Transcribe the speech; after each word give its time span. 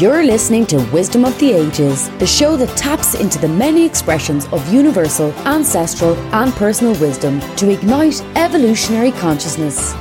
You're 0.00 0.24
listening 0.24 0.64
to 0.68 0.82
Wisdom 0.92 1.26
of 1.26 1.38
the 1.38 1.52
Ages, 1.52 2.08
the 2.12 2.26
show 2.26 2.56
that 2.56 2.74
taps 2.74 3.14
into 3.14 3.38
the 3.38 3.48
many 3.48 3.84
expressions 3.84 4.46
of 4.46 4.72
universal, 4.72 5.30
ancestral, 5.46 6.16
and 6.32 6.54
personal 6.54 6.98
wisdom 6.98 7.38
to 7.56 7.68
ignite 7.68 8.22
evolutionary 8.34 9.10
consciousness. 9.12 9.92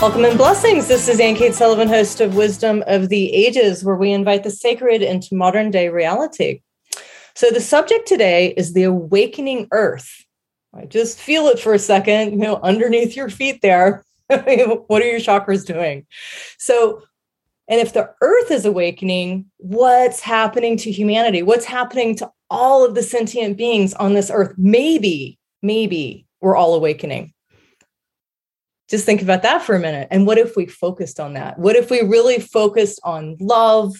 Welcome 0.00 0.26
and 0.26 0.38
blessings. 0.38 0.86
This 0.86 1.08
is 1.08 1.18
Ayn 1.18 1.34
Cates 1.34 1.58
Sullivan, 1.58 1.88
host 1.88 2.20
of 2.20 2.36
Wisdom 2.36 2.84
of 2.86 3.08
the 3.08 3.32
Ages, 3.32 3.82
where 3.82 3.96
we 3.96 4.12
invite 4.12 4.44
the 4.44 4.50
sacred 4.50 5.02
into 5.02 5.34
modern 5.34 5.72
day 5.72 5.88
reality. 5.88 6.60
So, 7.34 7.50
the 7.50 7.60
subject 7.60 8.06
today 8.06 8.54
is 8.56 8.74
the 8.74 8.84
awakening 8.84 9.66
earth. 9.72 10.24
I 10.72 10.84
just 10.84 11.18
feel 11.18 11.48
it 11.48 11.58
for 11.58 11.74
a 11.74 11.80
second, 11.80 12.30
you 12.30 12.38
know, 12.38 12.60
underneath 12.62 13.16
your 13.16 13.28
feet 13.28 13.60
there. 13.60 14.04
what 14.28 15.02
are 15.02 15.10
your 15.10 15.18
chakras 15.18 15.66
doing? 15.66 16.06
So, 16.58 17.02
and 17.68 17.80
if 17.80 17.92
the 17.92 18.12
earth 18.20 18.50
is 18.50 18.64
awakening, 18.64 19.46
what's 19.58 20.20
happening 20.20 20.76
to 20.78 20.90
humanity? 20.90 21.42
What's 21.42 21.64
happening 21.64 22.16
to 22.16 22.30
all 22.50 22.84
of 22.84 22.94
the 22.94 23.02
sentient 23.02 23.56
beings 23.56 23.94
on 23.94 24.14
this 24.14 24.30
earth? 24.32 24.54
Maybe, 24.58 25.38
maybe 25.62 26.26
we're 26.40 26.56
all 26.56 26.74
awakening. 26.74 27.32
Just 28.88 29.06
think 29.06 29.22
about 29.22 29.42
that 29.42 29.62
for 29.62 29.74
a 29.74 29.80
minute. 29.80 30.08
And 30.10 30.26
what 30.26 30.38
if 30.38 30.56
we 30.56 30.66
focused 30.66 31.18
on 31.18 31.34
that? 31.34 31.58
What 31.58 31.76
if 31.76 31.90
we 31.90 32.02
really 32.02 32.38
focused 32.40 33.00
on 33.04 33.36
love 33.40 33.94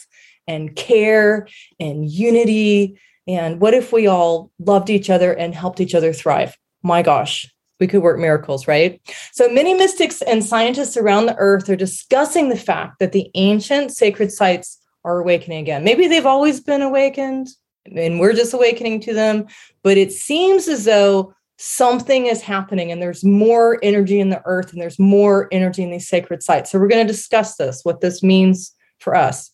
and 0.47 0.75
care 0.77 1.49
and 1.81 2.11
unity? 2.11 2.99
And 3.27 3.61
what 3.61 3.75
if 3.75 3.93
we 3.93 4.07
all 4.07 4.51
loved 4.59 4.91
each 4.91 5.09
other 5.09 5.33
and 5.33 5.55
helped 5.55 5.81
each 5.81 5.95
other 5.95 6.13
thrive? 6.13 6.59
My 6.83 7.01
gosh, 7.03 7.51
we 7.83 7.89
could 7.89 8.01
work 8.01 8.17
miracles, 8.17 8.69
right? 8.69 9.01
So 9.33 9.49
many 9.49 9.75
mystics 9.75 10.23
and 10.23 10.45
scientists 10.45 10.97
around 10.97 11.27
the 11.27 11.35
earth 11.37 11.69
are 11.69 11.75
discussing 11.75 12.49
the 12.49 12.57
fact 12.57 13.01
that 13.01 13.11
the 13.11 13.29
ancient 13.35 13.91
sacred 13.91 14.31
sites 14.31 14.79
are 15.05 15.19
awakening 15.19 15.59
again. 15.59 15.83
Maybe 15.83 16.07
they've 16.07 16.25
always 16.25 16.61
been 16.61 16.81
awakened 16.81 17.49
and 17.85 18.21
we're 18.21 18.35
just 18.35 18.55
awakening 18.55 19.01
to 19.01 19.15
them, 19.15 19.47
but 19.83 19.99
it 19.99 20.13
seems 20.13 20.69
as 20.69 20.85
though 20.85 21.35
something 21.59 22.27
is 22.27 22.41
happening 22.41 22.93
and 22.93 23.03
there's 23.03 23.25
more 23.25 23.81
energy 23.83 24.21
in 24.21 24.31
the 24.31 24.43
earth 24.45 24.73
and 24.73 24.81
there's 24.81 25.01
more 25.01 25.49
energy 25.51 25.83
in 25.83 25.91
these 25.91 26.09
sacred 26.09 26.41
sites. 26.41 26.71
So 26.71 26.79
we're 26.79 26.87
going 26.87 27.05
to 27.05 27.13
discuss 27.13 27.57
this, 27.57 27.81
what 27.83 28.01
this 28.01 28.23
means 28.23 28.77
for 29.01 29.17
us. 29.17 29.51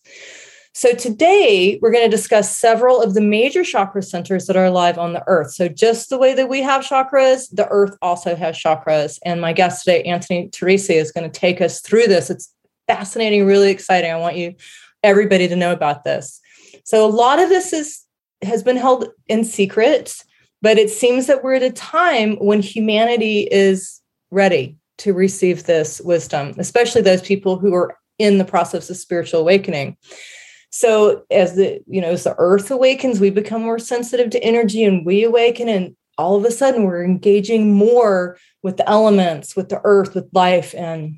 So, 0.73 0.93
today 0.93 1.79
we're 1.81 1.91
going 1.91 2.09
to 2.09 2.15
discuss 2.15 2.57
several 2.57 3.01
of 3.01 3.15
the 3.15 3.21
major 3.21 3.63
chakra 3.63 4.03
centers 4.03 4.45
that 4.45 4.55
are 4.55 4.65
alive 4.65 4.99
on 4.99 5.13
the 5.13 5.23
earth. 5.25 5.51
So, 5.51 5.67
just 5.67 6.09
the 6.09 6.17
way 6.17 6.33
that 6.35 6.47
we 6.47 6.61
have 6.61 6.85
chakras, 6.85 7.49
the 7.51 7.67
earth 7.69 7.97
also 8.01 8.35
has 8.35 8.55
chakras. 8.55 9.17
And 9.25 9.41
my 9.41 9.51
guest 9.51 9.83
today, 9.83 10.03
Anthony 10.03 10.47
Teresi, 10.49 10.95
is 10.95 11.11
going 11.11 11.29
to 11.29 11.39
take 11.39 11.59
us 11.59 11.81
through 11.81 12.07
this. 12.07 12.29
It's 12.29 12.53
fascinating, 12.87 13.45
really 13.45 13.71
exciting. 13.71 14.11
I 14.11 14.17
want 14.17 14.37
you, 14.37 14.55
everybody, 15.03 15.47
to 15.47 15.55
know 15.55 15.73
about 15.73 16.03
this. 16.03 16.39
So, 16.85 17.05
a 17.05 17.09
lot 17.09 17.39
of 17.39 17.49
this 17.49 17.73
is 17.73 18.05
has 18.43 18.63
been 18.63 18.77
held 18.77 19.07
in 19.27 19.43
secret, 19.43 20.23
but 20.61 20.77
it 20.77 20.89
seems 20.89 21.25
that 21.27 21.43
we're 21.43 21.55
at 21.55 21.63
a 21.63 21.71
time 21.71 22.35
when 22.37 22.61
humanity 22.61 23.47
is 23.51 23.99
ready 24.31 24.77
to 24.99 25.13
receive 25.13 25.63
this 25.63 25.99
wisdom, 26.01 26.53
especially 26.57 27.01
those 27.01 27.21
people 27.21 27.57
who 27.57 27.73
are 27.73 27.97
in 28.19 28.37
the 28.37 28.45
process 28.45 28.89
of 28.89 28.97
spiritual 28.97 29.39
awakening. 29.39 29.97
So 30.71 31.23
as 31.31 31.55
the, 31.55 31.81
you 31.87 32.01
know, 32.01 32.11
as 32.11 32.23
the 32.23 32.35
earth 32.37 32.69
awakens, 32.71 33.19
we 33.19 33.29
become 33.29 33.63
more 33.63 33.79
sensitive 33.79 34.29
to 34.31 34.43
energy 34.43 34.83
and 34.83 35.05
we 35.05 35.23
awaken 35.23 35.67
and 35.67 35.95
all 36.17 36.35
of 36.35 36.45
a 36.45 36.51
sudden 36.51 36.83
we're 36.83 37.03
engaging 37.03 37.73
more 37.73 38.37
with 38.61 38.77
the 38.77 38.87
elements, 38.89 39.55
with 39.55 39.69
the 39.69 39.81
earth, 39.83 40.13
with 40.13 40.27
life 40.33 40.75
and 40.77 41.15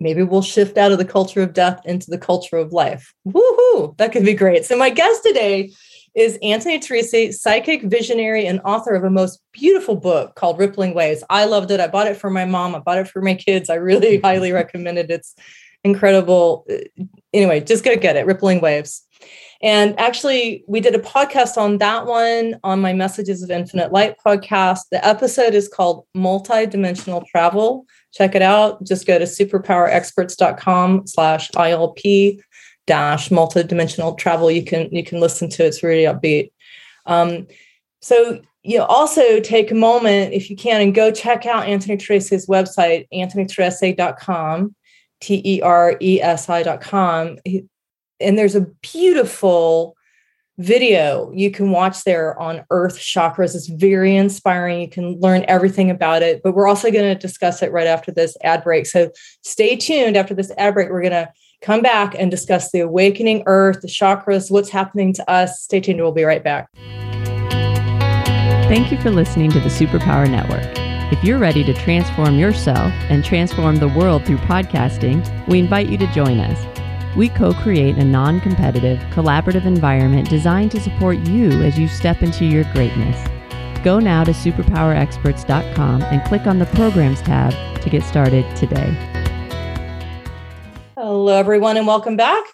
maybe 0.00 0.22
we'll 0.22 0.42
shift 0.42 0.78
out 0.78 0.92
of 0.92 0.98
the 0.98 1.04
culture 1.04 1.42
of 1.42 1.52
death 1.52 1.80
into 1.84 2.10
the 2.10 2.18
culture 2.18 2.56
of 2.56 2.72
life. 2.72 3.12
Woohoo! 3.26 3.96
That 3.96 4.12
could 4.12 4.24
be 4.24 4.34
great. 4.34 4.64
So 4.64 4.76
my 4.76 4.90
guest 4.90 5.22
today 5.24 5.72
is 6.14 6.38
Anthony 6.42 6.78
Teresi, 6.78 7.32
psychic 7.32 7.82
visionary 7.82 8.46
and 8.46 8.60
author 8.64 8.94
of 8.94 9.04
a 9.04 9.10
most 9.10 9.40
beautiful 9.52 9.96
book 9.96 10.34
called 10.34 10.58
Rippling 10.58 10.94
Waves. 10.94 11.22
I 11.28 11.44
loved 11.44 11.70
it. 11.70 11.80
I 11.80 11.88
bought 11.88 12.06
it 12.06 12.16
for 12.16 12.30
my 12.30 12.44
mom. 12.44 12.74
I 12.74 12.78
bought 12.78 12.98
it 12.98 13.08
for 13.08 13.20
my 13.20 13.34
kids. 13.34 13.68
I 13.68 13.74
really 13.74 14.20
highly 14.24 14.52
recommend 14.52 14.98
it. 14.98 15.10
It's 15.10 15.34
incredible. 15.88 16.66
Anyway, 17.32 17.60
just 17.60 17.84
go 17.84 17.96
get 17.96 18.16
it, 18.16 18.26
Rippling 18.26 18.60
Waves. 18.60 19.04
And 19.60 19.98
actually, 19.98 20.64
we 20.68 20.80
did 20.80 20.94
a 20.94 21.00
podcast 21.00 21.56
on 21.56 21.78
that 21.78 22.06
one 22.06 22.60
on 22.62 22.80
my 22.80 22.92
Messages 22.92 23.42
of 23.42 23.50
Infinite 23.50 23.92
Light 23.92 24.14
podcast. 24.24 24.82
The 24.92 25.04
episode 25.04 25.54
is 25.54 25.66
called 25.66 26.06
Multidimensional 26.16 27.26
Travel. 27.26 27.84
Check 28.12 28.36
it 28.36 28.42
out. 28.42 28.84
Just 28.86 29.06
go 29.06 29.18
to 29.18 29.24
superpowerexperts.com 29.24 31.06
slash 31.08 31.50
ILP 31.50 32.40
dash 32.86 33.28
multidimensional 33.28 34.16
travel. 34.16 34.50
You 34.50 34.64
can 34.64 34.88
you 34.92 35.04
can 35.04 35.20
listen 35.20 35.48
to 35.50 35.64
it. 35.64 35.68
It's 35.68 35.82
really 35.82 36.04
upbeat. 36.04 36.52
Um, 37.06 37.48
so 38.00 38.40
you 38.62 38.78
know, 38.78 38.84
also 38.84 39.40
take 39.40 39.70
a 39.70 39.74
moment 39.74 40.34
if 40.34 40.50
you 40.50 40.56
can 40.56 40.80
and 40.80 40.94
go 40.94 41.10
check 41.10 41.46
out 41.46 41.66
Anthony 41.66 41.96
Teresi's 41.96 42.46
website, 42.46 43.06
anthonyteresi.com. 43.14 44.74
T 45.20 45.42
E 45.44 45.60
R 45.60 45.96
E 46.00 46.20
S 46.20 46.48
I 46.48 46.62
dot 46.62 46.80
com. 46.80 47.38
And 48.20 48.38
there's 48.38 48.56
a 48.56 48.66
beautiful 48.82 49.94
video 50.58 51.30
you 51.32 51.52
can 51.52 51.70
watch 51.70 52.02
there 52.02 52.36
on 52.38 52.64
earth 52.70 52.98
chakras. 52.98 53.54
It's 53.54 53.68
very 53.68 54.16
inspiring. 54.16 54.80
You 54.80 54.88
can 54.88 55.20
learn 55.20 55.44
everything 55.46 55.88
about 55.88 56.22
it, 56.22 56.42
but 56.42 56.54
we're 56.54 56.66
also 56.66 56.90
going 56.90 57.04
to 57.04 57.14
discuss 57.14 57.62
it 57.62 57.70
right 57.70 57.86
after 57.86 58.10
this 58.10 58.36
ad 58.42 58.64
break. 58.64 58.86
So 58.86 59.10
stay 59.44 59.76
tuned. 59.76 60.16
After 60.16 60.34
this 60.34 60.50
ad 60.58 60.74
break, 60.74 60.90
we're 60.90 61.02
going 61.02 61.12
to 61.12 61.30
come 61.62 61.80
back 61.80 62.16
and 62.18 62.28
discuss 62.30 62.72
the 62.72 62.80
awakening 62.80 63.44
earth, 63.46 63.82
the 63.82 63.88
chakras, 63.88 64.50
what's 64.50 64.70
happening 64.70 65.12
to 65.12 65.30
us. 65.30 65.60
Stay 65.60 65.78
tuned. 65.80 66.00
We'll 66.00 66.10
be 66.10 66.24
right 66.24 66.42
back. 66.42 66.68
Thank 68.68 68.90
you 68.90 68.98
for 68.98 69.10
listening 69.10 69.50
to 69.52 69.60
the 69.60 69.68
Superpower 69.68 70.28
Network. 70.28 70.87
If 71.10 71.24
you're 71.24 71.38
ready 71.38 71.64
to 71.64 71.72
transform 71.72 72.38
yourself 72.38 72.92
and 73.08 73.24
transform 73.24 73.76
the 73.76 73.88
world 73.88 74.26
through 74.26 74.36
podcasting, 74.36 75.24
we 75.48 75.58
invite 75.58 75.88
you 75.88 75.96
to 75.96 76.06
join 76.12 76.38
us. 76.38 77.16
We 77.16 77.30
co 77.30 77.54
create 77.54 77.96
a 77.96 78.04
non 78.04 78.42
competitive, 78.42 78.98
collaborative 79.14 79.64
environment 79.64 80.28
designed 80.28 80.70
to 80.72 80.80
support 80.80 81.16
you 81.20 81.50
as 81.62 81.78
you 81.78 81.88
step 81.88 82.22
into 82.22 82.44
your 82.44 82.64
greatness. 82.74 83.16
Go 83.82 83.98
now 83.98 84.22
to 84.22 84.32
superpowerexperts.com 84.32 86.02
and 86.02 86.22
click 86.24 86.46
on 86.46 86.58
the 86.58 86.66
Programs 86.66 87.22
tab 87.22 87.54
to 87.80 87.88
get 87.88 88.02
started 88.02 88.44
today. 88.54 88.92
Hello, 90.94 91.28
everyone, 91.28 91.78
and 91.78 91.86
welcome 91.86 92.16
back. 92.18 92.44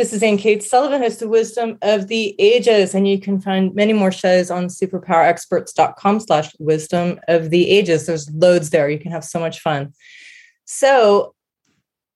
This 0.00 0.14
is 0.14 0.22
Ayn 0.22 0.38
Cates 0.38 0.66
Sullivan, 0.66 1.02
host 1.02 1.20
of 1.20 1.28
Wisdom 1.28 1.76
of 1.82 2.08
the 2.08 2.34
Ages, 2.38 2.94
and 2.94 3.06
you 3.06 3.20
can 3.20 3.38
find 3.38 3.74
many 3.74 3.92
more 3.92 4.10
shows 4.10 4.50
on 4.50 4.68
superpowerexperts.com 4.68 6.20
slash 6.20 6.56
wisdom 6.58 7.20
of 7.28 7.50
the 7.50 7.68
ages. 7.68 8.06
There's 8.06 8.30
loads 8.30 8.70
there. 8.70 8.88
You 8.88 8.98
can 8.98 9.12
have 9.12 9.24
so 9.24 9.38
much 9.38 9.60
fun. 9.60 9.92
So, 10.64 11.34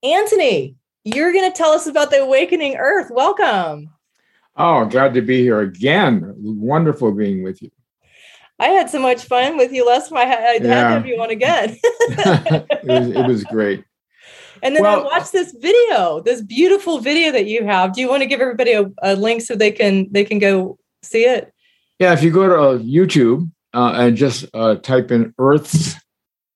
Anthony, 0.03 0.77
you're 1.05 1.34
going 1.34 1.53
to 1.53 1.55
tell 1.55 1.72
us 1.72 1.87
about 1.87 2.11
the 2.11 2.22
awakening 2.22 2.77
earth. 2.77 3.11
Welcome. 3.12 3.91
Oh, 4.56 4.87
glad 4.87 5.12
to 5.12 5.21
be 5.21 5.43
here 5.43 5.61
again. 5.61 6.33
Wonderful 6.39 7.12
being 7.12 7.43
with 7.43 7.61
you. 7.61 7.71
I 8.59 8.69
had 8.69 8.89
so 8.89 8.99
much 8.99 9.25
fun 9.25 9.59
with 9.59 9.72
you 9.72 9.87
last 9.87 10.09
time. 10.09 10.16
I 10.16 10.25
had, 10.25 10.65
yeah. 10.65 10.69
to 10.69 10.89
have 10.89 11.06
you 11.06 11.21
on 11.21 11.28
again. 11.28 11.77
it, 11.83 12.84
was, 12.87 13.09
it 13.11 13.27
was 13.27 13.45
great. 13.45 13.84
And 14.62 14.75
then 14.75 14.82
well, 14.82 15.00
I 15.00 15.04
watched 15.04 15.32
this 15.32 15.53
video, 15.59 16.20
this 16.20 16.42
beautiful 16.42 16.98
video 16.98 17.32
that 17.32 17.47
you 17.47 17.65
have. 17.65 17.94
Do 17.94 18.00
you 18.00 18.09
want 18.09 18.22
to 18.22 18.26
give 18.26 18.41
everybody 18.41 18.72
a, 18.72 18.91
a 19.03 19.16
link 19.16 19.42
so 19.42 19.54
they 19.54 19.72
can 19.72 20.09
they 20.10 20.25
can 20.25 20.38
go 20.38 20.78
see 21.03 21.25
it? 21.25 21.53
Yeah, 21.98 22.12
if 22.12 22.22
you 22.22 22.31
go 22.31 22.48
to 22.48 22.54
uh, 22.54 22.78
YouTube 22.78 23.50
uh, 23.72 23.92
and 23.97 24.16
just 24.16 24.47
uh, 24.54 24.76
type 24.76 25.10
in 25.10 25.34
Earth's 25.38 25.94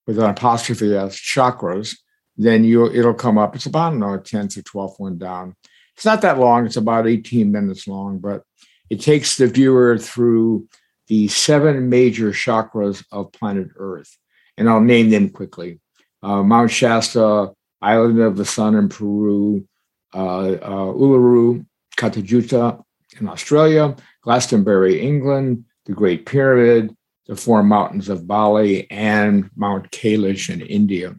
with 0.06 0.18
an 0.18 0.30
apostrophe 0.30 0.96
as 0.96 1.16
chakras, 1.16 1.96
then 2.36 2.64
you 2.64 2.90
it'll 2.90 3.14
come 3.14 3.38
up. 3.38 3.54
It's 3.54 3.66
about 3.66 3.94
no 3.94 4.18
10th 4.18 4.56
or 4.56 4.62
12th 4.62 5.00
one 5.00 5.18
down. 5.18 5.54
It's 5.96 6.04
not 6.04 6.22
that 6.22 6.38
long. 6.38 6.64
It's 6.64 6.76
about 6.76 7.08
18 7.08 7.50
minutes 7.50 7.88
long, 7.88 8.18
but 8.18 8.42
it 8.88 9.00
takes 9.00 9.36
the 9.36 9.48
viewer 9.48 9.98
through 9.98 10.68
the 11.08 11.28
seven 11.28 11.88
major 11.88 12.30
chakras 12.30 13.04
of 13.10 13.32
planet 13.32 13.68
Earth. 13.76 14.16
And 14.56 14.68
I'll 14.68 14.80
name 14.80 15.10
them 15.10 15.30
quickly. 15.30 15.80
Uh, 16.22 16.42
Mount 16.42 16.70
Shasta, 16.70 17.52
Island 17.80 18.20
of 18.20 18.36
the 18.36 18.44
Sun 18.44 18.74
in 18.74 18.88
Peru, 18.88 19.66
uh, 20.14 20.52
uh, 20.52 20.92
Uluru, 20.92 21.64
Kata 21.96 22.20
Tjuta 22.20 22.82
in 23.20 23.28
Australia, 23.28 23.96
Glastonbury, 24.22 25.00
England, 25.00 25.64
the 25.86 25.92
Great 25.92 26.26
Pyramid, 26.26 26.94
the 27.26 27.36
four 27.36 27.62
mountains 27.62 28.08
of 28.08 28.26
Bali, 28.26 28.90
and 28.90 29.50
Mount 29.56 29.90
Kailash 29.90 30.50
in 30.50 30.60
India. 30.60 31.14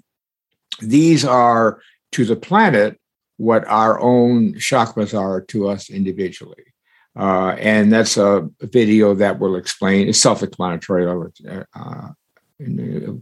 These 0.82 1.26
are 1.26 1.82
to 2.14 2.26
the 2.26 2.36
planet 2.36 3.00
what 3.38 3.66
our 3.68 4.00
own 4.00 4.54
chakras 4.56 5.18
are 5.18 5.42
to 5.42 5.70
us 5.70 5.90
individually. 5.90 6.64
Uh, 7.18 7.56
and 7.58 7.92
that's 7.92 8.18
a 8.18 8.48
video 8.62 9.14
that 9.16 9.40
will 9.40 9.56
explain, 9.56 10.08
it's 10.08 10.20
self 10.20 10.44
explanatory, 10.44 11.06
uh, 11.08 11.64
uh, 11.74 12.10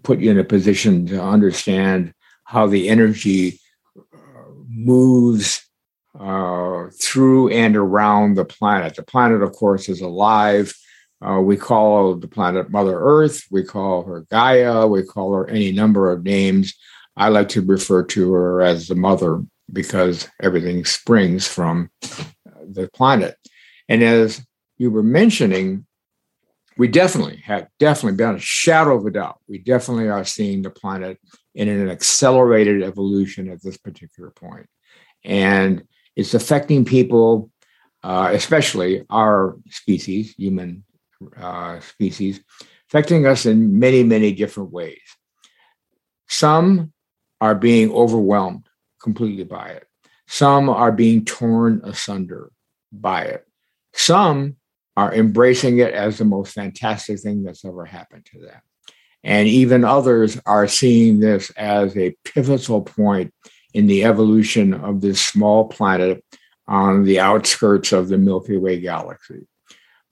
put 0.04 0.19
you 0.19 0.31
in 0.31 0.39
a 0.39 0.44
position 0.44 1.06
to 1.07 1.22
understand 1.22 2.13
how 2.48 2.66
the 2.66 2.88
energy 2.88 3.60
uh, 3.98 4.20
moves 4.70 5.62
uh, 6.18 6.88
through 7.00 7.50
and 7.50 7.76
around 7.76 8.36
the 8.36 8.46
planet. 8.46 8.96
The 8.96 9.04
planet, 9.04 9.44
of 9.44 9.52
course, 9.52 9.90
is 9.90 10.00
alive. 10.02 10.74
Uh, 11.22 11.42
we 11.42 11.58
call 11.58 12.16
the 12.16 12.28
planet 12.28 12.72
Mother 12.72 12.98
Earth. 12.98 13.44
We 13.52 13.64
call 13.64 14.04
her 14.04 14.22
Gaia. 14.32 14.88
We 14.88 15.04
call 15.04 15.34
her 15.34 15.50
any 15.50 15.74
number 15.74 16.10
of 16.10 16.24
names. 16.24 16.74
I 17.18 17.28
like 17.30 17.50
to 17.50 17.62
refer 17.62 18.04
to 18.04 18.32
her 18.34 18.62
as 18.62 18.88
the 18.88 18.96
mother 18.96 19.44
because 19.74 20.30
everything 20.42 20.86
springs 20.86 21.46
from 21.48 21.90
the 22.02 22.90
planet. 22.94 23.36
And 23.90 24.02
as 24.02 24.42
you 24.78 24.90
were 24.90 25.04
mentioning, 25.04 25.86
we 26.78 26.88
definitely 26.88 27.42
have 27.46 27.68
definitely 27.78 28.16
been 28.16 28.36
a 28.36 28.40
shadow 28.40 28.96
of 28.96 29.06
a 29.06 29.12
doubt. 29.12 29.40
We 29.50 29.58
definitely 29.58 30.08
are 30.08 30.24
seeing 30.24 30.62
the 30.62 30.70
planet 30.70 31.20
in 31.57 31.68
an 31.68 31.89
accelerated 31.89 32.83
evolution 32.83 33.50
at 33.50 33.63
this 33.63 33.77
particular 33.77 34.30
point. 34.30 34.68
And 35.25 35.88
it's 36.15 36.36
affecting 36.36 36.86
people, 36.86 37.50
uh, 38.04 38.30
especially 38.31 39.04
our 39.09 39.57
species, 39.69 40.36
human 40.38 40.83
uh, 41.36 41.80
species, 41.80 42.42
affecting 42.89 43.25
us 43.25 43.48
in 43.48 43.80
many, 43.80 44.04
many 44.04 44.31
different 44.33 44.71
ways. 44.71 45.01
Some 46.27 46.94
are 47.42 47.56
being 47.56 47.92
overwhelmed 47.92 48.69
completely 49.01 49.44
by 49.44 49.69
it. 49.69 49.88
Some 50.27 50.69
are 50.69 50.92
being 50.92 51.25
torn 51.25 51.81
asunder 51.83 52.51
by 52.92 53.24
it. 53.24 53.48
Some 53.94 54.57
are 54.95 55.13
embracing 55.13 55.80
it 55.80 55.94
as 55.94 56.19
the 56.19 56.25
most 56.25 56.53
fantastic 56.53 57.19
thing 57.19 57.42
that's 57.42 57.65
ever 57.65 57.86
happened 57.86 58.27
to 58.31 58.42
them. 58.42 58.62
And 59.27 59.50
even 59.50 59.83
others 59.83 60.39
are 60.45 60.69
seeing 60.69 61.19
this 61.19 61.50
as 61.57 61.97
a 61.97 62.15
pivotal 62.24 62.81
point 62.81 63.33
in 63.74 63.88
the 63.88 64.06
evolution 64.06 64.74
of 64.74 65.01
this 65.01 65.21
small 65.21 65.68
planet 65.68 66.24
on 66.65 67.03
the 67.03 67.19
outskirts 67.19 67.91
of 67.91 68.07
the 68.07 68.18
Milky 68.18 68.56
Way 68.56 68.79
galaxy. 68.79 69.45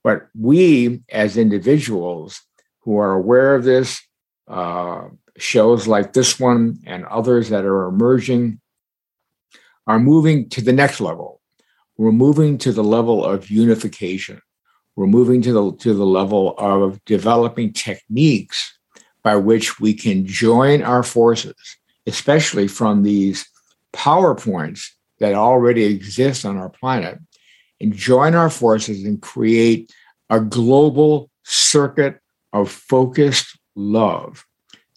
But 0.03 0.27
we, 0.37 1.01
as 1.09 1.37
individuals 1.37 2.41
who 2.81 2.97
are 2.97 3.13
aware 3.13 3.55
of 3.55 3.63
this, 3.63 4.01
uh, 4.49 5.05
shows 5.37 5.87
like 5.87 6.11
this 6.11 6.37
one 6.37 6.79
and 6.85 7.05
others 7.05 7.49
that 7.49 7.63
are 7.63 7.87
emerging, 7.87 8.59
are 9.87 9.99
moving 9.99 10.49
to 10.49 10.61
the 10.61 10.73
next 10.73 10.99
level. 10.99 11.39
We're 11.97 12.11
moving 12.11 12.57
to 12.59 12.73
the 12.73 12.83
level 12.83 13.23
of 13.23 13.49
unification 13.49 14.41
we're 14.95 15.07
moving 15.07 15.41
to 15.41 15.51
the 15.51 15.75
to 15.77 15.93
the 15.93 16.05
level 16.05 16.55
of 16.57 17.03
developing 17.05 17.73
techniques 17.73 18.74
by 19.25 19.35
which 19.35 19.79
we 19.79 19.91
can 19.91 20.23
join 20.27 20.83
our 20.83 21.01
forces, 21.01 21.55
especially 22.05 22.67
from 22.67 23.01
these 23.01 23.49
PowerPoints 23.91 24.85
that 25.19 25.33
already 25.33 25.83
exist 25.83 26.45
on 26.45 26.57
our 26.57 26.69
planet, 26.69 27.17
and 27.81 27.91
join 27.91 28.35
our 28.35 28.51
forces 28.51 29.03
and 29.03 29.19
create 29.19 29.91
a 30.29 30.39
global 30.39 31.31
circuit 31.43 32.19
of 32.53 32.69
focused 32.69 33.57
love 33.75 34.45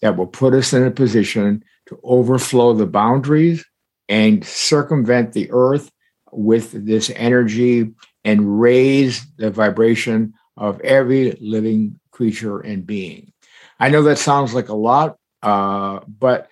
that 0.03 0.15
will 0.15 0.27
put 0.27 0.53
us 0.53 0.73
in 0.73 0.83
a 0.83 0.91
position 0.91 1.63
to 1.87 1.99
overflow 2.03 2.73
the 2.73 2.85
boundaries 2.85 3.65
and 4.09 4.45
circumvent 4.45 5.33
the 5.33 5.49
earth 5.49 5.89
with 6.31 6.85
this 6.85 7.11
energy 7.15 7.89
and 8.23 8.61
raise 8.61 9.25
the 9.37 9.49
vibration 9.49 10.35
of 10.55 10.79
every 10.81 11.31
living 11.41 11.99
creature 12.11 12.59
and 12.59 12.85
being. 12.85 13.33
I 13.79 13.89
know 13.89 14.03
that 14.03 14.17
sounds 14.17 14.53
like 14.53 14.69
a 14.69 14.75
lot, 14.75 15.17
uh, 15.41 15.99
but 16.07 16.49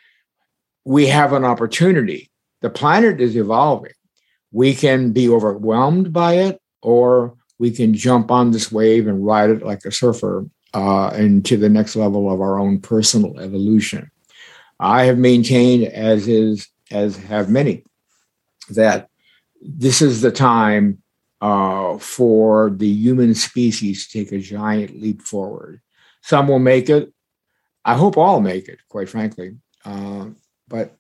we 0.85 1.07
have 1.07 1.33
an 1.33 1.44
opportunity. 1.44 2.31
The 2.62 2.69
planet 2.69 3.19
is 3.19 3.35
evolving. 3.35 3.91
We 4.51 4.74
can 4.74 5.12
be 5.12 5.27
overwhelmed 5.29 6.13
by 6.13 6.35
it, 6.35 6.62
or 6.81 7.35
we 7.59 7.71
can 7.71 7.94
jump 7.94 8.31
on 8.31 8.51
this 8.51 8.71
wave 8.71 9.07
and 9.07 9.25
ride 9.25 9.50
it 9.50 9.63
like 9.63 9.83
a 9.85 9.91
surfer 9.91 10.45
uh, 10.74 11.12
into 11.15 11.57
the 11.57 11.69
next 11.69 11.95
level 11.95 12.31
of 12.31 12.39
our 12.39 12.59
own 12.59 12.79
personal 12.79 13.39
evolution. 13.39 14.09
I 14.79 15.06
have 15.06 15.18
maintained, 15.18 15.85
as 15.85 16.27
is 16.27 16.68
as 16.91 17.18
have 17.18 17.50
many, 17.50 17.83
that 18.69 19.09
this 19.62 20.01
is 20.01 20.21
the 20.21 20.31
time 20.31 21.01
uh, 21.41 21.97
for 21.97 22.69
the 22.69 22.88
human 22.88 23.35
species 23.35 24.07
to 24.07 24.19
take 24.19 24.31
a 24.31 24.39
giant 24.39 25.01
leap 25.01 25.21
forward. 25.21 25.81
Some 26.21 26.47
will 26.47 26.59
make 26.59 26.89
it. 26.89 27.12
I 27.88 27.95
hope 27.95 28.18
all 28.18 28.42
make 28.42 28.68
it, 28.68 28.80
quite 28.89 29.07
frankly. 29.07 29.56
Uh, 29.86 30.28
but 30.68 30.98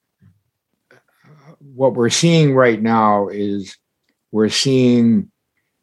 what 1.59 1.95
we're 1.95 2.09
seeing 2.09 2.55
right 2.55 2.81
now 2.81 3.27
is 3.27 3.75
we're 4.31 4.47
seeing 4.47 5.29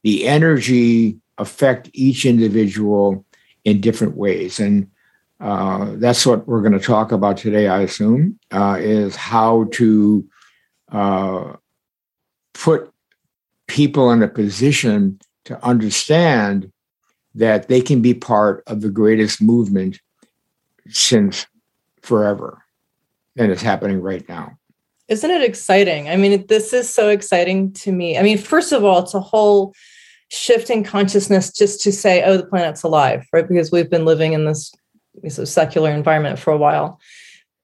the 0.02 0.26
energy 0.26 1.18
affect 1.36 1.90
each 1.92 2.24
individual 2.24 3.26
in 3.64 3.82
different 3.82 4.16
ways. 4.16 4.58
And 4.58 4.88
uh, 5.40 5.92
that's 5.96 6.24
what 6.24 6.48
we're 6.48 6.62
going 6.62 6.72
to 6.72 6.78
talk 6.78 7.12
about 7.12 7.36
today, 7.36 7.68
I 7.68 7.82
assume, 7.82 8.38
uh, 8.50 8.78
is 8.80 9.14
how 9.14 9.64
to 9.72 10.26
uh, 10.90 11.52
put 12.54 12.90
people 13.66 14.10
in 14.10 14.22
a 14.22 14.28
position 14.28 15.20
to 15.44 15.62
understand 15.62 16.72
that 17.34 17.68
they 17.68 17.82
can 17.82 18.00
be 18.00 18.14
part 18.14 18.62
of 18.66 18.80
the 18.80 18.90
greatest 18.90 19.42
movement 19.42 20.00
since 20.88 21.46
forever. 22.02 22.62
And 23.36 23.50
it's 23.50 23.62
happening 23.62 24.00
right 24.00 24.26
now. 24.28 24.58
Isn't 25.08 25.30
it 25.30 25.42
exciting? 25.42 26.08
I 26.08 26.16
mean, 26.16 26.46
this 26.46 26.72
is 26.72 26.88
so 26.88 27.08
exciting 27.08 27.72
to 27.74 27.92
me. 27.92 28.16
I 28.16 28.22
mean, 28.22 28.38
first 28.38 28.72
of 28.72 28.84
all, 28.84 29.00
it's 29.00 29.14
a 29.14 29.20
whole 29.20 29.74
shift 30.30 30.70
in 30.70 30.82
consciousness 30.82 31.52
just 31.52 31.80
to 31.82 31.92
say, 31.92 32.22
oh, 32.24 32.36
the 32.36 32.46
planet's 32.46 32.82
alive, 32.82 33.26
right? 33.32 33.46
Because 33.46 33.70
we've 33.70 33.90
been 33.90 34.04
living 34.04 34.32
in 34.32 34.44
this, 34.44 34.72
this 35.22 35.52
secular 35.52 35.90
environment 35.90 36.38
for 36.38 36.52
a 36.52 36.56
while. 36.56 37.00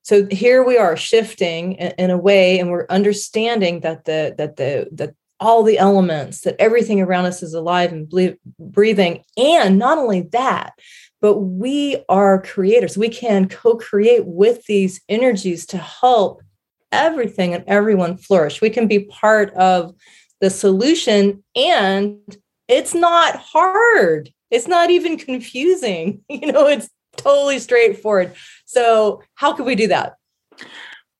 So 0.02 0.26
here 0.30 0.64
we 0.64 0.76
are 0.76 0.96
shifting 0.96 1.74
in 1.74 2.10
a 2.10 2.18
way, 2.18 2.58
and 2.58 2.70
we're 2.70 2.86
understanding 2.88 3.80
that 3.80 4.06
the 4.06 4.34
that 4.38 4.56
the 4.56 4.88
that 4.92 5.14
all 5.40 5.62
the 5.62 5.78
elements, 5.78 6.42
that 6.42 6.56
everything 6.58 7.00
around 7.00 7.24
us 7.24 7.42
is 7.42 7.54
alive 7.54 7.92
and 7.92 8.36
breathing. 8.58 9.24
And 9.36 9.78
not 9.78 9.98
only 9.98 10.22
that, 10.32 10.74
but 11.20 11.38
we 11.38 12.02
are 12.08 12.42
creators. 12.42 12.96
We 12.96 13.08
can 13.08 13.48
co 13.48 13.76
create 13.76 14.26
with 14.26 14.64
these 14.66 15.00
energies 15.08 15.66
to 15.66 15.78
help 15.78 16.42
everything 16.92 17.54
and 17.54 17.64
everyone 17.66 18.16
flourish. 18.16 18.60
We 18.60 18.70
can 18.70 18.86
be 18.86 19.00
part 19.00 19.52
of 19.54 19.94
the 20.40 20.50
solution, 20.50 21.42
and 21.54 22.18
it's 22.68 22.94
not 22.94 23.36
hard. 23.36 24.32
It's 24.50 24.68
not 24.68 24.90
even 24.90 25.18
confusing. 25.18 26.22
You 26.30 26.52
know, 26.52 26.66
it's 26.66 26.88
totally 27.16 27.58
straightforward. 27.58 28.34
So, 28.64 29.22
how 29.34 29.52
can 29.52 29.66
we 29.66 29.74
do 29.74 29.88
that? 29.88 30.14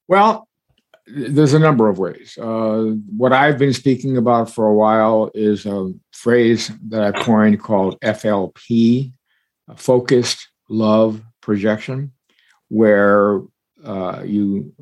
Well, 0.08 0.48
there's 1.06 1.54
a 1.54 1.58
number 1.58 1.88
of 1.88 1.98
ways. 1.98 2.38
Uh, 2.38 2.94
what 3.16 3.32
I've 3.32 3.58
been 3.58 3.72
speaking 3.72 4.16
about 4.16 4.50
for 4.50 4.66
a 4.66 4.74
while 4.74 5.30
is 5.34 5.66
a 5.66 5.92
phrase 6.12 6.70
that 6.88 7.02
I 7.02 7.22
coined 7.22 7.60
called 7.60 8.00
FLP, 8.00 9.12
focused 9.76 10.48
love 10.68 11.22
projection, 11.40 12.12
where 12.68 13.40
uh, 13.84 14.22
you 14.24 14.72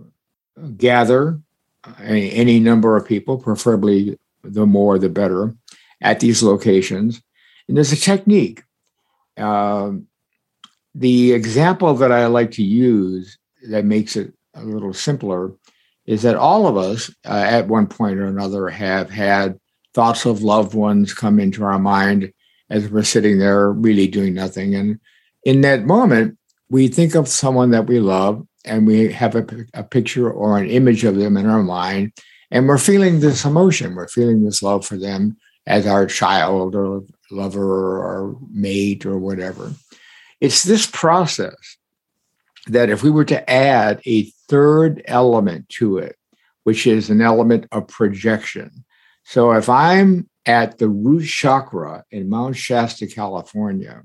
gather 0.76 1.40
any, 2.00 2.32
any, 2.32 2.60
number 2.60 2.96
of 2.96 3.06
people, 3.06 3.38
preferably 3.38 4.18
the 4.42 4.66
more 4.66 4.98
the 4.98 5.08
better, 5.08 5.54
at 6.02 6.20
these 6.20 6.42
locations. 6.42 7.22
And 7.68 7.76
there's 7.76 7.92
a 7.92 7.96
technique. 7.96 8.62
Uh, 9.36 9.92
the 10.94 11.32
example 11.32 11.94
that 11.94 12.10
I 12.10 12.26
like 12.26 12.50
to 12.52 12.62
use 12.62 13.38
that 13.68 13.84
makes 13.84 14.16
it 14.16 14.32
a 14.54 14.62
little 14.62 14.92
simpler 14.92 15.52
is 16.08 16.22
that 16.22 16.36
all 16.36 16.66
of 16.66 16.78
us 16.78 17.10
uh, 17.26 17.44
at 17.46 17.68
one 17.68 17.86
point 17.86 18.18
or 18.18 18.24
another 18.24 18.70
have 18.70 19.10
had 19.10 19.60
thoughts 19.92 20.24
of 20.24 20.42
loved 20.42 20.72
ones 20.72 21.12
come 21.12 21.38
into 21.38 21.62
our 21.62 21.78
mind 21.78 22.32
as 22.70 22.88
we're 22.88 23.02
sitting 23.02 23.38
there 23.38 23.70
really 23.70 24.08
doing 24.08 24.32
nothing. 24.32 24.74
And 24.74 24.98
in 25.44 25.60
that 25.60 25.84
moment, 25.84 26.38
we 26.70 26.88
think 26.88 27.14
of 27.14 27.28
someone 27.28 27.72
that 27.72 27.86
we 27.86 28.00
love 28.00 28.42
and 28.64 28.86
we 28.86 29.12
have 29.12 29.34
a, 29.34 29.46
a 29.74 29.84
picture 29.84 30.30
or 30.30 30.56
an 30.56 30.70
image 30.70 31.04
of 31.04 31.16
them 31.16 31.36
in 31.36 31.44
our 31.44 31.62
mind. 31.62 32.14
And 32.50 32.66
we're 32.66 32.78
feeling 32.78 33.20
this 33.20 33.44
emotion, 33.44 33.94
we're 33.94 34.08
feeling 34.08 34.42
this 34.44 34.62
love 34.62 34.86
for 34.86 34.96
them 34.96 35.36
as 35.66 35.86
our 35.86 36.06
child 36.06 36.74
or 36.74 37.04
lover 37.30 37.98
or 37.98 38.34
mate 38.50 39.04
or 39.04 39.18
whatever. 39.18 39.74
It's 40.40 40.62
this 40.62 40.86
process 40.86 41.76
that 42.68 42.90
if 42.90 43.02
we 43.02 43.10
were 43.10 43.24
to 43.26 43.50
add 43.50 44.00
a 44.06 44.24
third 44.48 45.02
element 45.06 45.68
to 45.68 45.98
it, 45.98 46.16
which 46.64 46.86
is 46.86 47.10
an 47.10 47.20
element 47.20 47.66
of 47.72 47.88
projection. 47.88 48.84
So 49.24 49.52
if 49.52 49.68
I'm 49.68 50.28
at 50.46 50.78
the 50.78 50.88
root 50.88 51.26
chakra 51.26 52.04
in 52.10 52.28
Mount 52.28 52.56
Shasta, 52.56 53.06
California, 53.06 54.02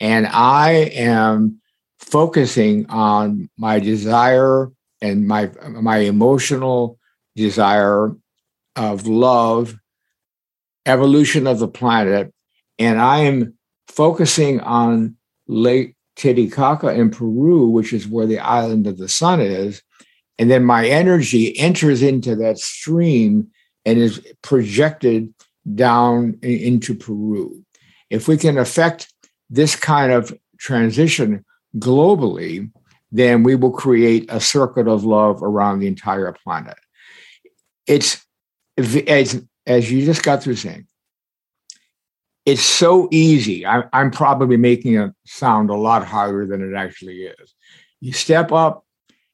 and 0.00 0.26
I 0.26 0.70
am 0.94 1.60
focusing 1.98 2.86
on 2.88 3.50
my 3.56 3.80
desire 3.80 4.70
and 5.00 5.26
my 5.26 5.50
my 5.68 5.98
emotional 5.98 6.98
desire 7.36 8.14
of 8.76 9.06
love, 9.06 9.76
evolution 10.86 11.46
of 11.46 11.58
the 11.58 11.68
planet, 11.68 12.32
and 12.78 13.00
I 13.00 13.20
am 13.20 13.58
focusing 13.88 14.60
on 14.60 15.16
Lake 15.46 15.94
Titicaca 16.18 16.88
in 16.88 17.10
Peru, 17.10 17.68
which 17.68 17.92
is 17.92 18.06
where 18.06 18.26
the 18.26 18.40
island 18.40 18.86
of 18.86 18.98
the 18.98 19.08
sun 19.08 19.40
is. 19.40 19.82
And 20.38 20.50
then 20.50 20.64
my 20.64 20.86
energy 20.86 21.58
enters 21.58 22.02
into 22.02 22.36
that 22.36 22.58
stream 22.58 23.48
and 23.86 23.98
is 23.98 24.20
projected 24.42 25.32
down 25.74 26.38
into 26.42 26.94
Peru. 26.94 27.64
If 28.10 28.28
we 28.28 28.36
can 28.36 28.58
affect 28.58 29.12
this 29.48 29.76
kind 29.76 30.12
of 30.12 30.36
transition 30.58 31.44
globally, 31.78 32.70
then 33.12 33.42
we 33.42 33.54
will 33.54 33.70
create 33.70 34.26
a 34.28 34.40
circuit 34.40 34.88
of 34.88 35.04
love 35.04 35.42
around 35.42 35.78
the 35.78 35.86
entire 35.86 36.32
planet. 36.32 36.76
It's 37.86 38.24
as, 38.76 39.42
as 39.66 39.90
you 39.90 40.04
just 40.04 40.22
got 40.22 40.42
through 40.42 40.56
saying, 40.56 40.86
it's 42.48 42.62
so 42.62 43.08
easy. 43.10 43.66
I, 43.66 43.82
I'm 43.92 44.10
probably 44.10 44.56
making 44.56 44.94
it 44.94 45.12
sound 45.26 45.68
a 45.68 45.74
lot 45.74 46.06
harder 46.06 46.46
than 46.46 46.62
it 46.62 46.74
actually 46.74 47.24
is. 47.24 47.54
You 48.00 48.12
step 48.14 48.52
up, 48.52 48.86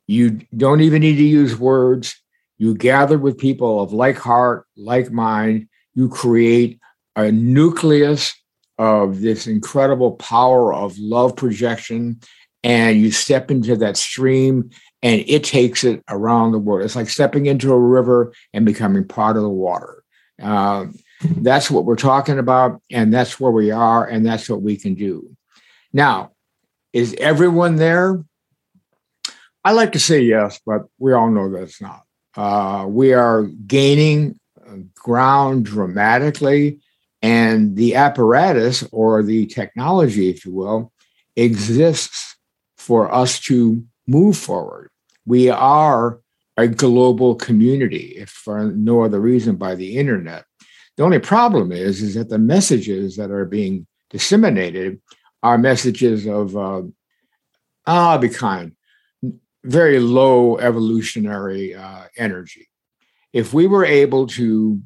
you 0.08 0.40
don't 0.56 0.80
even 0.80 1.02
need 1.02 1.16
to 1.16 1.22
use 1.22 1.56
words. 1.56 2.20
You 2.58 2.74
gather 2.74 3.16
with 3.16 3.38
people 3.38 3.80
of 3.80 3.92
like 3.92 4.16
heart, 4.16 4.66
like 4.76 5.12
mind. 5.12 5.68
You 5.94 6.08
create 6.08 6.80
a 7.14 7.30
nucleus 7.30 8.34
of 8.78 9.20
this 9.20 9.46
incredible 9.46 10.12
power 10.16 10.74
of 10.74 10.98
love 10.98 11.36
projection, 11.36 12.20
and 12.64 13.00
you 13.00 13.12
step 13.12 13.48
into 13.48 13.76
that 13.76 13.96
stream, 13.96 14.70
and 15.04 15.24
it 15.28 15.44
takes 15.44 15.84
it 15.84 16.02
around 16.08 16.50
the 16.50 16.58
world. 16.58 16.84
It's 16.84 16.96
like 16.96 17.08
stepping 17.08 17.46
into 17.46 17.72
a 17.72 17.78
river 17.78 18.32
and 18.52 18.66
becoming 18.66 19.06
part 19.06 19.36
of 19.36 19.44
the 19.44 19.48
water. 19.48 20.02
Um, 20.42 20.94
that's 21.24 21.70
what 21.70 21.84
we're 21.84 21.96
talking 21.96 22.38
about, 22.38 22.80
and 22.90 23.12
that's 23.12 23.40
where 23.40 23.52
we 23.52 23.70
are, 23.70 24.06
and 24.06 24.24
that's 24.24 24.48
what 24.48 24.62
we 24.62 24.76
can 24.76 24.94
do. 24.94 25.36
Now, 25.92 26.32
is 26.92 27.14
everyone 27.18 27.76
there? 27.76 28.22
I 29.64 29.72
like 29.72 29.92
to 29.92 30.00
say 30.00 30.20
yes, 30.20 30.60
but 30.64 30.82
we 30.98 31.12
all 31.12 31.30
know 31.30 31.50
that 31.50 31.62
it's 31.62 31.80
not. 31.80 32.02
Uh, 32.36 32.86
we 32.86 33.12
are 33.12 33.44
gaining 33.66 34.38
ground 34.94 35.64
dramatically, 35.64 36.80
and 37.22 37.76
the 37.76 37.94
apparatus 37.94 38.86
or 38.92 39.22
the 39.22 39.46
technology, 39.46 40.30
if 40.30 40.44
you 40.44 40.52
will, 40.52 40.92
exists 41.36 42.36
for 42.76 43.12
us 43.12 43.40
to 43.40 43.84
move 44.06 44.36
forward. 44.36 44.90
We 45.26 45.48
are 45.48 46.20
a 46.56 46.68
global 46.68 47.34
community, 47.34 48.14
if 48.16 48.30
for 48.30 48.64
no 48.64 49.02
other 49.02 49.20
reason 49.20 49.56
by 49.56 49.74
the 49.74 49.96
internet. 49.96 50.44
The 50.96 51.04
only 51.04 51.18
problem 51.18 51.72
is, 51.72 52.02
is 52.02 52.14
that 52.14 52.28
the 52.28 52.38
messages 52.38 53.16
that 53.16 53.30
are 53.30 53.44
being 53.44 53.86
disseminated 54.10 55.00
are 55.42 55.58
messages 55.58 56.26
of, 56.26 56.56
uh, 56.56 56.82
I'll 57.86 58.18
be 58.18 58.28
kind, 58.28 58.72
very 59.64 59.98
low 59.98 60.58
evolutionary 60.58 61.74
uh, 61.74 62.04
energy. 62.16 62.68
If 63.32 63.52
we 63.52 63.66
were 63.66 63.84
able 63.84 64.26
to 64.28 64.80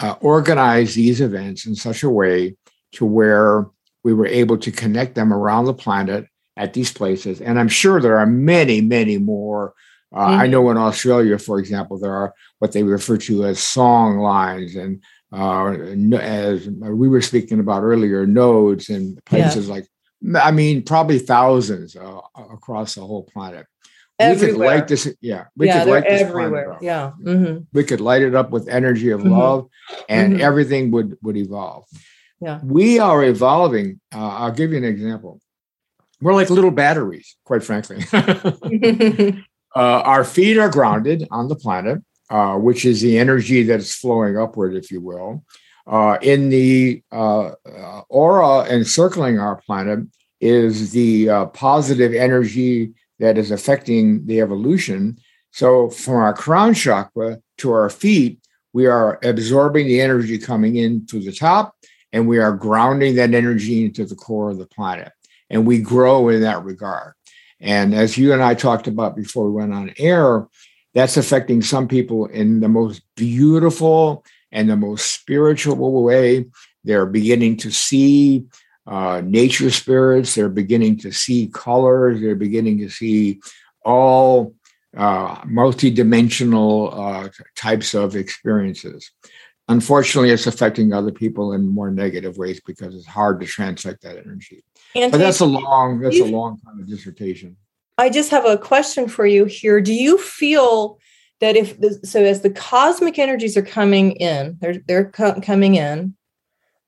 uh, 0.00 0.14
organize 0.20 0.94
these 0.94 1.20
events 1.20 1.66
in 1.66 1.74
such 1.74 2.02
a 2.02 2.10
way 2.10 2.56
to 2.92 3.04
where 3.04 3.66
we 4.04 4.14
were 4.14 4.26
able 4.26 4.58
to 4.58 4.70
connect 4.70 5.14
them 5.16 5.32
around 5.32 5.64
the 5.64 5.74
planet 5.74 6.26
at 6.56 6.72
these 6.72 6.92
places, 6.92 7.40
and 7.40 7.58
I'm 7.58 7.68
sure 7.68 8.00
there 8.00 8.18
are 8.18 8.26
many, 8.26 8.80
many 8.80 9.18
more. 9.18 9.74
Uh, 10.14 10.26
mm-hmm. 10.26 10.40
I 10.40 10.46
know 10.46 10.70
in 10.70 10.76
Australia, 10.76 11.38
for 11.38 11.58
example, 11.58 11.98
there 11.98 12.14
are 12.14 12.32
what 12.60 12.72
they 12.72 12.82
refer 12.82 13.16
to 13.18 13.44
as 13.44 13.58
song 13.58 14.18
lines 14.18 14.76
and 14.76 15.02
uh, 15.32 15.70
as 16.16 16.68
we 16.68 17.08
were 17.08 17.20
speaking 17.20 17.60
about 17.60 17.82
earlier, 17.82 18.26
nodes 18.26 18.88
and 18.88 19.22
places 19.24 19.68
yeah. 19.68 19.74
like, 19.74 19.86
I 20.36 20.50
mean, 20.50 20.82
probably 20.82 21.18
thousands 21.18 21.96
uh, 21.96 22.20
across 22.36 22.94
the 22.94 23.02
whole 23.02 23.24
planet. 23.24 23.66
Everywhere. 24.18 24.50
We 24.50 24.52
could 24.52 24.66
light 24.66 24.88
this, 24.88 25.14
yeah. 25.20 25.44
We 25.56 25.66
yeah, 25.66 25.84
could 25.84 25.90
light 25.90 26.04
this 26.08 26.22
everywhere. 26.22 26.76
Yeah. 26.80 27.12
Mm-hmm. 27.22 27.64
We 27.72 27.84
could 27.84 28.00
light 28.00 28.22
it 28.22 28.34
up 28.34 28.50
with 28.50 28.68
energy 28.68 29.10
of 29.10 29.20
mm-hmm. 29.20 29.30
love, 29.30 29.68
and 30.08 30.32
mm-hmm. 30.32 30.42
everything 30.42 30.90
would 30.90 31.16
would 31.22 31.36
evolve. 31.36 31.84
Yeah. 32.40 32.58
We 32.64 32.98
are 32.98 33.22
evolving. 33.22 34.00
Uh, 34.12 34.28
I'll 34.28 34.52
give 34.52 34.72
you 34.72 34.78
an 34.78 34.84
example. 34.84 35.40
We're 36.20 36.34
like 36.34 36.50
little 36.50 36.72
batteries, 36.72 37.36
quite 37.44 37.62
frankly. 37.62 38.04
uh, 38.12 39.40
our 39.76 40.24
feet 40.24 40.58
are 40.58 40.68
grounded 40.68 41.28
on 41.30 41.46
the 41.46 41.54
planet 41.54 42.02
uh, 42.30 42.56
which 42.56 42.84
is 42.84 43.00
the 43.00 43.18
energy 43.18 43.62
that's 43.62 43.94
flowing 43.94 44.36
upward, 44.36 44.74
if 44.74 44.90
you 44.90 45.00
will. 45.00 45.44
Uh, 45.86 46.18
in 46.20 46.50
the 46.50 47.02
uh, 47.10 47.46
uh 47.64 48.02
aura 48.10 48.66
encircling 48.68 49.38
our 49.38 49.56
planet 49.62 50.00
is 50.40 50.92
the 50.92 51.30
uh, 51.30 51.46
positive 51.46 52.14
energy 52.14 52.92
that 53.18 53.38
is 53.38 53.50
affecting 53.50 54.26
the 54.26 54.40
evolution. 54.40 55.18
So, 55.50 55.88
from 55.88 56.16
our 56.16 56.34
crown 56.34 56.74
chakra 56.74 57.40
to 57.58 57.72
our 57.72 57.90
feet, 57.90 58.38
we 58.72 58.86
are 58.86 59.18
absorbing 59.22 59.86
the 59.86 60.00
energy 60.00 60.38
coming 60.38 60.76
in 60.76 61.06
through 61.06 61.24
the 61.24 61.32
top, 61.32 61.74
and 62.12 62.28
we 62.28 62.38
are 62.38 62.52
grounding 62.52 63.16
that 63.16 63.34
energy 63.34 63.84
into 63.84 64.04
the 64.04 64.14
core 64.14 64.50
of 64.50 64.58
the 64.58 64.66
planet. 64.66 65.10
And 65.50 65.66
we 65.66 65.80
grow 65.80 66.28
in 66.28 66.42
that 66.42 66.62
regard. 66.64 67.14
And 67.60 67.94
as 67.94 68.16
you 68.16 68.32
and 68.32 68.42
I 68.42 68.54
talked 68.54 68.86
about 68.86 69.16
before 69.16 69.46
we 69.46 69.52
went 69.52 69.74
on 69.74 69.92
air, 69.96 70.46
that's 70.98 71.16
affecting 71.16 71.62
some 71.62 71.86
people 71.86 72.26
in 72.26 72.58
the 72.58 72.68
most 72.68 73.02
beautiful 73.14 74.24
and 74.50 74.68
the 74.68 74.74
most 74.74 75.12
spiritual 75.12 76.02
way. 76.02 76.46
They're 76.82 77.06
beginning 77.06 77.58
to 77.58 77.70
see 77.70 78.46
uh, 78.84 79.22
nature 79.24 79.70
spirits. 79.70 80.34
They're 80.34 80.48
beginning 80.48 80.98
to 80.98 81.12
see 81.12 81.50
colors. 81.54 82.20
They're 82.20 82.34
beginning 82.34 82.78
to 82.78 82.88
see 82.88 83.40
all 83.84 84.56
uh, 84.96 85.36
multidimensional 85.42 86.90
uh, 86.92 87.28
types 87.54 87.94
of 87.94 88.16
experiences. 88.16 89.12
Unfortunately, 89.68 90.30
it's 90.30 90.48
affecting 90.48 90.92
other 90.92 91.12
people 91.12 91.52
in 91.52 91.68
more 91.68 91.92
negative 91.92 92.38
ways 92.38 92.60
because 92.66 92.96
it's 92.96 93.06
hard 93.06 93.38
to 93.38 93.46
translate 93.46 94.00
that 94.00 94.18
energy. 94.18 94.64
but 95.12 95.18
that's 95.18 95.38
a 95.38 95.46
long 95.46 96.00
that's 96.00 96.18
a 96.18 96.24
long 96.24 96.58
kind 96.64 96.80
of 96.80 96.88
dissertation. 96.88 97.56
I 97.98 98.10
just 98.10 98.30
have 98.30 98.46
a 98.46 98.56
question 98.56 99.08
for 99.08 99.26
you 99.26 99.44
here. 99.44 99.80
Do 99.80 99.92
you 99.92 100.18
feel 100.18 100.98
that 101.40 101.56
if 101.56 101.78
the, 101.80 101.94
so 102.04 102.24
as 102.24 102.42
the 102.42 102.50
cosmic 102.50 103.18
energies 103.18 103.56
are 103.56 103.62
coming 103.62 104.12
in, 104.12 104.56
they're 104.60 104.78
they're 104.86 105.10
co- 105.10 105.40
coming 105.40 105.74
in, 105.74 106.16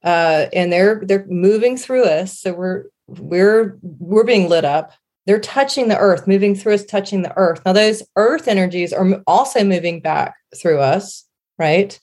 uh, 0.05 0.47
and 0.52 0.73
they're 0.73 1.02
they're 1.05 1.26
moving 1.29 1.76
through 1.76 2.05
us. 2.05 2.38
So 2.40 2.52
we're 2.52 2.85
we're 3.09 3.79
we're 3.83 4.25
being 4.25 4.49
lit 4.49 4.64
up. 4.64 4.93
They're 5.26 5.40
touching 5.40 5.88
the 5.88 5.99
earth, 5.99 6.26
moving 6.26 6.55
through 6.55 6.75
us, 6.75 6.85
touching 6.85 7.23
the 7.23 7.37
earth. 7.37 7.61
Now 7.67 7.73
those 7.73 8.02
earth 8.17 8.49
energies 8.49 8.93
are 8.93 9.23
also 9.26 9.64
moving 9.64 10.00
back 10.00 10.35
through 10.61 10.81
us, 10.81 11.25
right? 11.59 11.99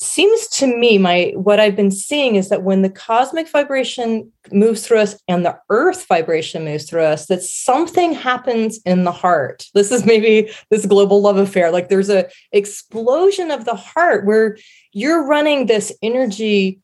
Seems 0.00 0.48
to 0.48 0.66
me 0.66 0.96
my 0.96 1.32
what 1.36 1.60
i've 1.60 1.76
been 1.76 1.90
seeing 1.90 2.36
is 2.36 2.48
that 2.48 2.62
when 2.62 2.80
the 2.80 2.88
cosmic 2.88 3.48
vibration 3.48 4.32
moves 4.52 4.86
through 4.86 4.98
us 4.98 5.16
and 5.28 5.44
the 5.44 5.58
earth 5.68 6.06
vibration 6.06 6.64
moves 6.64 6.84
through 6.84 7.02
us 7.02 7.26
that 7.26 7.42
something 7.42 8.12
happens 8.12 8.80
in 8.84 9.04
the 9.04 9.12
heart. 9.12 9.66
This 9.74 9.92
is 9.92 10.04
maybe 10.04 10.50
this 10.70 10.86
global 10.86 11.20
love 11.20 11.36
affair. 11.36 11.70
Like 11.70 11.88
there's 11.88 12.10
a 12.10 12.28
explosion 12.52 13.50
of 13.50 13.64
the 13.64 13.74
heart 13.74 14.24
where 14.24 14.56
you're 14.92 15.26
running 15.26 15.66
this 15.66 15.92
energy 16.02 16.80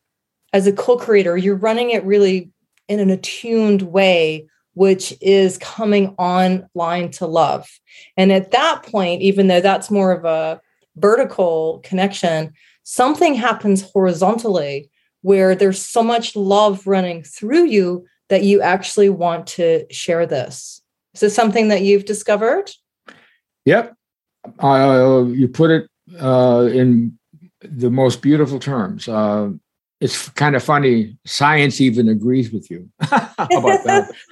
as 0.53 0.67
a 0.67 0.71
co-creator. 0.71 1.37
You're 1.37 1.55
running 1.55 1.91
it 1.91 2.05
really 2.05 2.51
in 2.87 2.99
an 2.99 3.09
attuned 3.09 3.81
way 3.83 4.47
which 4.73 5.11
is 5.21 5.57
coming 5.57 6.09
online 6.19 7.09
to 7.09 7.25
love. 7.25 7.67
And 8.15 8.31
at 8.31 8.51
that 8.51 8.83
point 8.83 9.21
even 9.21 9.47
though 9.47 9.61
that's 9.61 9.89
more 9.89 10.11
of 10.11 10.23
a 10.23 10.61
vertical 10.95 11.79
connection 11.83 12.53
something 12.89 13.33
happens 13.33 13.81
horizontally 13.81 14.89
where 15.21 15.55
there's 15.55 15.85
so 15.85 16.01
much 16.01 16.37
love 16.37 16.87
running 16.87 17.21
through 17.21 17.65
you 17.65 18.05
that 18.29 18.43
you 18.43 18.61
actually 18.61 19.09
want 19.09 19.45
to 19.45 19.85
share 19.91 20.25
this. 20.25 20.81
Is 21.13 21.19
this 21.19 21.35
something 21.35 21.67
that 21.67 21.81
you've 21.81 22.05
discovered? 22.05 22.71
Yep. 23.65 23.93
Uh, 24.63 25.25
you 25.27 25.49
put 25.49 25.69
it 25.69 25.89
uh, 26.21 26.69
in 26.71 27.19
the 27.59 27.89
most 27.89 28.21
beautiful 28.21 28.57
terms. 28.57 29.09
Uh, 29.09 29.49
it's 29.99 30.29
kind 30.29 30.55
of 30.55 30.63
funny. 30.63 31.17
Science 31.25 31.81
even 31.81 32.07
agrees 32.07 32.53
with 32.53 32.71
you. 32.71 32.89
About 33.01 33.83
that? 33.83 34.09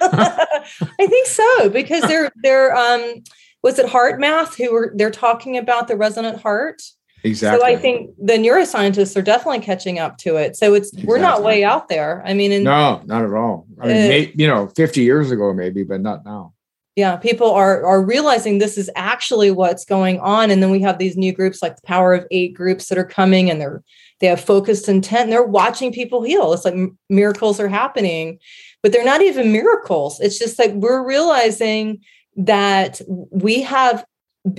I 0.98 1.06
think 1.06 1.26
so 1.26 1.68
because 1.68 2.04
they're 2.04 2.32
they're 2.36 2.74
um 2.74 3.22
was 3.62 3.78
it 3.78 3.86
HeartMath 3.86 4.54
who 4.54 4.72
were 4.72 4.92
they're 4.94 5.10
talking 5.10 5.58
about 5.58 5.88
the 5.88 5.96
resonant 5.96 6.40
heart 6.40 6.80
Exactly. 7.26 7.60
So 7.60 7.66
I 7.66 7.76
think 7.76 8.10
the 8.18 8.34
neuroscientists 8.34 9.16
are 9.16 9.22
definitely 9.22 9.60
catching 9.60 9.98
up 9.98 10.16
to 10.18 10.36
it. 10.36 10.56
So 10.56 10.74
it's 10.74 10.90
exactly. 10.90 11.08
we're 11.08 11.18
not 11.18 11.42
way 11.42 11.64
out 11.64 11.88
there. 11.88 12.22
I 12.24 12.34
mean, 12.34 12.52
in, 12.52 12.62
no, 12.62 13.02
not 13.04 13.24
at 13.24 13.32
all. 13.32 13.66
I 13.80 13.86
mean, 13.86 13.96
uh, 13.96 14.08
may, 14.08 14.32
you 14.36 14.46
know, 14.46 14.68
50 14.68 15.02
years 15.02 15.30
ago 15.30 15.52
maybe, 15.52 15.82
but 15.82 16.00
not 16.00 16.24
now. 16.24 16.54
yeah 16.94 17.16
people 17.16 17.50
are 17.50 17.84
are 17.84 18.02
realizing 18.02 18.58
this 18.58 18.78
is 18.78 18.90
actually 18.96 19.50
what's 19.50 19.84
going 19.84 20.18
on 20.20 20.50
and 20.50 20.62
then 20.62 20.70
we 20.70 20.80
have 20.80 20.98
these 20.98 21.16
new 21.16 21.32
groups 21.32 21.62
like 21.62 21.76
the 21.76 21.86
power 21.86 22.14
of 22.14 22.26
eight 22.30 22.54
groups 22.54 22.88
that 22.88 22.98
are 22.98 23.04
coming 23.04 23.50
and 23.50 23.60
they're 23.60 23.82
they 24.20 24.26
have 24.26 24.40
focused 24.40 24.88
intent 24.88 25.24
and 25.24 25.32
they're 25.32 25.42
watching 25.42 25.92
people 25.92 26.22
heal 26.22 26.52
it's 26.52 26.64
like 26.64 26.74
miracles 27.10 27.60
are 27.60 27.68
happening 27.68 28.38
but 28.82 28.92
they're 28.92 29.04
not 29.04 29.20
even 29.20 29.52
miracles 29.52 30.18
it's 30.20 30.38
just 30.38 30.58
like 30.58 30.72
we're 30.72 31.06
realizing 31.06 32.00
that 32.36 33.00
we 33.30 33.62
have 33.62 34.04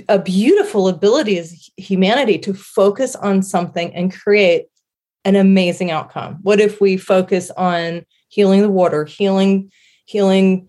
a 0.08 0.18
beautiful 0.18 0.88
ability 0.88 1.38
as 1.38 1.70
humanity 1.76 2.38
to 2.38 2.54
focus 2.54 3.16
on 3.16 3.42
something 3.42 3.94
and 3.94 4.14
create 4.14 4.66
an 5.24 5.34
amazing 5.36 5.90
outcome 5.90 6.38
what 6.42 6.60
if 6.60 6.80
we 6.80 6.96
focus 6.96 7.50
on 7.52 8.04
healing 8.28 8.62
the 8.62 8.68
water 8.68 9.04
healing 9.04 9.70
healing 10.06 10.68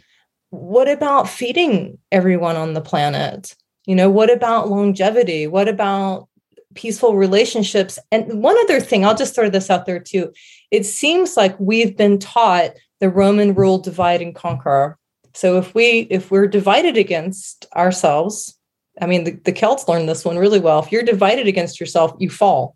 what 0.52 0.90
about 0.90 1.30
feeding 1.30 1.98
everyone 2.12 2.56
on 2.56 2.74
the 2.74 2.82
planet? 2.82 3.56
You 3.86 3.96
know, 3.96 4.10
what 4.10 4.32
about 4.32 4.70
longevity? 4.70 5.48
What 5.48 5.68
about 5.68 6.28
peaceful 6.76 7.16
relationships? 7.16 8.00
And 8.12 8.42
one 8.42 8.58
other 8.62 8.80
thing, 8.80 9.06
I'll 9.06 9.16
just 9.16 9.36
throw 9.36 9.50
this 9.50 9.70
out 9.70 9.86
there 9.86 10.00
too. 10.00 10.34
It 10.72 10.86
seems 10.86 11.38
like 11.38 11.60
we've 11.60 11.96
been 11.96 12.20
taught 12.20 12.72
the 13.00 13.10
Roman 13.10 13.54
rule 13.54 13.78
divide 13.78 14.22
and 14.22 14.36
conquer. 14.36 14.98
So 15.34 15.58
if 15.58 15.74
we 15.76 16.08
if 16.10 16.32
we're 16.32 16.48
divided 16.48 16.98
against 16.98 17.66
ourselves, 17.76 18.58
I 19.02 19.06
mean 19.06 19.24
the, 19.24 19.32
the 19.32 19.52
Celts 19.52 19.88
learned 19.88 20.10
this 20.10 20.26
one 20.26 20.38
really 20.38 20.60
well. 20.60 20.80
If 20.82 20.92
you're 20.92 21.04
divided 21.04 21.48
against 21.48 21.80
yourself, 21.80 22.14
you 22.20 22.30
fall. 22.30 22.76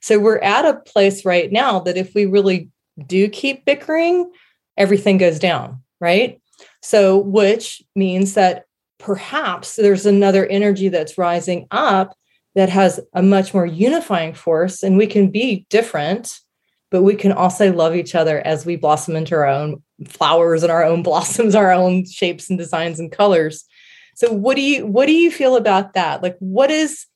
So 0.00 0.18
we're 0.18 0.38
at 0.38 0.66
a 0.66 0.80
place 0.80 1.24
right 1.24 1.50
now 1.50 1.80
that 1.80 1.96
if 1.96 2.14
we 2.14 2.26
really 2.26 2.70
do 3.06 3.28
keep 3.28 3.64
bickering, 3.64 4.30
everything 4.76 5.18
goes 5.18 5.38
down, 5.38 5.82
right? 6.00 6.40
So, 6.82 7.18
which 7.18 7.82
means 7.94 8.34
that 8.34 8.64
perhaps 8.98 9.76
there's 9.76 10.06
another 10.06 10.46
energy 10.46 10.88
that's 10.88 11.18
rising 11.18 11.66
up 11.70 12.16
that 12.54 12.68
has 12.68 13.00
a 13.14 13.22
much 13.22 13.52
more 13.52 13.66
unifying 13.66 14.34
force, 14.34 14.82
and 14.82 14.96
we 14.96 15.06
can 15.06 15.30
be 15.30 15.66
different, 15.70 16.38
but 16.90 17.02
we 17.02 17.16
can 17.16 17.32
also 17.32 17.72
love 17.72 17.96
each 17.96 18.14
other 18.14 18.40
as 18.46 18.64
we 18.64 18.76
blossom 18.76 19.16
into 19.16 19.34
our 19.34 19.46
own 19.46 19.82
flowers 20.06 20.62
and 20.62 20.70
our 20.70 20.84
own 20.84 21.02
blossoms, 21.08 21.54
our 21.54 21.72
own 21.72 22.06
shapes 22.06 22.48
and 22.48 22.58
designs 22.58 23.00
and 23.00 23.10
colors. 23.10 23.64
So, 24.14 24.32
what 24.32 24.56
do 24.56 24.62
you 24.62 24.86
what 24.86 25.06
do 25.06 25.12
you 25.12 25.30
feel 25.30 25.56
about 25.56 25.94
that? 25.94 26.22
Like, 26.22 26.36
what 26.38 26.68
does 26.68 27.06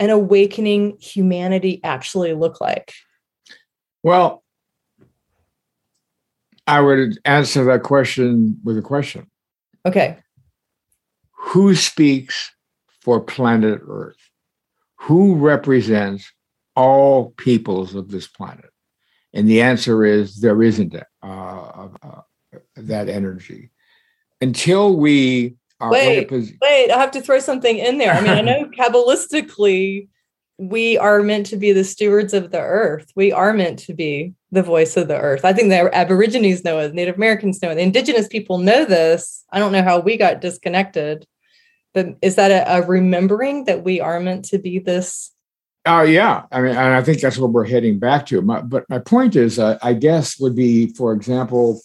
an 0.00 0.10
awakening 0.10 0.96
humanity 1.00 1.80
actually 1.84 2.32
look 2.34 2.60
like? 2.60 2.92
Well, 4.02 4.44
I 6.66 6.80
would 6.80 7.18
answer 7.24 7.64
that 7.64 7.82
question 7.82 8.58
with 8.64 8.78
a 8.78 8.82
question. 8.82 9.30
Okay. 9.86 10.18
Who 11.32 11.74
speaks 11.74 12.52
for 13.00 13.20
planet 13.20 13.80
Earth? 13.86 14.16
Who 14.96 15.34
represents 15.34 16.32
all 16.74 17.30
peoples 17.32 17.94
of 17.94 18.10
this 18.10 18.26
planet? 18.26 18.70
And 19.34 19.48
the 19.48 19.60
answer 19.60 20.04
is 20.04 20.40
there 20.40 20.62
isn't 20.62 20.94
uh, 20.94 21.02
uh, 21.22 21.88
uh, 22.02 22.20
that 22.76 23.08
energy. 23.08 23.70
Until 24.40 24.96
we 24.96 25.56
are 25.80 25.90
wait, 25.90 26.30
wait, 26.30 26.90
I 26.90 26.98
have 26.98 27.10
to 27.12 27.20
throw 27.20 27.38
something 27.38 27.78
in 27.78 27.98
there. 27.98 28.12
I 28.12 28.20
mean, 28.20 28.30
I 28.30 28.40
know 28.40 28.70
Kabbalistically, 28.78 30.08
we 30.58 30.96
are 30.98 31.22
meant 31.22 31.46
to 31.46 31.56
be 31.56 31.72
the 31.72 31.84
stewards 31.84 32.32
of 32.32 32.52
the 32.52 32.60
earth. 32.60 33.10
We 33.16 33.32
are 33.32 33.52
meant 33.52 33.78
to 33.80 33.94
be 33.94 34.34
the 34.52 34.62
voice 34.62 34.96
of 34.96 35.08
the 35.08 35.18
earth. 35.18 35.44
I 35.44 35.52
think 35.52 35.68
the 35.68 35.94
Aborigines 35.94 36.64
know 36.64 36.78
it, 36.78 36.94
Native 36.94 37.16
Americans 37.16 37.60
know 37.60 37.70
it, 37.70 37.74
the 37.74 37.82
indigenous 37.82 38.28
people 38.28 38.58
know 38.58 38.84
this. 38.84 39.44
I 39.52 39.58
don't 39.58 39.72
know 39.72 39.82
how 39.82 39.98
we 39.98 40.16
got 40.16 40.40
disconnected, 40.40 41.26
but 41.92 42.16
is 42.22 42.36
that 42.36 42.50
a, 42.50 42.78
a 42.78 42.86
remembering 42.86 43.64
that 43.64 43.82
we 43.82 44.00
are 44.00 44.20
meant 44.20 44.44
to 44.46 44.58
be 44.58 44.78
this? 44.78 45.32
Oh, 45.86 45.98
uh, 45.98 46.02
yeah. 46.02 46.44
I 46.50 46.62
mean, 46.62 46.70
and 46.70 46.94
I 46.94 47.02
think 47.02 47.20
that's 47.20 47.36
what 47.36 47.50
we're 47.50 47.66
heading 47.66 47.98
back 47.98 48.24
to. 48.26 48.40
My, 48.40 48.62
but 48.62 48.88
my 48.88 48.98
point 48.98 49.36
is, 49.36 49.58
uh, 49.58 49.78
I 49.82 49.92
guess, 49.92 50.38
would 50.40 50.56
be, 50.56 50.88
for 50.94 51.12
example, 51.12 51.80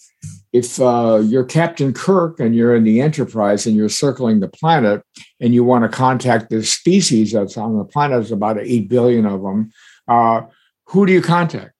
if 0.52 0.80
uh, 0.80 1.20
you're 1.22 1.44
Captain 1.44 1.92
Kirk 1.92 2.40
and 2.40 2.54
you're 2.54 2.74
in 2.74 2.84
the 2.84 3.00
Enterprise 3.02 3.66
and 3.66 3.76
you're 3.76 3.90
circling 3.90 4.40
the 4.40 4.48
planet 4.48 5.02
and 5.38 5.52
you 5.52 5.64
want 5.64 5.84
to 5.84 5.88
contact 5.88 6.48
the 6.48 6.64
species 6.64 7.32
that's 7.32 7.58
on 7.58 7.76
the 7.76 7.84
planet, 7.84 8.16
there's 8.16 8.32
about 8.32 8.58
8 8.58 8.88
billion 8.88 9.26
of 9.26 9.42
them, 9.42 9.70
uh, 10.08 10.42
who 10.86 11.06
do 11.06 11.12
you 11.12 11.22
contact? 11.22 11.72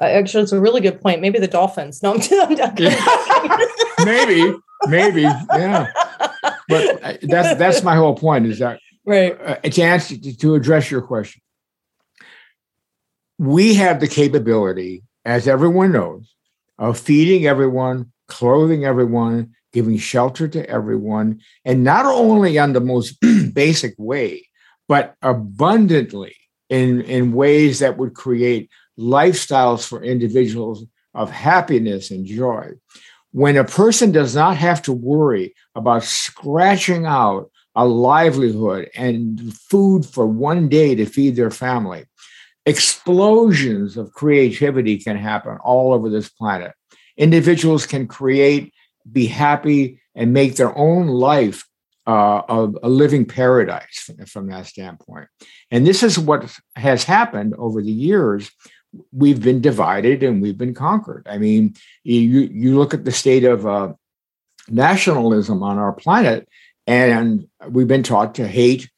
Actually, 0.00 0.44
it's 0.44 0.52
a 0.52 0.60
really 0.60 0.80
good 0.80 1.00
point. 1.00 1.20
Maybe 1.20 1.38
the 1.38 1.48
dolphins. 1.48 2.02
No, 2.02 2.14
I'm, 2.14 2.20
I'm 2.32 2.76
yeah. 2.78 3.58
maybe, 4.04 4.54
maybe, 4.86 5.22
yeah. 5.22 5.92
But 6.68 7.04
uh, 7.04 7.12
that's 7.22 7.58
that's 7.58 7.82
my 7.82 7.94
whole 7.94 8.14
point. 8.14 8.46
Is 8.46 8.58
that 8.60 8.80
right? 9.04 9.38
Uh, 9.40 9.56
to 9.56 9.82
answer 9.82 10.16
to 10.16 10.54
address 10.54 10.90
your 10.90 11.02
question, 11.02 11.42
we 13.38 13.74
have 13.74 14.00
the 14.00 14.08
capability, 14.08 15.02
as 15.24 15.48
everyone 15.48 15.92
knows, 15.92 16.34
of 16.78 16.98
feeding 16.98 17.46
everyone, 17.46 18.12
clothing 18.28 18.84
everyone, 18.84 19.52
giving 19.72 19.98
shelter 19.98 20.48
to 20.48 20.68
everyone, 20.68 21.40
and 21.64 21.82
not 21.82 22.06
only 22.06 22.58
on 22.58 22.72
the 22.72 22.80
most 22.80 23.16
basic 23.54 23.94
way, 23.98 24.46
but 24.88 25.14
abundantly 25.22 26.36
in, 26.68 27.00
in 27.02 27.32
ways 27.32 27.78
that 27.78 27.98
would 27.98 28.14
create 28.14 28.70
lifestyles 28.98 29.86
for 29.86 30.02
individuals 30.02 30.84
of 31.14 31.30
happiness 31.30 32.10
and 32.10 32.26
joy. 32.26 32.70
When 33.32 33.56
a 33.56 33.64
person 33.64 34.12
does 34.12 34.34
not 34.34 34.56
have 34.56 34.82
to 34.82 34.92
worry 34.92 35.54
about 35.74 36.04
scratching 36.04 37.06
out 37.06 37.50
a 37.74 37.86
livelihood 37.86 38.90
and 38.94 39.54
food 39.56 40.04
for 40.04 40.26
one 40.26 40.68
day 40.68 40.94
to 40.94 41.06
feed 41.06 41.36
their 41.36 41.50
family, 41.50 42.04
explosions 42.66 43.96
of 43.96 44.12
creativity 44.12 44.98
can 44.98 45.16
happen 45.16 45.58
all 45.64 45.92
over 45.92 46.08
this 46.08 46.28
planet. 46.28 46.72
Individuals 47.16 47.86
can 47.86 48.06
create, 48.06 48.72
be 49.10 49.26
happy, 49.26 50.00
and 50.14 50.32
make 50.32 50.56
their 50.56 50.76
own 50.76 51.08
life 51.08 51.64
uh, 52.06 52.42
a, 52.48 52.72
a, 52.82 52.88
living 52.88 53.24
paradise 53.24 53.98
from, 54.00 54.26
from 54.26 54.46
that 54.48 54.66
standpoint. 54.66 55.28
And 55.70 55.86
this 55.86 56.02
is 56.02 56.18
what 56.18 56.52
has 56.74 57.04
happened 57.04 57.54
over 57.56 57.80
the 57.80 57.92
years. 57.92 58.50
We've 59.12 59.40
been 59.40 59.60
divided 59.60 60.22
and 60.22 60.42
we've 60.42 60.58
been 60.58 60.74
conquered. 60.74 61.26
I 61.30 61.38
mean, 61.38 61.74
you 62.02 62.40
you 62.40 62.76
look 62.76 62.92
at 62.92 63.04
the 63.04 63.12
state 63.12 63.44
of 63.44 63.66
uh, 63.66 63.92
nationalism 64.68 65.62
on 65.62 65.78
our 65.78 65.92
planet, 65.92 66.48
and 66.86 67.48
we've 67.68 67.88
been 67.88 68.02
taught 68.02 68.34
to 68.36 68.46
hate 68.46 68.90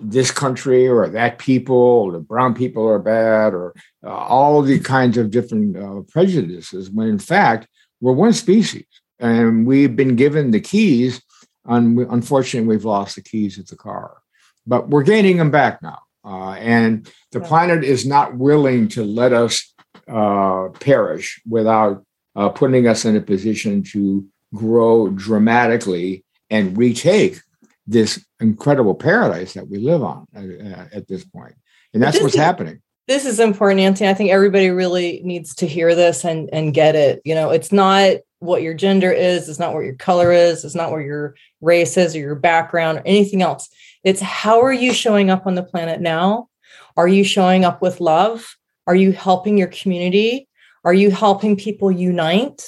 this 0.00 0.30
country 0.30 0.88
or 0.88 1.08
that 1.08 1.38
people, 1.38 2.10
the 2.10 2.18
brown 2.18 2.54
people 2.54 2.86
are 2.86 2.98
bad, 2.98 3.54
or 3.54 3.74
uh, 4.04 4.10
all 4.10 4.62
the 4.62 4.78
kinds 4.78 5.16
of 5.16 5.30
different 5.30 5.76
uh, 5.76 6.00
prejudices, 6.10 6.90
when 6.90 7.08
in 7.08 7.18
fact, 7.18 7.68
we're 8.00 8.12
one 8.12 8.32
species. 8.32 8.86
And 9.18 9.66
we've 9.66 9.94
been 9.94 10.16
given 10.16 10.50
the 10.50 10.60
keys, 10.60 11.22
and 11.64 11.96
we, 11.96 12.04
unfortunately, 12.04 12.68
we've 12.68 12.84
lost 12.84 13.16
the 13.16 13.22
keys 13.22 13.58
of 13.58 13.66
the 13.68 13.76
car. 13.76 14.18
But 14.66 14.88
we're 14.88 15.04
gaining 15.04 15.36
them 15.36 15.50
back 15.50 15.82
now. 15.82 16.00
Uh, 16.24 16.52
and 16.52 17.10
the 17.32 17.40
planet 17.40 17.84
is 17.84 18.06
not 18.06 18.36
willing 18.36 18.88
to 18.88 19.04
let 19.04 19.32
us 19.32 19.74
uh, 20.08 20.68
perish 20.80 21.40
without 21.48 22.04
uh, 22.34 22.48
putting 22.48 22.86
us 22.86 23.04
in 23.04 23.14
a 23.16 23.20
position 23.20 23.82
to 23.82 24.26
grow 24.54 25.08
dramatically 25.10 26.23
and 26.54 26.78
retake 26.78 27.40
this 27.84 28.24
incredible 28.38 28.94
paradise 28.94 29.54
that 29.54 29.68
we 29.68 29.78
live 29.78 30.04
on 30.04 30.26
uh, 30.36 30.86
at 30.92 31.08
this 31.08 31.24
point. 31.24 31.54
And 31.92 32.02
that's 32.02 32.20
what's 32.22 32.36
happening. 32.36 32.80
This 33.08 33.26
is 33.26 33.40
important, 33.40 33.80
Anthony. 33.80 34.08
I 34.08 34.14
think 34.14 34.30
everybody 34.30 34.70
really 34.70 35.20
needs 35.24 35.56
to 35.56 35.66
hear 35.66 35.94
this 35.96 36.24
and, 36.24 36.48
and 36.52 36.72
get 36.72 36.94
it. 36.94 37.20
You 37.24 37.34
know, 37.34 37.50
it's 37.50 37.72
not 37.72 38.18
what 38.38 38.62
your 38.62 38.72
gender 38.72 39.10
is, 39.10 39.48
it's 39.48 39.58
not 39.58 39.74
what 39.74 39.84
your 39.84 39.96
color 39.96 40.30
is, 40.30 40.64
it's 40.64 40.76
not 40.76 40.92
what 40.92 40.98
your 40.98 41.34
race 41.60 41.96
is 41.96 42.14
or 42.14 42.20
your 42.20 42.36
background 42.36 42.98
or 42.98 43.02
anything 43.04 43.42
else. 43.42 43.68
It's 44.04 44.20
how 44.20 44.62
are 44.62 44.72
you 44.72 44.92
showing 44.92 45.30
up 45.30 45.46
on 45.46 45.56
the 45.56 45.62
planet 45.62 46.00
now? 46.00 46.48
Are 46.96 47.08
you 47.08 47.24
showing 47.24 47.64
up 47.64 47.82
with 47.82 48.00
love? 48.00 48.56
Are 48.86 48.94
you 48.94 49.12
helping 49.12 49.58
your 49.58 49.68
community? 49.68 50.48
Are 50.84 50.94
you 50.94 51.10
helping 51.10 51.56
people 51.56 51.90
unite? 51.90 52.62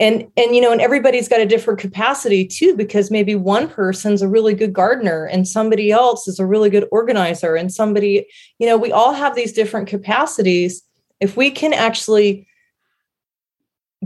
And 0.00 0.26
and 0.36 0.56
you 0.56 0.60
know 0.60 0.72
and 0.72 0.80
everybody's 0.80 1.28
got 1.28 1.40
a 1.40 1.46
different 1.46 1.78
capacity 1.78 2.44
too 2.46 2.74
because 2.74 3.10
maybe 3.10 3.34
one 3.34 3.68
person's 3.68 4.22
a 4.22 4.28
really 4.28 4.54
good 4.54 4.72
gardener 4.72 5.26
and 5.26 5.46
somebody 5.46 5.92
else 5.92 6.26
is 6.26 6.40
a 6.40 6.46
really 6.46 6.70
good 6.70 6.88
organizer 6.90 7.54
and 7.54 7.72
somebody 7.72 8.26
you 8.58 8.66
know 8.66 8.76
we 8.76 8.90
all 8.90 9.12
have 9.12 9.34
these 9.34 9.52
different 9.52 9.86
capacities. 9.86 10.82
If 11.20 11.36
we 11.36 11.50
can 11.50 11.74
actually 11.74 12.48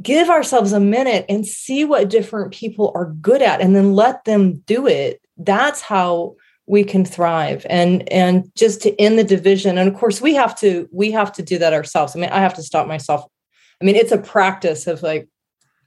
give 0.03 0.29
ourselves 0.29 0.73
a 0.73 0.81
minute 0.81 1.25
and 1.29 1.47
see 1.47 1.85
what 1.85 2.11
different 2.11 2.53
people 2.53 2.91
are 2.97 3.15
good 3.21 3.41
at 3.41 3.61
and 3.61 3.77
then 3.77 3.95
let 3.95 4.25
them 4.25 4.55
do 4.67 4.89
it 4.89 5.21
that's 5.39 5.81
how 5.81 6.37
we 6.67 6.85
can 6.85 7.05
thrive. 7.05 7.67
And 7.69 8.11
and 8.11 8.51
just 8.55 8.81
to 8.83 9.01
end 9.01 9.19
the 9.19 9.25
division 9.25 9.79
and 9.79 9.89
of 9.89 9.95
course 9.95 10.21
we 10.21 10.35
have 10.35 10.59
to 10.61 10.89
we 10.93 11.11
have 11.13 11.33
to 11.35 11.43
do 11.43 11.59
that 11.59 11.73
ourselves. 11.73 12.17
I 12.17 12.21
mean 12.21 12.31
i 12.31 12.41
have 12.41 12.55
to 12.55 12.63
stop 12.63 12.87
myself. 12.87 13.25
I 13.81 13.85
mean 13.85 13.97
it's 13.97 14.13
a 14.13 14.19
practice 14.19 14.87
of 14.87 15.03
like 15.03 15.29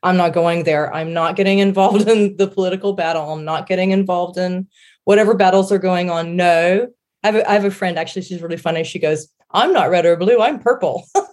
I'm 0.04 0.18
not 0.18 0.34
going 0.34 0.64
there. 0.64 0.94
I'm 0.94 1.14
not 1.14 1.36
getting 1.36 1.60
involved 1.68 2.08
in 2.08 2.38
the 2.38 2.48
political 2.48 2.94
battle. 2.94 3.32
I'm 3.32 3.46
not 3.46 3.68
getting 3.68 3.92
involved 3.92 4.38
in 4.38 4.68
whatever 5.04 5.34
battles 5.34 5.72
are 5.72 5.80
going 5.80 6.10
on. 6.10 6.36
No. 6.36 6.88
I 7.24 7.28
have, 7.28 7.36
a, 7.36 7.50
I 7.50 7.54
have 7.54 7.66
a 7.66 7.72
friend, 7.72 7.98
actually, 7.98 8.22
she's 8.22 8.42
really 8.42 8.58
funny. 8.58 8.84
She 8.84 9.00
goes, 9.00 9.28
I'm 9.52 9.74
not 9.74 9.90
red 9.90 10.06
or 10.06 10.18
blue, 10.18 10.42
I'm 10.42 10.60
purple. 10.60 11.06
I 11.16 11.26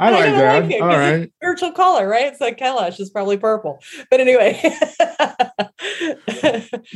like 0.00 0.34
that. 0.34 0.64
Like 0.64 0.80
All 0.80 0.88
right. 0.88 1.30
Spiritual 1.36 1.72
color, 1.72 2.08
right? 2.08 2.26
It's 2.26 2.40
like 2.40 2.58
Kailash 2.58 2.98
is 2.98 3.10
probably 3.10 3.36
purple. 3.36 3.78
But 4.10 4.20
anyway. 4.20 4.60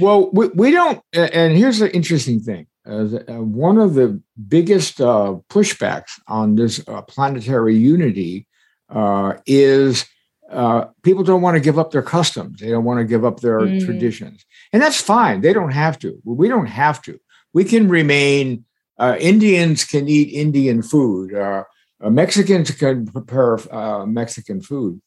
well, 0.01 0.31
we, 0.33 0.49
we 0.49 0.71
don't, 0.71 1.03
and 1.12 1.57
here's 1.57 1.79
the 1.79 1.95
interesting 1.95 2.40
thing. 2.40 2.66
Uh, 2.87 3.42
one 3.42 3.79
of 3.79 3.94
the 3.94 4.20
biggest 4.49 5.01
uh, 5.01 5.35
pushbacks 5.51 6.20
on 6.29 6.55
this 6.55 6.81
uh, 6.87 7.03
planetary 7.03 7.75
unity 7.75 8.46
uh, 8.90 9.35
is 9.44 10.05
uh, 10.51 10.85
people 11.03 11.25
don't 11.25 11.42
want 11.42 11.57
to 11.57 11.61
give 11.61 11.79
up 11.79 11.90
their 11.90 12.03
customs. 12.03 12.61
They 12.61 12.70
don't 12.70 12.85
want 12.85 13.01
to 13.01 13.05
give 13.05 13.25
up 13.25 13.40
their 13.40 13.61
mm. 13.61 13.85
traditions. 13.85 14.44
And 14.72 14.81
that's 14.81 15.01
fine. 15.01 15.40
They 15.40 15.53
don't 15.53 15.72
have 15.72 15.99
to. 16.01 16.20
We 16.25 16.49
don't 16.49 16.66
have 16.66 17.03
to. 17.03 17.18
We 17.53 17.64
can 17.64 17.88
remain, 17.88 18.64
uh, 18.99 19.16
Indians 19.18 19.85
can 19.85 20.09
eat 20.09 20.33
Indian 20.33 20.83
food. 20.83 21.33
Mexicans 22.01 22.70
can 22.70 23.07
prepare 23.07 23.59
Mexican 24.07 24.61
food. 24.61 25.01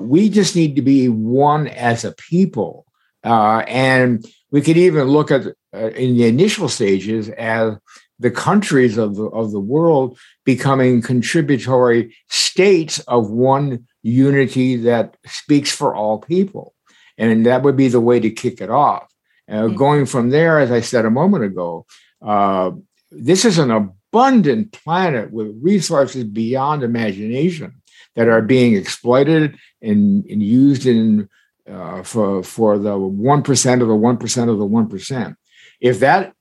we 0.00 0.28
just 0.28 0.56
need 0.56 0.74
to 0.76 0.82
be 0.82 1.08
one 1.08 1.68
as 1.68 2.04
a 2.04 2.12
people. 2.12 2.83
And 3.24 4.24
we 4.50 4.60
could 4.60 4.76
even 4.76 5.08
look 5.08 5.30
at 5.30 5.46
uh, 5.74 5.88
in 5.90 6.16
the 6.16 6.26
initial 6.26 6.68
stages 6.68 7.28
as 7.30 7.74
the 8.18 8.30
countries 8.30 8.96
of 8.96 9.16
the, 9.16 9.24
of 9.24 9.50
the 9.50 9.60
world 9.60 10.18
becoming 10.44 11.02
contributory 11.02 12.14
states 12.28 13.00
of 13.00 13.30
one 13.30 13.86
unity 14.02 14.76
that 14.76 15.16
speaks 15.26 15.72
for 15.72 15.94
all 15.94 16.18
people. 16.18 16.74
And 17.18 17.44
that 17.46 17.62
would 17.62 17.76
be 17.76 17.88
the 17.88 18.00
way 18.00 18.20
to 18.20 18.30
kick 18.30 18.60
it 18.60 18.70
off. 18.70 19.08
Uh, 19.48 19.54
mm-hmm. 19.54 19.76
Going 19.76 20.06
from 20.06 20.30
there, 20.30 20.58
as 20.58 20.70
I 20.70 20.80
said 20.80 21.04
a 21.04 21.10
moment 21.10 21.44
ago, 21.44 21.86
uh, 22.22 22.72
this 23.10 23.44
is 23.44 23.58
an 23.58 23.70
abundant 23.70 24.72
planet 24.72 25.32
with 25.32 25.58
resources 25.60 26.24
beyond 26.24 26.82
imagination 26.82 27.82
that 28.14 28.28
are 28.28 28.42
being 28.42 28.74
exploited 28.74 29.58
and, 29.82 30.24
and 30.26 30.42
used 30.42 30.86
in 30.86 31.28
uh, 31.70 32.02
for 32.02 32.42
for 32.42 32.78
the 32.78 32.96
one 32.96 33.42
percent 33.42 33.82
of 33.82 33.88
the 33.88 33.94
one 33.94 34.16
percent 34.16 34.50
of 34.50 34.58
the 34.58 34.66
one 34.66 34.88
percent. 34.88 35.36
If 35.80 36.00
that 36.00 36.34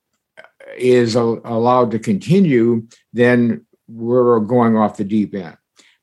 is 0.77 1.15
a, 1.15 1.21
allowed 1.21 1.91
to 1.91 1.99
continue, 1.99 2.87
then 3.11 3.65
we're 3.87 4.39
going 4.39 4.77
off 4.77 4.97
the 4.97 5.03
deep 5.03 5.35
end. 5.35 5.57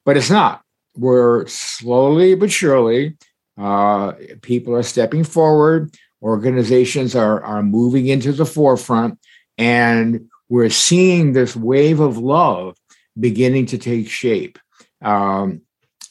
But 0.05 0.17
it's 0.17 0.31
not. 0.31 0.63
We're 0.97 1.47
slowly 1.47 2.35
but 2.35 2.51
surely, 2.51 3.17
uh, 3.59 4.13
people 4.43 4.75
are 4.75 4.83
stepping 4.83 5.25
forward, 5.25 5.95
organizations 6.23 7.15
are, 7.15 7.43
are 7.43 7.63
moving 7.63 8.09
into 8.09 8.33
the 8.33 8.47
forefront, 8.47 9.19
and 9.59 10.29
we're 10.49 10.71
seeing 10.71 11.33
this 11.33 11.55
wave 11.55 12.01
of 12.01 12.19
love 12.19 12.77
beginning 13.19 13.67
to 13.67 13.79
take 13.79 14.09
shape. 14.09 14.59
Um, 15.03 15.63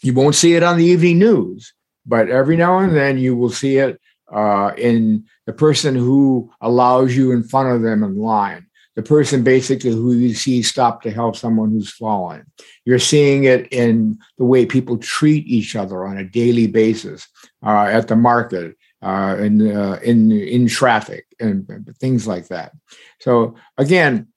you 0.01 0.13
won't 0.13 0.35
see 0.35 0.55
it 0.55 0.63
on 0.63 0.77
the 0.77 0.85
evening 0.85 1.19
news, 1.19 1.73
but 2.05 2.29
every 2.29 2.57
now 2.57 2.79
and 2.79 2.95
then 2.95 3.17
you 3.17 3.35
will 3.35 3.49
see 3.49 3.77
it 3.77 3.99
uh, 4.31 4.71
in 4.77 5.25
the 5.45 5.53
person 5.53 5.95
who 5.95 6.51
allows 6.61 7.15
you 7.15 7.31
in 7.31 7.43
front 7.43 7.69
of 7.69 7.81
them 7.81 8.03
in 8.03 8.17
line, 8.17 8.67
the 8.95 9.01
person 9.01 9.43
basically 9.43 9.91
who 9.91 10.13
you 10.13 10.33
see 10.33 10.61
stop 10.61 11.01
to 11.01 11.11
help 11.11 11.35
someone 11.35 11.71
who's 11.71 11.91
fallen. 11.91 12.45
You're 12.85 12.99
seeing 12.99 13.45
it 13.45 13.71
in 13.71 14.19
the 14.37 14.45
way 14.45 14.65
people 14.65 14.97
treat 14.97 15.47
each 15.47 15.75
other 15.75 16.05
on 16.05 16.17
a 16.17 16.23
daily 16.23 16.67
basis 16.67 17.27
uh, 17.65 17.87
at 17.89 18.07
the 18.07 18.15
market, 18.15 18.75
uh, 19.01 19.37
in, 19.39 19.75
uh, 19.75 19.99
in, 20.03 20.31
in 20.31 20.67
traffic, 20.67 21.25
and, 21.39 21.67
and 21.69 21.97
things 21.97 22.27
like 22.27 22.49
that. 22.49 22.73
So, 23.19 23.55
again, 23.77 24.27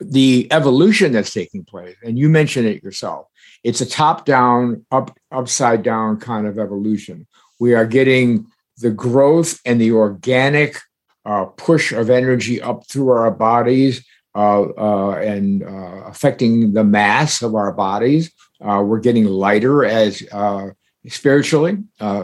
the 0.00 0.48
evolution 0.50 1.12
that's 1.12 1.32
taking 1.32 1.64
place, 1.64 1.96
and 2.04 2.18
you 2.18 2.28
mentioned 2.28 2.66
it 2.66 2.82
yourself, 2.82 3.26
it's 3.64 3.80
a 3.80 3.86
top 3.86 4.24
down, 4.24 4.84
up, 4.90 5.16
upside 5.32 5.82
down 5.82 6.20
kind 6.20 6.46
of 6.46 6.58
evolution. 6.58 7.26
We 7.58 7.74
are 7.74 7.86
getting 7.86 8.46
the 8.78 8.90
growth 8.90 9.60
and 9.64 9.80
the 9.80 9.92
organic 9.92 10.78
uh, 11.24 11.46
push 11.46 11.92
of 11.92 12.10
energy 12.10 12.62
up 12.62 12.86
through 12.86 13.10
our 13.10 13.30
bodies 13.30 14.04
uh, 14.34 14.62
uh, 14.78 15.10
and 15.16 15.64
uh, 15.64 16.04
affecting 16.06 16.72
the 16.72 16.84
mass 16.84 17.42
of 17.42 17.54
our 17.54 17.72
bodies. 17.72 18.32
Uh, 18.60 18.82
we're 18.86 19.00
getting 19.00 19.24
lighter 19.24 19.84
as 19.84 20.22
uh, 20.30 20.68
spiritually 21.08 21.78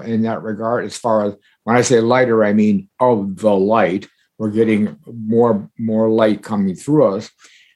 in 0.04 0.22
that 0.22 0.42
regard. 0.42 0.84
As 0.84 0.96
far 0.96 1.26
as 1.26 1.34
when 1.64 1.76
I 1.76 1.82
say 1.82 2.00
lighter, 2.00 2.44
I 2.44 2.52
mean 2.52 2.88
of 3.00 3.36
the 3.36 3.52
light. 3.52 4.08
We're 4.38 4.50
getting 4.50 4.96
more 5.06 5.70
more 5.78 6.10
light 6.10 6.42
coming 6.42 6.74
through 6.74 7.14
us, 7.14 7.30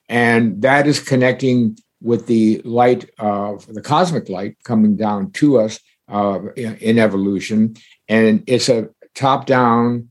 and 0.09 0.63
that 0.63 0.87
is 0.87 1.01
connecting 1.01 1.79
with 2.01 2.27
the 2.27 2.61
light 2.65 3.11
of 3.19 3.67
the 3.67 3.83
cosmic 3.83 4.29
light 4.29 4.57
coming 4.65 4.97
down 4.97 5.31
to 5.33 5.59
us 5.59 5.81
uh, 6.09 6.41
in, 6.57 6.77
in, 6.77 6.99
evolution. 6.99 7.75
And 8.09 8.45
it's 8.47 8.69
a 8.69 8.89
top 9.15 9.47
down, 9.47 10.11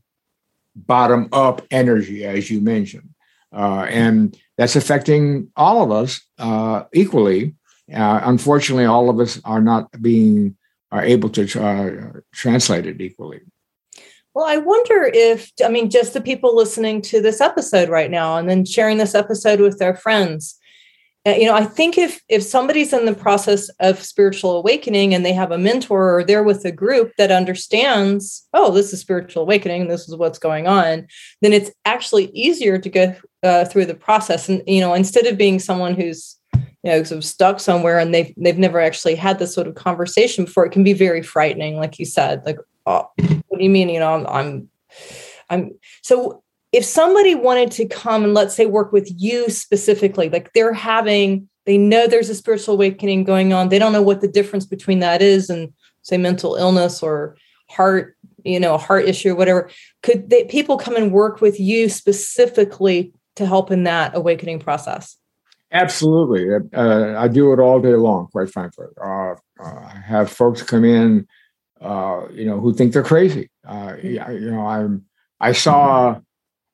bottom 0.76 1.28
up 1.32 1.62
energy, 1.70 2.24
as 2.24 2.50
you 2.50 2.60
mentioned. 2.60 3.14
Uh, 3.52 3.86
and 3.88 4.38
that's 4.58 4.76
affecting 4.76 5.50
all 5.56 5.82
of 5.82 5.90
us 5.90 6.20
uh, 6.38 6.84
equally. 6.92 7.54
Uh, 7.92 8.20
unfortunately, 8.24 8.84
all 8.84 9.08
of 9.08 9.18
us 9.18 9.40
are 9.44 9.62
not 9.62 9.90
being 10.02 10.56
are 10.90 11.04
able 11.04 11.28
to 11.28 11.42
uh, 11.62 12.20
translate 12.32 12.86
it 12.86 13.00
equally. 13.00 13.40
Well, 14.34 14.46
I 14.46 14.58
wonder 14.58 15.10
if, 15.12 15.50
I 15.64 15.68
mean, 15.68 15.90
just 15.90 16.12
the 16.12 16.20
people 16.20 16.54
listening 16.54 17.02
to 17.02 17.20
this 17.20 17.40
episode 17.40 17.88
right 17.88 18.10
now 18.10 18.36
and 18.36 18.48
then 18.48 18.64
sharing 18.64 18.98
this 18.98 19.14
episode 19.14 19.60
with 19.60 19.78
their 19.78 19.96
friends, 19.96 20.58
uh, 21.26 21.32
you 21.32 21.44
know 21.44 21.54
i 21.54 21.64
think 21.64 21.98
if 21.98 22.22
if 22.28 22.42
somebody's 22.42 22.92
in 22.92 23.04
the 23.04 23.14
process 23.14 23.68
of 23.80 24.00
spiritual 24.02 24.56
awakening 24.56 25.12
and 25.12 25.26
they 25.26 25.32
have 25.32 25.50
a 25.50 25.58
mentor 25.58 26.16
or 26.18 26.24
they're 26.24 26.44
with 26.44 26.64
a 26.64 26.72
group 26.72 27.12
that 27.18 27.32
understands 27.32 28.46
oh 28.54 28.72
this 28.72 28.92
is 28.92 29.00
spiritual 29.00 29.42
awakening 29.42 29.88
this 29.88 30.08
is 30.08 30.16
what's 30.16 30.38
going 30.38 30.66
on 30.66 31.06
then 31.42 31.52
it's 31.52 31.70
actually 31.84 32.26
easier 32.26 32.78
to 32.78 32.88
go 32.88 33.14
uh, 33.42 33.64
through 33.64 33.84
the 33.84 33.94
process 33.94 34.48
and 34.48 34.62
you 34.66 34.80
know 34.80 34.94
instead 34.94 35.26
of 35.26 35.36
being 35.36 35.58
someone 35.58 35.94
who's 35.94 36.36
you 36.54 36.62
know 36.84 37.02
sort 37.02 37.18
of 37.18 37.24
stuck 37.24 37.58
somewhere 37.58 37.98
and 37.98 38.14
they've 38.14 38.32
they've 38.36 38.58
never 38.58 38.80
actually 38.80 39.16
had 39.16 39.38
this 39.38 39.52
sort 39.52 39.66
of 39.66 39.74
conversation 39.74 40.44
before 40.44 40.64
it 40.64 40.72
can 40.72 40.84
be 40.84 40.92
very 40.92 41.22
frightening 41.22 41.76
like 41.76 41.98
you 41.98 42.06
said 42.06 42.40
like 42.46 42.58
oh, 42.86 43.10
what 43.58 43.60
do 43.60 43.64
you 43.64 43.70
mean 43.70 43.88
you 43.88 43.98
know 43.98 44.14
i'm 44.14 44.26
i'm, 44.28 44.68
I'm 45.50 45.78
so 46.02 46.42
if 46.72 46.84
somebody 46.84 47.34
wanted 47.34 47.70
to 47.72 47.86
come 47.86 48.24
and 48.24 48.34
let's 48.34 48.54
say 48.54 48.66
work 48.66 48.92
with 48.92 49.10
you 49.16 49.48
specifically, 49.48 50.28
like 50.28 50.52
they're 50.52 50.72
having, 50.72 51.48
they 51.64 51.78
know 51.78 52.06
there's 52.06 52.28
a 52.28 52.34
spiritual 52.34 52.74
awakening 52.74 53.24
going 53.24 53.52
on, 53.52 53.68
they 53.68 53.78
don't 53.78 53.92
know 53.92 54.02
what 54.02 54.20
the 54.20 54.28
difference 54.28 54.66
between 54.66 54.98
that 54.98 55.22
is 55.22 55.48
and 55.48 55.72
say 56.02 56.18
mental 56.18 56.56
illness 56.56 57.02
or 57.02 57.36
heart, 57.70 58.16
you 58.44 58.60
know, 58.60 58.74
a 58.74 58.78
heart 58.78 59.08
issue 59.08 59.32
or 59.32 59.34
whatever, 59.34 59.70
could 60.02 60.28
they, 60.28 60.44
people 60.44 60.76
come 60.76 60.96
and 60.96 61.12
work 61.12 61.40
with 61.40 61.58
you 61.58 61.88
specifically 61.88 63.12
to 63.36 63.46
help 63.46 63.70
in 63.70 63.84
that 63.84 64.14
awakening 64.14 64.58
process? 64.58 65.16
Absolutely. 65.70 66.46
Uh, 66.74 67.14
I 67.18 67.28
do 67.28 67.52
it 67.52 67.60
all 67.60 67.80
day 67.80 67.94
long, 67.94 68.26
quite 68.28 68.50
frankly. 68.50 68.86
Uh, 69.02 69.32
uh, 69.32 69.34
I 69.60 70.02
have 70.06 70.30
folks 70.30 70.62
come 70.62 70.84
in, 70.84 71.26
uh, 71.80 72.26
you 72.32 72.44
know, 72.44 72.60
who 72.60 72.74
think 72.74 72.92
they're 72.92 73.02
crazy. 73.02 73.50
Uh, 73.66 73.94
you 74.02 74.18
know, 74.50 74.66
I'm, 74.66 75.04
I 75.40 75.52
saw 75.52 76.20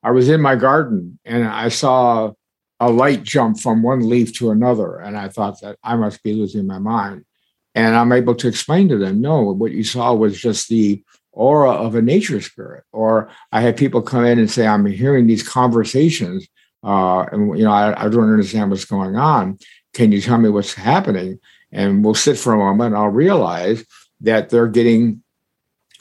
I 0.05 0.11
was 0.11 0.29
in 0.29 0.39
my 0.39 0.55
garden 0.55 1.19
and 1.25 1.45
I 1.45 1.69
saw 1.69 2.31
a 2.79 2.89
light 2.89 3.23
jump 3.23 3.59
from 3.59 3.81
one 3.81 4.07
leaf 4.07 4.37
to 4.37 4.51
another. 4.51 4.97
And 4.97 5.17
I 5.17 5.29
thought 5.29 5.61
that 5.61 5.77
I 5.83 5.95
must 5.95 6.21
be 6.21 6.33
losing 6.33 6.67
my 6.67 6.77
mind. 6.77 7.25
And 7.73 7.95
I'm 7.95 8.11
able 8.11 8.35
to 8.35 8.47
explain 8.47 8.87
to 8.89 8.97
them 8.97 9.19
no, 9.19 9.41
what 9.41 9.71
you 9.71 9.83
saw 9.83 10.13
was 10.13 10.39
just 10.39 10.69
the 10.69 11.03
aura 11.31 11.71
of 11.71 11.95
a 11.95 12.03
nature 12.03 12.39
spirit. 12.39 12.83
Or 12.91 13.29
I 13.51 13.61
had 13.61 13.77
people 13.77 14.03
come 14.03 14.25
in 14.25 14.37
and 14.37 14.49
say, 14.49 14.67
I'm 14.67 14.85
hearing 14.85 15.25
these 15.25 15.47
conversations. 15.47 16.47
Uh, 16.83 17.25
and 17.31 17.57
you 17.57 17.65
know, 17.65 17.71
I, 17.71 18.05
I 18.05 18.09
don't 18.09 18.31
understand 18.31 18.69
what's 18.69 18.85
going 18.85 19.15
on. 19.15 19.57
Can 19.93 20.11
you 20.11 20.21
tell 20.21 20.37
me 20.37 20.49
what's 20.49 20.75
happening? 20.75 21.39
And 21.71 22.05
we'll 22.05 22.13
sit 22.13 22.37
for 22.37 22.53
a 22.53 22.57
moment 22.57 22.93
and 22.93 22.95
I'll 22.95 23.09
realize 23.09 23.83
that 24.21 24.49
they're 24.49 24.67
getting 24.67 25.23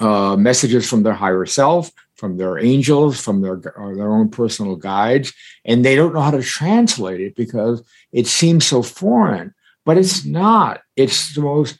uh, 0.00 0.36
messages 0.36 0.88
from 0.88 1.02
their 1.02 1.14
higher 1.14 1.46
self, 1.46 1.90
from 2.16 2.36
their 2.36 2.58
angels, 2.58 3.20
from 3.20 3.42
their 3.42 3.56
their 3.56 4.12
own 4.12 4.28
personal 4.28 4.76
guides, 4.76 5.32
and 5.64 5.84
they 5.84 5.94
don't 5.94 6.14
know 6.14 6.20
how 6.20 6.30
to 6.30 6.42
translate 6.42 7.20
it 7.20 7.34
because 7.36 7.82
it 8.12 8.26
seems 8.26 8.66
so 8.66 8.82
foreign. 8.82 9.54
But 9.84 9.98
it's 9.98 10.24
not. 10.24 10.80
It's 10.96 11.34
the 11.34 11.42
most 11.42 11.78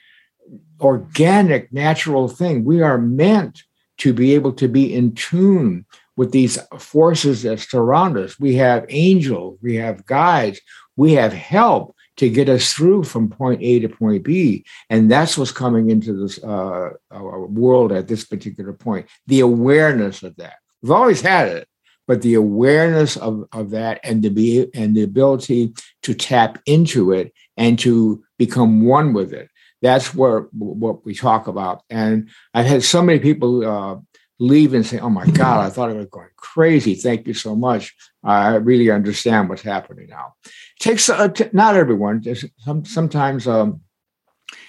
organic, 0.81 1.73
natural 1.73 2.29
thing. 2.29 2.65
We 2.65 2.83
are 2.83 2.99
meant 2.99 3.63
to 3.99 4.13
be 4.13 4.35
able 4.35 4.53
to 4.53 4.69
be 4.69 4.93
in 4.93 5.15
tune 5.15 5.87
with 6.17 6.33
these 6.33 6.59
forces 6.79 7.43
that 7.43 7.61
surround 7.61 8.17
us. 8.17 8.39
We 8.39 8.55
have 8.57 8.87
angels, 8.89 9.59
we 9.63 9.77
have 9.77 10.07
guides, 10.07 10.61
we 10.97 11.13
have 11.15 11.33
help 11.33 11.94
to 12.17 12.29
get 12.29 12.49
us 12.49 12.73
through 12.73 13.05
from 13.05 13.29
point 13.29 13.63
A 13.63 13.81
to 13.81 13.89
point 13.89 14.23
B. 14.23 14.65
And 14.91 15.11
that's 15.11 15.37
what's 15.37 15.53
coming 15.53 15.91
into 15.91 16.13
this 16.13 16.43
uh, 16.43 16.91
world 17.11 17.93
at 17.93 18.09
this 18.09 18.25
particular 18.25 18.73
point 18.73 19.07
the 19.27 19.41
awareness 19.41 20.23
of 20.23 20.37
that. 20.37 20.57
We've 20.83 20.93
always 20.93 21.21
had 21.21 21.49
it, 21.49 21.69
but 22.07 22.23
the 22.23 22.35
awareness 22.35 23.17
of, 23.17 23.45
of 23.53 23.71
that 23.71 24.01
and 24.05 24.23
the 24.23 24.29
be 24.29 24.69
and 24.75 24.95
the 24.95 25.03
ability 25.03 25.75
to 26.03 26.15
tap 26.15 26.61
into 26.67 27.13
it 27.13 27.33
and 27.57 27.79
to 27.81 28.23
become 28.39 28.85
one 28.85 29.13
with 29.13 29.33
it. 29.33 29.49
That's 29.83 30.15
where 30.15 30.41
what 30.53 31.05
we 31.05 31.15
talk 31.15 31.47
about. 31.47 31.83
And 31.91 32.31
I've 32.55 32.67
had 32.67 32.83
so 32.83 33.03
many 33.03 33.19
people 33.19 33.67
uh, 33.67 33.97
leave 34.39 34.75
and 34.75 34.87
say, 34.87 34.99
"Oh 34.99 35.11
my 35.11 35.27
God, 35.27 35.65
I 35.65 35.71
thought 35.71 35.91
I 35.91 35.95
was 35.95 36.07
going 36.07 36.29
crazy. 36.37 36.95
Thank 36.95 37.27
you 37.27 37.35
so 37.35 37.55
much. 37.55 37.95
I 38.23 38.57
really 38.57 38.91
understand 38.91 39.49
what's 39.49 39.63
happening 39.63 40.09
now." 40.09 40.35
It 40.45 40.51
takes 40.81 41.09
uh, 41.09 41.29
t- 41.29 41.51
not 41.53 41.77
everyone. 41.77 42.23
Some, 42.59 42.85
sometimes 42.85 43.47
um, 43.47 43.81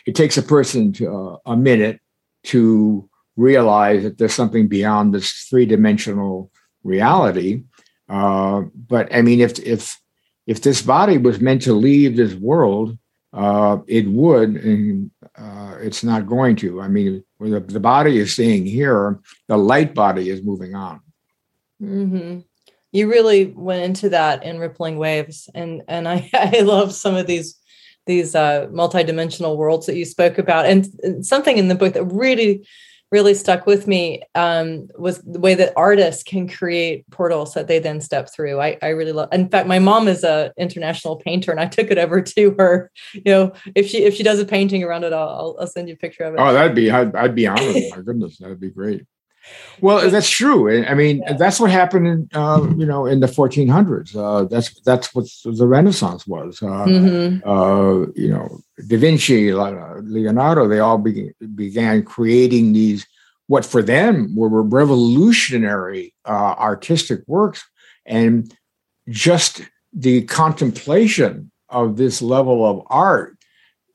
it 0.05 0.15
takes 0.15 0.37
a 0.37 0.43
person 0.43 0.93
to, 0.93 1.15
uh, 1.15 1.37
a 1.45 1.57
minute 1.57 1.99
to 2.45 3.09
realize 3.35 4.03
that 4.03 4.17
there's 4.17 4.33
something 4.33 4.67
beyond 4.67 5.13
this 5.13 5.31
three 5.49 5.65
dimensional 5.65 6.51
reality. 6.83 7.63
Uh, 8.07 8.61
but 8.87 9.13
I 9.13 9.21
mean, 9.21 9.41
if 9.41 9.59
if 9.59 9.99
if 10.47 10.61
this 10.61 10.81
body 10.81 11.17
was 11.17 11.41
meant 11.41 11.63
to 11.63 11.73
leave 11.73 12.15
this 12.15 12.35
world, 12.35 12.97
uh, 13.33 13.79
it 13.87 14.07
would, 14.07 14.55
and 14.55 15.11
uh, 15.37 15.75
it's 15.81 16.03
not 16.03 16.27
going 16.27 16.55
to. 16.57 16.81
I 16.81 16.87
mean, 16.87 17.24
the, 17.51 17.59
the 17.59 17.79
body 17.79 18.17
is 18.17 18.35
seeing 18.35 18.65
here, 18.65 19.19
the 19.47 19.57
light 19.57 19.93
body 19.93 20.29
is 20.29 20.43
moving 20.43 20.75
on. 20.75 21.01
Mm-hmm. 21.81 22.39
You 22.91 23.09
really 23.09 23.47
went 23.47 23.83
into 23.83 24.09
that 24.09 24.43
in 24.43 24.59
rippling 24.59 24.97
waves, 24.97 25.49
and 25.53 25.83
and 25.87 26.07
I 26.07 26.29
I 26.33 26.61
love 26.61 26.93
some 26.93 27.15
of 27.15 27.27
these 27.27 27.59
these 28.05 28.35
uh, 28.35 28.67
multidimensional 28.71 29.57
worlds 29.57 29.85
that 29.87 29.97
you 29.97 30.05
spoke 30.05 30.37
about, 30.37 30.65
and, 30.65 30.87
and 31.03 31.25
something 31.25 31.57
in 31.57 31.67
the 31.67 31.75
book 31.75 31.93
that 31.93 32.05
really 32.05 32.65
really 33.15 33.33
stuck 33.33 33.65
with 33.65 33.87
me 33.87 34.21
um, 34.35 34.89
was 34.97 35.21
the 35.21 35.39
way 35.39 35.55
that 35.55 35.71
artists 35.77 36.21
can 36.21 36.49
create 36.49 37.09
portals 37.11 37.53
that 37.53 37.69
they 37.69 37.79
then 37.79 38.01
step 38.01 38.29
through. 38.29 38.59
I, 38.59 38.77
I 38.81 38.89
really 38.89 39.13
love. 39.13 39.29
In 39.31 39.47
fact, 39.47 39.69
my 39.69 39.79
mom 39.79 40.09
is 40.09 40.25
a 40.25 40.51
international 40.57 41.15
painter, 41.15 41.49
and 41.51 41.61
I 41.61 41.67
took 41.67 41.91
it 41.91 41.97
over 41.97 42.21
to 42.21 42.55
her. 42.59 42.91
You 43.13 43.31
know, 43.33 43.53
if 43.73 43.87
she 43.87 44.03
if 44.03 44.15
she 44.15 44.23
does 44.23 44.39
a 44.39 44.45
painting 44.45 44.83
around 44.83 45.05
it, 45.05 45.13
I'll 45.13 45.55
I'll 45.57 45.67
send 45.67 45.87
you 45.87 45.93
a 45.93 45.97
picture 45.97 46.25
of 46.25 46.33
it. 46.33 46.39
Oh, 46.41 46.51
that'd 46.51 46.75
be 46.75 46.91
I'd, 46.91 47.15
I'd 47.15 47.35
be 47.35 47.47
honored. 47.47 47.75
My 47.95 48.01
goodness, 48.01 48.37
that'd 48.37 48.59
be 48.59 48.71
great. 48.71 49.05
Well, 49.79 50.09
that's 50.09 50.29
true. 50.29 50.85
I 50.85 50.93
mean, 50.95 51.21
yeah. 51.21 51.33
that's 51.33 51.59
what 51.59 51.71
happened 51.71 52.07
in 52.07 52.29
uh, 52.33 52.67
you 52.77 52.85
know 52.85 53.05
in 53.05 53.21
the 53.21 53.27
1400s. 53.27 54.15
Uh, 54.15 54.43
that's 54.43 54.77
that's 54.81 55.15
what 55.15 55.25
the 55.45 55.67
Renaissance 55.67 56.27
was. 56.27 56.61
Uh, 56.61 56.85
mm-hmm. 56.85 57.49
Uh, 57.49 58.11
you 58.15 58.29
know, 58.29 58.59
Da 58.87 58.97
Vinci, 58.97 59.53
Leonardo, 59.53 60.67
they 60.67 60.79
all 60.79 60.97
began, 60.97 61.33
began 61.55 62.03
creating 62.03 62.73
these 62.73 63.07
what 63.47 63.63
for 63.63 63.81
them 63.81 64.35
were 64.35 64.63
revolutionary 64.63 66.13
uh, 66.25 66.55
artistic 66.57 67.21
works, 67.27 67.63
and 68.05 68.51
just 69.09 69.61
the 69.93 70.23
contemplation 70.23 71.51
of 71.69 71.95
this 71.95 72.21
level 72.21 72.65
of 72.65 72.85
art 72.89 73.37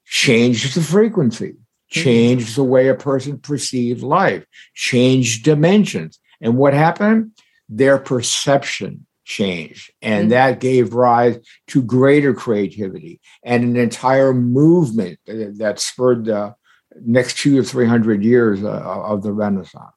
changed 0.06 0.74
the 0.76 0.80
frequency 0.80 1.56
changed 1.90 2.56
the 2.56 2.64
way 2.64 2.88
a 2.88 2.94
person 2.94 3.38
perceived 3.38 4.02
life, 4.02 4.46
changed 4.74 5.44
dimensions. 5.44 6.18
And 6.40 6.56
what 6.56 6.72
happened? 6.72 7.32
Their 7.68 7.98
perception 7.98 9.06
changed. 9.30 9.92
And 10.02 10.22
mm-hmm. 10.22 10.30
that 10.30 10.60
gave 10.60 10.92
rise 10.92 11.38
to 11.68 11.82
greater 11.82 12.34
creativity 12.34 13.20
and 13.44 13.62
an 13.62 13.76
entire 13.76 14.34
movement 14.34 15.18
that 15.26 15.78
spurred 15.78 16.24
the 16.24 16.54
next 17.00 17.38
two 17.38 17.58
or 17.58 17.62
300 17.62 18.24
years 18.24 18.64
uh, 18.64 18.68
of 18.68 19.22
the 19.22 19.32
Renaissance. 19.32 19.94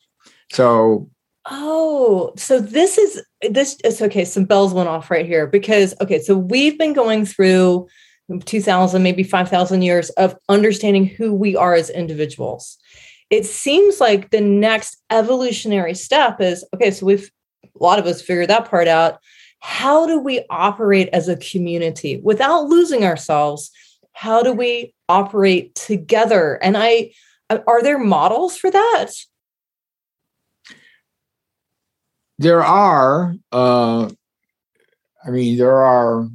So, 0.51 1.09
Oh, 1.49 2.31
so 2.37 2.61
this 2.61 2.97
is 2.97 3.21
this 3.41 3.77
is 3.83 4.01
okay. 4.01 4.23
Some 4.23 4.45
bells 4.45 4.73
went 4.73 4.87
off 4.87 5.11
right 5.11 5.25
here 5.25 5.45
because 5.45 5.93
okay, 5.99 6.21
so 6.21 6.37
we've 6.37 6.77
been 6.77 6.93
going 6.93 7.25
through 7.25 7.87
2000 8.45 9.03
maybe 9.03 9.23
5000 9.23 9.81
years 9.81 10.09
of 10.11 10.37
understanding 10.47 11.05
who 11.05 11.33
we 11.33 11.57
are 11.57 11.73
as 11.73 11.89
individuals 11.89 12.77
it 13.29 13.45
seems 13.45 13.99
like 13.99 14.29
the 14.29 14.39
next 14.39 15.01
evolutionary 15.09 15.93
step 15.93 16.39
is 16.39 16.65
okay 16.73 16.89
so 16.89 17.05
we've 17.05 17.29
a 17.83 17.85
lot 17.85 17.99
of 17.99 18.05
us 18.05 18.21
figured 18.21 18.49
that 18.49 18.69
part 18.69 18.87
out. 18.87 19.19
How 19.59 20.07
do 20.07 20.19
we 20.19 20.45
operate 20.49 21.09
as 21.13 21.27
a 21.27 21.37
community 21.37 22.17
without 22.23 22.67
losing 22.67 23.03
ourselves? 23.03 23.71
How 24.13 24.41
do 24.41 24.53
we 24.53 24.93
operate 25.09 25.75
together? 25.75 26.55
And 26.63 26.77
i 26.77 27.11
are 27.49 27.83
there 27.83 27.99
models 27.99 28.57
for 28.57 28.71
that? 28.71 29.11
There 32.39 32.63
are 32.63 33.35
uh 33.51 34.09
i 35.25 35.29
mean 35.29 35.57
there 35.57 35.83
are 35.83 36.27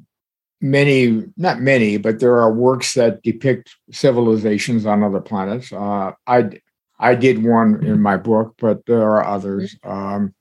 many, 0.60 1.24
not 1.36 1.60
many, 1.60 1.96
but 1.96 2.20
there 2.20 2.38
are 2.38 2.52
works 2.52 2.94
that 2.94 3.22
depict 3.22 3.76
civilizations 3.90 4.86
on 4.86 5.02
other 5.02 5.20
planets. 5.20 5.72
Uh, 5.72 6.12
I 6.26 6.50
I 6.98 7.14
did 7.14 7.44
one 7.44 7.84
in 7.84 8.00
my 8.02 8.16
book, 8.16 8.54
but 8.58 8.84
there 8.86 9.02
are 9.02 9.24
others. 9.24 9.76
Um, 9.84 10.34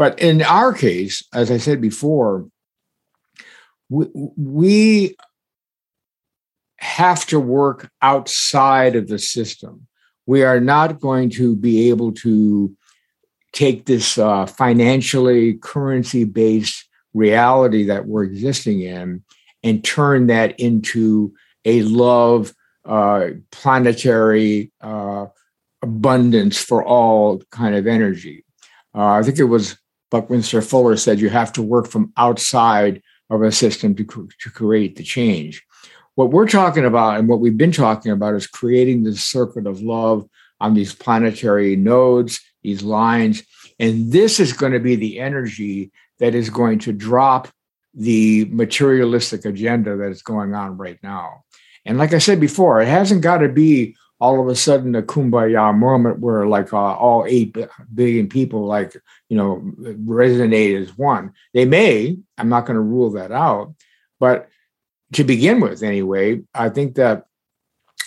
but 0.00 0.18
in 0.18 0.40
our 0.40 0.72
case, 0.72 1.22
as 1.34 1.50
I 1.50 1.58
said 1.58 1.78
before, 1.78 2.48
we, 3.90 4.06
we 4.34 5.16
have 6.78 7.26
to 7.26 7.38
work 7.38 7.90
outside 8.00 8.96
of 8.96 9.08
the 9.08 9.18
system. 9.18 9.86
We 10.24 10.42
are 10.42 10.58
not 10.58 11.00
going 11.00 11.28
to 11.32 11.54
be 11.54 11.90
able 11.90 12.12
to 12.12 12.74
take 13.52 13.84
this 13.84 14.16
uh, 14.16 14.46
financially 14.46 15.58
currency 15.58 16.24
based 16.24 16.88
reality 17.12 17.84
that 17.84 18.06
we're 18.06 18.24
existing 18.24 18.80
in 18.80 19.22
and 19.62 19.84
turn 19.84 20.28
that 20.28 20.58
into 20.58 21.34
a 21.66 21.82
love 21.82 22.54
uh, 22.86 23.26
planetary 23.52 24.72
uh, 24.80 25.26
abundance 25.82 26.56
for 26.56 26.82
all 26.82 27.42
kind 27.50 27.74
of 27.74 27.86
energy. 27.86 28.46
Uh, 28.94 29.08
I 29.08 29.22
think 29.22 29.38
it 29.38 29.44
was 29.44 29.76
Buckminster 30.10 30.62
Fuller 30.62 30.96
said 30.96 31.20
you 31.20 31.30
have 31.30 31.52
to 31.54 31.62
work 31.62 31.88
from 31.88 32.12
outside 32.16 33.02
of 33.30 33.42
a 33.42 33.52
system 33.52 33.94
to, 33.94 34.04
to 34.04 34.50
create 34.50 34.96
the 34.96 35.04
change. 35.04 35.62
What 36.16 36.30
we're 36.30 36.48
talking 36.48 36.84
about 36.84 37.18
and 37.18 37.28
what 37.28 37.40
we've 37.40 37.56
been 37.56 37.72
talking 37.72 38.12
about 38.12 38.34
is 38.34 38.46
creating 38.46 39.04
this 39.04 39.22
circuit 39.22 39.66
of 39.66 39.80
love 39.80 40.28
on 40.60 40.74
these 40.74 40.94
planetary 40.94 41.76
nodes, 41.76 42.40
these 42.62 42.82
lines. 42.82 43.42
And 43.78 44.12
this 44.12 44.40
is 44.40 44.52
going 44.52 44.72
to 44.72 44.80
be 44.80 44.96
the 44.96 45.20
energy 45.20 45.92
that 46.18 46.34
is 46.34 46.50
going 46.50 46.80
to 46.80 46.92
drop 46.92 47.48
the 47.94 48.46
materialistic 48.50 49.44
agenda 49.44 49.96
that 49.96 50.10
is 50.10 50.22
going 50.22 50.54
on 50.54 50.76
right 50.76 50.98
now. 51.02 51.44
And 51.86 51.98
like 51.98 52.12
I 52.12 52.18
said 52.18 52.40
before, 52.40 52.80
it 52.82 52.88
hasn't 52.88 53.22
got 53.22 53.38
to 53.38 53.48
be 53.48 53.96
all 54.20 54.40
of 54.40 54.48
a 54.48 54.54
sudden 54.54 54.94
a 54.94 55.02
kumbaya 55.02 55.76
moment 55.76 56.20
where 56.20 56.46
like 56.46 56.72
uh, 56.72 56.76
all 56.76 57.24
8 57.26 57.56
billion 57.94 58.28
people 58.28 58.66
like 58.66 58.96
you 59.28 59.36
know 59.36 59.62
resonate 60.04 60.80
as 60.80 60.96
one 60.96 61.32
they 61.54 61.64
may 61.64 62.16
i'm 62.38 62.48
not 62.48 62.66
going 62.66 62.76
to 62.76 62.80
rule 62.80 63.10
that 63.10 63.32
out 63.32 63.74
but 64.18 64.48
to 65.12 65.24
begin 65.24 65.60
with 65.60 65.82
anyway 65.82 66.40
i 66.54 66.68
think 66.68 66.94
that 66.94 67.26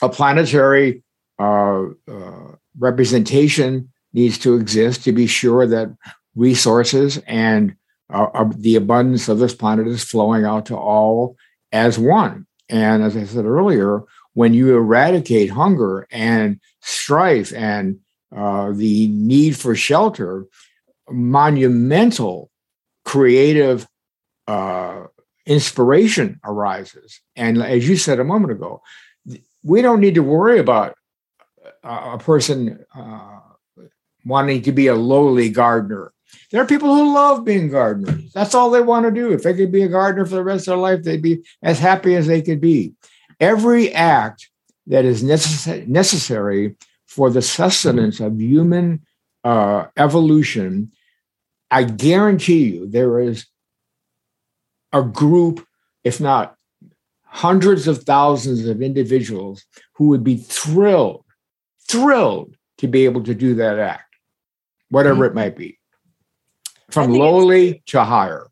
a 0.01 0.09
planetary 0.09 1.03
uh, 1.39 1.83
uh, 2.07 2.55
representation 2.77 3.89
needs 4.13 4.37
to 4.37 4.55
exist 4.55 5.03
to 5.03 5.11
be 5.11 5.27
sure 5.27 5.65
that 5.65 5.95
resources 6.35 7.17
and 7.27 7.75
uh, 8.13 8.27
uh, 8.33 8.49
the 8.57 8.75
abundance 8.75 9.27
of 9.29 9.39
this 9.39 9.55
planet 9.55 9.87
is 9.87 10.03
flowing 10.03 10.45
out 10.45 10.67
to 10.67 10.77
all 10.77 11.35
as 11.71 11.97
one. 11.97 12.45
And 12.69 13.03
as 13.03 13.17
I 13.17 13.23
said 13.23 13.45
earlier, 13.45 14.03
when 14.33 14.53
you 14.53 14.75
eradicate 14.75 15.49
hunger 15.49 16.07
and 16.11 16.59
strife 16.81 17.53
and 17.53 17.99
uh, 18.35 18.71
the 18.71 19.07
need 19.09 19.55
for 19.55 19.75
shelter, 19.75 20.45
monumental 21.09 22.49
creative 23.05 23.87
uh, 24.47 25.03
inspiration 25.45 26.39
arises. 26.43 27.21
And 27.35 27.61
as 27.61 27.87
you 27.87 27.97
said 27.97 28.19
a 28.19 28.23
moment 28.23 28.53
ago, 28.53 28.81
we 29.63 29.81
don't 29.81 30.01
need 30.01 30.15
to 30.15 30.23
worry 30.23 30.59
about 30.59 30.95
a 31.83 32.17
person 32.17 32.83
uh, 32.95 33.39
wanting 34.25 34.61
to 34.63 34.71
be 34.71 34.87
a 34.87 34.95
lowly 34.95 35.49
gardener 35.49 36.13
there 36.51 36.61
are 36.61 36.67
people 36.67 36.93
who 36.93 37.13
love 37.13 37.43
being 37.43 37.69
gardeners. 37.69 38.31
That's 38.33 38.53
all 38.53 38.69
they 38.69 38.81
want 38.81 39.05
to 39.05 39.11
do. 39.11 39.31
If 39.31 39.43
they 39.43 39.53
could 39.53 39.71
be 39.71 39.83
a 39.83 39.87
gardener 39.87 40.25
for 40.25 40.35
the 40.35 40.43
rest 40.43 40.67
of 40.67 40.73
their 40.73 40.77
life, 40.77 41.03
they'd 41.03 41.21
be 41.21 41.43
as 41.61 41.79
happy 41.79 42.15
as 42.15 42.27
they 42.27 42.41
could 42.41 42.61
be. 42.61 42.93
Every 43.43 43.93
act 43.93 44.49
that 44.87 45.03
is 45.03 45.21
necess- 45.21 45.85
necessary 45.85 46.77
for 47.05 47.29
the 47.29 47.41
sustenance 47.41 48.21
of 48.21 48.39
human 48.39 49.05
uh, 49.43 49.87
evolution, 49.97 50.93
I 51.69 51.83
guarantee 51.83 52.63
you 52.69 52.87
there 52.87 53.19
is 53.19 53.45
a 54.93 55.03
group, 55.03 55.65
if 56.05 56.21
not 56.21 56.55
hundreds 57.25 57.87
of 57.87 58.03
thousands 58.03 58.65
of 58.65 58.81
individuals 58.81 59.65
who 59.95 60.07
would 60.07 60.23
be 60.23 60.37
thrilled, 60.37 61.25
thrilled 61.89 62.55
to 62.77 62.87
be 62.87 63.03
able 63.03 63.23
to 63.23 63.35
do 63.35 63.55
that 63.55 63.77
act, 63.77 64.15
whatever 64.89 65.27
mm-hmm. 65.27 65.37
it 65.37 65.41
might 65.41 65.57
be, 65.57 65.77
from 66.91 67.11
lowly 67.11 67.83
to 67.87 68.03
higher. 68.05 68.47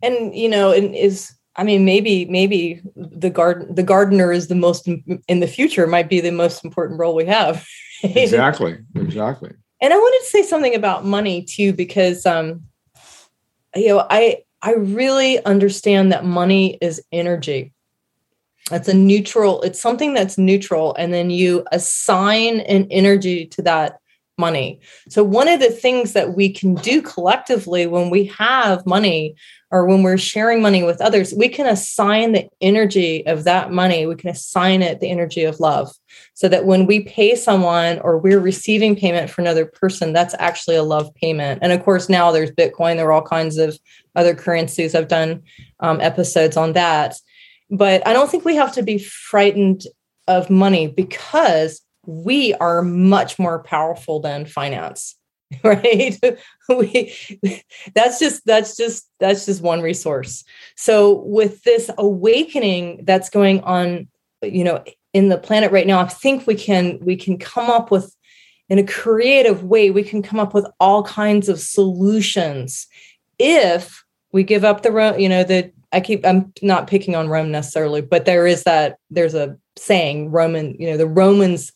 And 0.00 0.32
you 0.34 0.48
know, 0.48 0.70
and 0.72 0.94
is 0.94 1.34
I 1.56 1.64
mean, 1.64 1.84
maybe 1.84 2.24
maybe 2.26 2.80
the 2.96 3.30
garden 3.30 3.74
the 3.74 3.82
gardener 3.82 4.32
is 4.32 4.48
the 4.48 4.54
most 4.54 4.88
in 5.28 5.40
the 5.40 5.46
future 5.46 5.86
might 5.86 6.08
be 6.08 6.20
the 6.20 6.30
most 6.30 6.64
important 6.64 6.98
role 6.98 7.14
we 7.14 7.26
have. 7.26 7.66
exactly, 8.02 8.78
exactly. 8.94 9.52
And 9.80 9.92
I 9.92 9.96
wanted 9.96 10.24
to 10.24 10.30
say 10.30 10.42
something 10.42 10.74
about 10.74 11.04
money 11.04 11.42
too, 11.42 11.72
because 11.72 12.24
um, 12.24 12.62
you 13.74 13.88
know, 13.88 14.06
I 14.08 14.38
I 14.62 14.74
really 14.74 15.44
understand 15.44 16.12
that 16.12 16.24
money 16.24 16.78
is 16.80 17.02
energy. 17.12 17.72
That's 18.70 18.88
a 18.88 18.94
neutral, 18.94 19.60
it's 19.62 19.80
something 19.80 20.14
that's 20.14 20.38
neutral, 20.38 20.94
and 20.94 21.12
then 21.12 21.30
you 21.30 21.64
assign 21.72 22.60
an 22.60 22.86
energy 22.90 23.44
to 23.46 23.62
that 23.62 23.98
money. 24.42 24.80
So, 25.08 25.22
one 25.22 25.48
of 25.48 25.60
the 25.60 25.70
things 25.70 26.12
that 26.12 26.34
we 26.36 26.52
can 26.52 26.74
do 26.74 27.00
collectively 27.00 27.86
when 27.86 28.10
we 28.10 28.24
have 28.26 28.84
money 28.84 29.34
or 29.70 29.86
when 29.86 30.02
we're 30.02 30.18
sharing 30.18 30.60
money 30.60 30.82
with 30.82 31.00
others, 31.00 31.32
we 31.32 31.48
can 31.48 31.66
assign 31.66 32.32
the 32.32 32.46
energy 32.60 33.26
of 33.26 33.44
that 33.44 33.72
money, 33.72 34.04
we 34.04 34.16
can 34.16 34.28
assign 34.28 34.82
it 34.82 35.00
the 35.00 35.10
energy 35.10 35.44
of 35.44 35.60
love. 35.60 35.90
So 36.34 36.48
that 36.48 36.66
when 36.66 36.86
we 36.86 37.00
pay 37.00 37.34
someone 37.36 37.98
or 38.00 38.18
we're 38.18 38.40
receiving 38.40 38.96
payment 38.96 39.30
for 39.30 39.40
another 39.40 39.64
person, 39.64 40.12
that's 40.12 40.34
actually 40.38 40.76
a 40.76 40.82
love 40.82 41.14
payment. 41.14 41.60
And 41.62 41.72
of 41.72 41.82
course, 41.82 42.08
now 42.08 42.32
there's 42.32 42.50
Bitcoin, 42.50 42.96
there 42.96 43.06
are 43.06 43.12
all 43.12 43.22
kinds 43.22 43.56
of 43.56 43.78
other 44.16 44.34
currencies. 44.34 44.94
I've 44.94 45.08
done 45.08 45.42
um, 45.80 46.00
episodes 46.00 46.56
on 46.56 46.74
that. 46.74 47.14
But 47.70 48.06
I 48.06 48.12
don't 48.12 48.30
think 48.30 48.44
we 48.44 48.56
have 48.56 48.72
to 48.74 48.82
be 48.82 48.98
frightened 48.98 49.84
of 50.28 50.50
money 50.50 50.86
because 50.86 51.80
we 52.06 52.54
are 52.54 52.82
much 52.82 53.38
more 53.38 53.62
powerful 53.62 54.20
than 54.20 54.46
finance 54.46 55.16
right? 55.64 56.18
We 56.68 57.12
that's 57.94 58.18
just 58.18 58.46
that's 58.46 58.76
just 58.76 59.10
that's 59.20 59.44
just 59.44 59.60
one 59.60 59.82
resource. 59.82 60.44
So 60.76 61.22
with 61.24 61.62
this 61.64 61.90
awakening 61.98 63.04
that's 63.04 63.28
going 63.28 63.60
on 63.60 64.08
you 64.42 64.64
know 64.64 64.82
in 65.12 65.28
the 65.28 65.38
planet 65.38 65.70
right 65.70 65.86
now 65.86 66.00
i 66.00 66.06
think 66.06 66.46
we 66.46 66.54
can 66.54 66.98
we 67.02 67.16
can 67.16 67.38
come 67.38 67.70
up 67.70 67.90
with 67.90 68.16
in 68.68 68.78
a 68.78 68.86
creative 68.86 69.62
way 69.62 69.90
we 69.90 70.02
can 70.02 70.22
come 70.22 70.40
up 70.40 70.54
with 70.54 70.66
all 70.80 71.02
kinds 71.04 71.48
of 71.48 71.60
solutions 71.60 72.86
if 73.38 74.04
we 74.32 74.42
give 74.42 74.64
up 74.64 74.82
the 74.82 75.14
you 75.18 75.28
know 75.28 75.44
the 75.44 75.70
I 75.92 76.00
keep 76.00 76.24
I'm 76.24 76.52
not 76.62 76.86
picking 76.86 77.14
on 77.14 77.28
Rome 77.28 77.50
necessarily, 77.50 78.00
but 78.00 78.24
there 78.24 78.46
is 78.46 78.64
that 78.64 78.96
there's 79.10 79.34
a 79.34 79.58
saying 79.76 80.30
Roman, 80.30 80.74
you 80.78 80.90
know, 80.90 80.96
the 80.96 81.06
Romans 81.06 81.70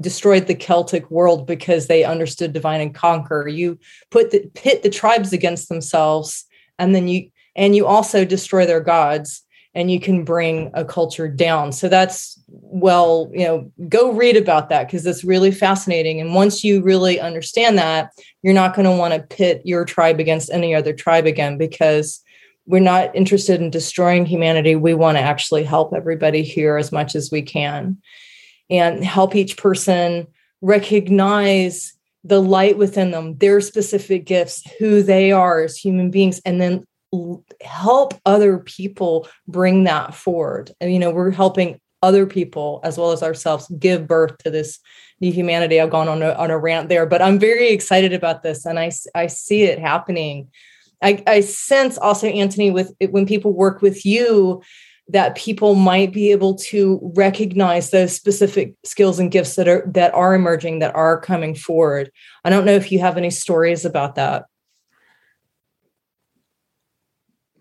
destroyed 0.00 0.46
the 0.46 0.54
Celtic 0.54 1.10
world 1.10 1.46
because 1.46 1.86
they 1.86 2.04
understood 2.04 2.52
divine 2.52 2.80
and 2.80 2.94
conquer. 2.94 3.48
You 3.48 3.78
put 4.10 4.30
the 4.30 4.48
pit 4.54 4.82
the 4.82 4.90
tribes 4.90 5.32
against 5.32 5.68
themselves, 5.68 6.44
and 6.78 6.94
then 6.94 7.08
you 7.08 7.30
and 7.54 7.74
you 7.74 7.86
also 7.86 8.24
destroy 8.24 8.66
their 8.66 8.80
gods, 8.80 9.42
and 9.74 9.90
you 9.90 9.98
can 9.98 10.24
bring 10.24 10.70
a 10.74 10.84
culture 10.84 11.28
down. 11.28 11.72
So 11.72 11.88
that's 11.88 12.40
well, 12.48 13.30
you 13.32 13.44
know, 13.44 13.72
go 13.88 14.12
read 14.12 14.36
about 14.36 14.68
that 14.68 14.86
because 14.86 15.04
it's 15.06 15.24
really 15.24 15.50
fascinating. 15.50 16.20
And 16.20 16.34
once 16.34 16.62
you 16.62 16.82
really 16.82 17.18
understand 17.20 17.78
that, 17.78 18.10
you're 18.42 18.54
not 18.54 18.74
going 18.74 18.84
to 18.84 18.96
want 18.96 19.14
to 19.14 19.36
pit 19.36 19.62
your 19.64 19.84
tribe 19.84 20.20
against 20.20 20.50
any 20.50 20.74
other 20.74 20.92
tribe 20.92 21.26
again 21.26 21.58
because 21.58 22.22
we're 22.66 22.80
not 22.80 23.14
interested 23.14 23.60
in 23.60 23.70
destroying 23.70 24.26
humanity. 24.26 24.74
We 24.74 24.94
want 24.94 25.16
to 25.16 25.22
actually 25.22 25.64
help 25.64 25.94
everybody 25.94 26.42
here 26.42 26.76
as 26.76 26.92
much 26.92 27.14
as 27.14 27.30
we 27.30 27.42
can 27.42 27.98
and 28.70 29.04
help 29.04 29.34
each 29.34 29.56
person 29.56 30.26
recognize 30.60 31.94
the 32.24 32.40
light 32.40 32.76
within 32.76 33.12
them, 33.12 33.36
their 33.38 33.60
specific 33.60 34.26
gifts, 34.26 34.62
who 34.78 35.02
they 35.02 35.30
are 35.30 35.62
as 35.62 35.76
human 35.76 36.10
beings, 36.10 36.40
and 36.44 36.60
then 36.60 36.84
help 37.60 38.14
other 38.26 38.58
people 38.58 39.28
bring 39.46 39.84
that 39.84 40.14
forward. 40.14 40.72
And, 40.80 40.92
you 40.92 40.98
know, 40.98 41.10
we're 41.10 41.30
helping 41.30 41.80
other 42.02 42.26
people 42.26 42.80
as 42.82 42.98
well 42.98 43.12
as 43.12 43.22
ourselves 43.22 43.68
give 43.78 44.06
birth 44.06 44.36
to 44.38 44.50
this 44.50 44.80
new 45.20 45.32
humanity. 45.32 45.80
I've 45.80 45.90
gone 45.90 46.08
on 46.08 46.22
a, 46.22 46.32
on 46.32 46.50
a 46.50 46.58
rant 46.58 46.88
there, 46.88 47.06
but 47.06 47.22
I'm 47.22 47.38
very 47.38 47.68
excited 47.68 48.12
about 48.12 48.42
this 48.42 48.66
and 48.66 48.78
I, 48.78 48.90
I 49.14 49.28
see 49.28 49.62
it 49.62 49.78
happening 49.78 50.48
I, 51.02 51.22
I 51.26 51.40
sense 51.40 51.98
also, 51.98 52.26
Anthony, 52.26 52.70
with 52.70 52.94
when 53.10 53.26
people 53.26 53.52
work 53.52 53.82
with 53.82 54.06
you, 54.06 54.62
that 55.08 55.36
people 55.36 55.74
might 55.74 56.12
be 56.12 56.32
able 56.32 56.54
to 56.56 57.00
recognize 57.14 57.90
those 57.90 58.14
specific 58.14 58.74
skills 58.84 59.18
and 59.18 59.30
gifts 59.30 59.54
that 59.54 59.68
are 59.68 59.84
that 59.86 60.12
are 60.14 60.34
emerging 60.34 60.80
that 60.80 60.94
are 60.94 61.20
coming 61.20 61.54
forward. 61.54 62.10
I 62.44 62.50
don't 62.50 62.64
know 62.64 62.74
if 62.74 62.90
you 62.90 62.98
have 62.98 63.16
any 63.16 63.30
stories 63.30 63.84
about 63.84 64.16
that. 64.16 64.46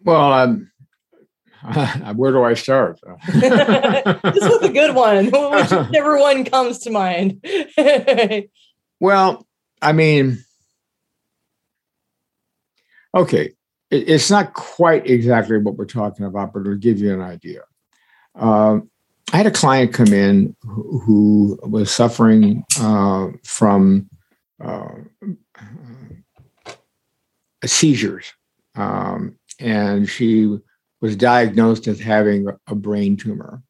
Well 0.04 0.34
um, 0.34 0.72
where 2.16 2.32
do 2.32 2.44
i 2.44 2.54
start? 2.54 3.00
This 3.28 4.44
was 4.44 4.62
a 4.64 4.70
good 4.70 4.96
one. 4.96 5.26
Whichever 5.32 6.20
one 6.20 6.46
comes 6.46 6.80
to 6.80 6.92
mind. 6.92 7.46
Well 9.00 9.46
i 9.82 9.92
mean 9.92 10.40
Okay, 13.16 13.54
it's 13.92 14.30
not 14.30 14.54
quite 14.54 15.10
exactly 15.10 15.58
what 15.58 15.78
we're 15.78 15.86
talking 15.86 16.26
about, 16.26 16.54
but 16.54 16.62
it'll 16.62 16.76
give 16.76 17.00
you 17.00 17.14
an 17.14 17.22
idea. 17.22 17.62
Uh, 18.34 18.80
I 19.34 19.38
had 19.38 19.48
a 19.48 19.52
client 19.52 19.94
come 19.94 20.14
in 20.14 20.56
who, 20.62 21.00
who 21.00 21.60
was 21.70 21.92
suffering 21.92 22.64
uh, 22.80 23.30
from 23.44 24.10
uh, 24.64 24.90
seizures, 27.66 28.32
um, 28.76 29.38
and 29.60 30.10
she 30.10 30.58
was 31.02 31.16
diagnosed 31.16 31.88
as 31.88 32.00
having 32.00 32.48
a 32.68 32.76
brain 32.76 33.18
tumor. 33.18 33.62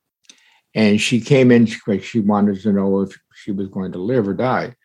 And 0.73 0.99
she 0.99 1.21
came 1.21 1.51
in, 1.51 1.65
because 1.65 2.04
she 2.04 2.19
wanted 2.19 2.62
to 2.62 2.73
know 2.73 3.01
if 3.01 3.17
she 3.34 3.51
was 3.51 3.69
going 3.69 3.93
to 3.93 3.97
live 3.97 4.28
or 4.28 4.34
die. 4.34 4.75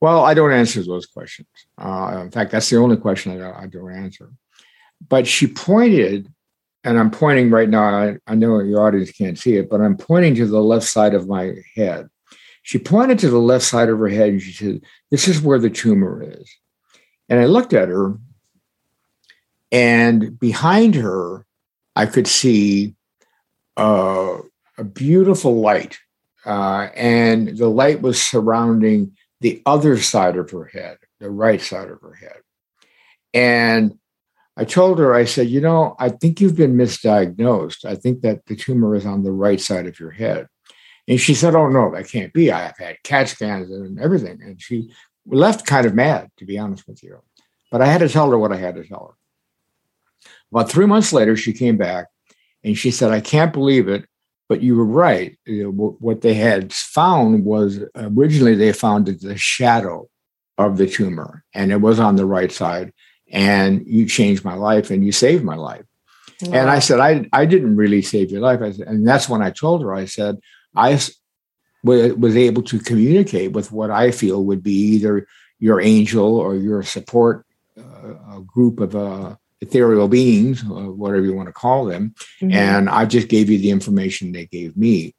Well, 0.00 0.24
I 0.24 0.34
don't 0.34 0.52
answer 0.52 0.82
those 0.82 1.06
questions. 1.06 1.48
Uh, 1.76 2.20
in 2.22 2.30
fact, 2.30 2.52
that's 2.52 2.70
the 2.70 2.76
only 2.76 2.96
question 2.96 3.40
I, 3.42 3.62
I, 3.62 3.66
don't 3.66 3.92
answer. 3.92 4.30
But 5.06 5.26
she 5.26 5.46
pointed, 5.46 6.32
and 6.84 6.98
I'm 6.98 7.10
pointing 7.10 7.50
right 7.50 7.68
now. 7.68 7.84
I, 7.84 8.16
I 8.26 8.34
know 8.34 8.60
your 8.60 8.86
audience 8.86 9.12
can't 9.12 9.38
see 9.38 9.56
it, 9.56 9.70
but 9.70 9.80
I'm 9.80 9.96
pointing 9.96 10.34
to 10.36 10.46
the 10.46 10.60
left 10.60 10.86
side 10.86 11.14
of 11.14 11.28
my 11.28 11.54
head. 11.74 12.08
She 12.62 12.78
pointed 12.78 13.18
to 13.20 13.30
the 13.30 13.38
left 13.38 13.64
side 13.64 13.88
of 13.88 13.98
her 13.98 14.08
head 14.08 14.28
and 14.28 14.42
she 14.42 14.52
said, 14.52 14.82
This 15.10 15.26
is 15.26 15.40
where 15.40 15.58
the 15.58 15.70
tumor 15.70 16.22
is. 16.22 16.54
And 17.28 17.40
I 17.40 17.46
looked 17.46 17.72
at 17.72 17.88
her, 17.88 18.18
and 19.70 20.38
behind 20.38 20.94
her, 20.94 21.46
I 21.94 22.06
could 22.06 22.26
see 22.26 22.94
uh, 23.76 24.38
a 24.76 24.84
beautiful 24.84 25.60
light. 25.60 25.98
Uh, 26.44 26.88
and 26.94 27.56
the 27.56 27.68
light 27.68 28.00
was 28.00 28.22
surrounding 28.22 29.16
the 29.40 29.62
other 29.66 29.98
side 29.98 30.36
of 30.36 30.50
her 30.50 30.64
head, 30.66 30.98
the 31.20 31.30
right 31.30 31.60
side 31.60 31.88
of 31.88 32.00
her 32.00 32.14
head. 32.14 32.38
And 33.34 33.98
I 34.60 34.64
told 34.64 34.98
her, 34.98 35.14
I 35.14 35.24
said, 35.24 35.46
you 35.46 35.60
know, 35.60 35.94
I 36.00 36.08
think 36.08 36.40
you've 36.40 36.56
been 36.56 36.76
misdiagnosed. 36.76 37.84
I 37.84 37.94
think 37.94 38.22
that 38.22 38.44
the 38.46 38.56
tumor 38.56 38.96
is 38.96 39.06
on 39.06 39.22
the 39.22 39.30
right 39.30 39.60
side 39.60 39.86
of 39.86 40.00
your 40.00 40.10
head. 40.10 40.48
And 41.06 41.20
she 41.20 41.32
said, 41.32 41.54
oh, 41.54 41.68
no, 41.68 41.94
that 41.94 42.08
can't 42.08 42.32
be. 42.32 42.50
I 42.50 42.62
have 42.62 42.76
had 42.76 43.02
CAT 43.04 43.28
scans 43.28 43.70
and 43.70 44.00
everything. 44.00 44.42
And 44.42 44.60
she 44.60 44.92
left 45.26 45.64
kind 45.64 45.86
of 45.86 45.94
mad, 45.94 46.30
to 46.38 46.44
be 46.44 46.58
honest 46.58 46.88
with 46.88 47.04
you. 47.04 47.22
But 47.70 47.82
I 47.82 47.86
had 47.86 48.00
to 48.00 48.08
tell 48.08 48.30
her 48.30 48.38
what 48.38 48.52
I 48.52 48.56
had 48.56 48.74
to 48.74 48.84
tell 48.84 49.14
her. 49.14 50.30
About 50.50 50.70
three 50.70 50.86
months 50.86 51.12
later, 51.12 51.36
she 51.36 51.52
came 51.52 51.76
back 51.76 52.06
and 52.64 52.76
she 52.76 52.90
said, 52.90 53.12
I 53.12 53.20
can't 53.20 53.52
believe 53.52 53.86
it. 53.86 54.06
But 54.48 54.62
you 54.62 54.76
were 54.76 54.84
right. 54.84 55.38
What 55.46 56.22
they 56.22 56.34
had 56.34 56.72
found 56.72 57.44
was 57.44 57.80
originally 57.94 58.54
they 58.56 58.72
found 58.72 59.06
the 59.06 59.36
shadow 59.36 60.08
of 60.56 60.78
the 60.78 60.88
tumor, 60.88 61.44
and 61.54 61.70
it 61.70 61.82
was 61.82 62.00
on 62.00 62.16
the 62.16 62.26
right 62.26 62.50
side. 62.50 62.92
And 63.30 63.86
you 63.86 64.06
changed 64.06 64.44
my 64.44 64.54
life, 64.54 64.90
and 64.90 65.04
you 65.04 65.12
saved 65.12 65.44
my 65.44 65.56
life. 65.56 65.84
Wow. 66.42 66.52
And 66.52 66.70
I 66.70 66.78
said, 66.78 67.00
I 67.00 67.26
I 67.32 67.44
didn't 67.46 67.76
really 67.76 68.02
save 68.02 68.30
your 68.30 68.40
life. 68.40 68.62
I 68.62 68.72
said, 68.72 68.86
and 68.86 69.06
that's 69.06 69.28
when 69.28 69.42
I 69.42 69.50
told 69.50 69.82
her. 69.82 69.94
I 69.94 70.06
said, 70.06 70.38
I 70.74 71.00
was 71.84 72.36
able 72.36 72.62
to 72.62 72.78
communicate 72.78 73.52
with 73.52 73.72
what 73.72 73.90
I 73.90 74.10
feel 74.10 74.44
would 74.44 74.62
be 74.62 74.72
either 74.72 75.26
your 75.58 75.80
angel 75.80 76.36
or 76.36 76.56
your 76.56 76.82
support 76.82 77.44
uh, 77.78 78.40
group 78.40 78.80
of 78.80 78.94
uh, 78.94 79.36
ethereal 79.60 80.08
beings, 80.08 80.64
whatever 80.64 81.24
you 81.24 81.34
want 81.34 81.48
to 81.48 81.52
call 81.52 81.84
them. 81.84 82.14
Mm-hmm. 82.40 82.52
And 82.52 82.88
I 82.88 83.04
just 83.06 83.28
gave 83.28 83.50
you 83.50 83.58
the 83.58 83.70
information 83.70 84.32
they 84.32 84.46
gave 84.46 84.76
me. 84.76 85.14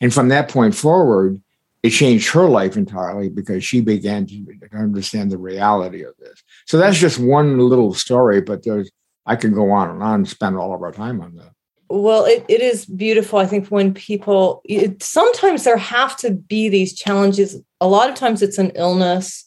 And 0.00 0.12
from 0.12 0.28
that 0.28 0.48
point 0.48 0.74
forward, 0.74 1.40
it 1.82 1.90
changed 1.90 2.30
her 2.30 2.48
life 2.48 2.76
entirely 2.76 3.28
because 3.28 3.64
she 3.64 3.80
began 3.80 4.26
to 4.26 4.58
understand 4.72 5.30
the 5.30 5.38
reality 5.38 6.02
of 6.02 6.14
this. 6.18 6.42
So 6.66 6.78
that's 6.78 6.98
just 6.98 7.18
one 7.18 7.58
little 7.58 7.94
story, 7.94 8.40
but 8.40 8.64
there's 8.64 8.90
I 9.26 9.36
can 9.36 9.54
go 9.54 9.70
on 9.70 9.90
and 9.90 10.02
on 10.02 10.14
and 10.16 10.28
spend 10.28 10.56
all 10.56 10.74
of 10.74 10.82
our 10.82 10.92
time 10.92 11.20
on 11.20 11.36
that. 11.36 11.52
well, 11.88 12.24
it, 12.24 12.44
it 12.48 12.60
is 12.60 12.84
beautiful. 12.84 13.38
I 13.38 13.46
think 13.46 13.68
when 13.68 13.94
people, 13.94 14.60
it, 14.64 15.02
sometimes 15.02 15.64
there 15.64 15.76
have 15.76 16.16
to 16.18 16.32
be 16.32 16.68
these 16.68 16.94
challenges. 16.94 17.60
A 17.80 17.88
lot 17.88 18.10
of 18.10 18.16
times 18.16 18.42
it's 18.42 18.58
an 18.58 18.72
illness 18.74 19.46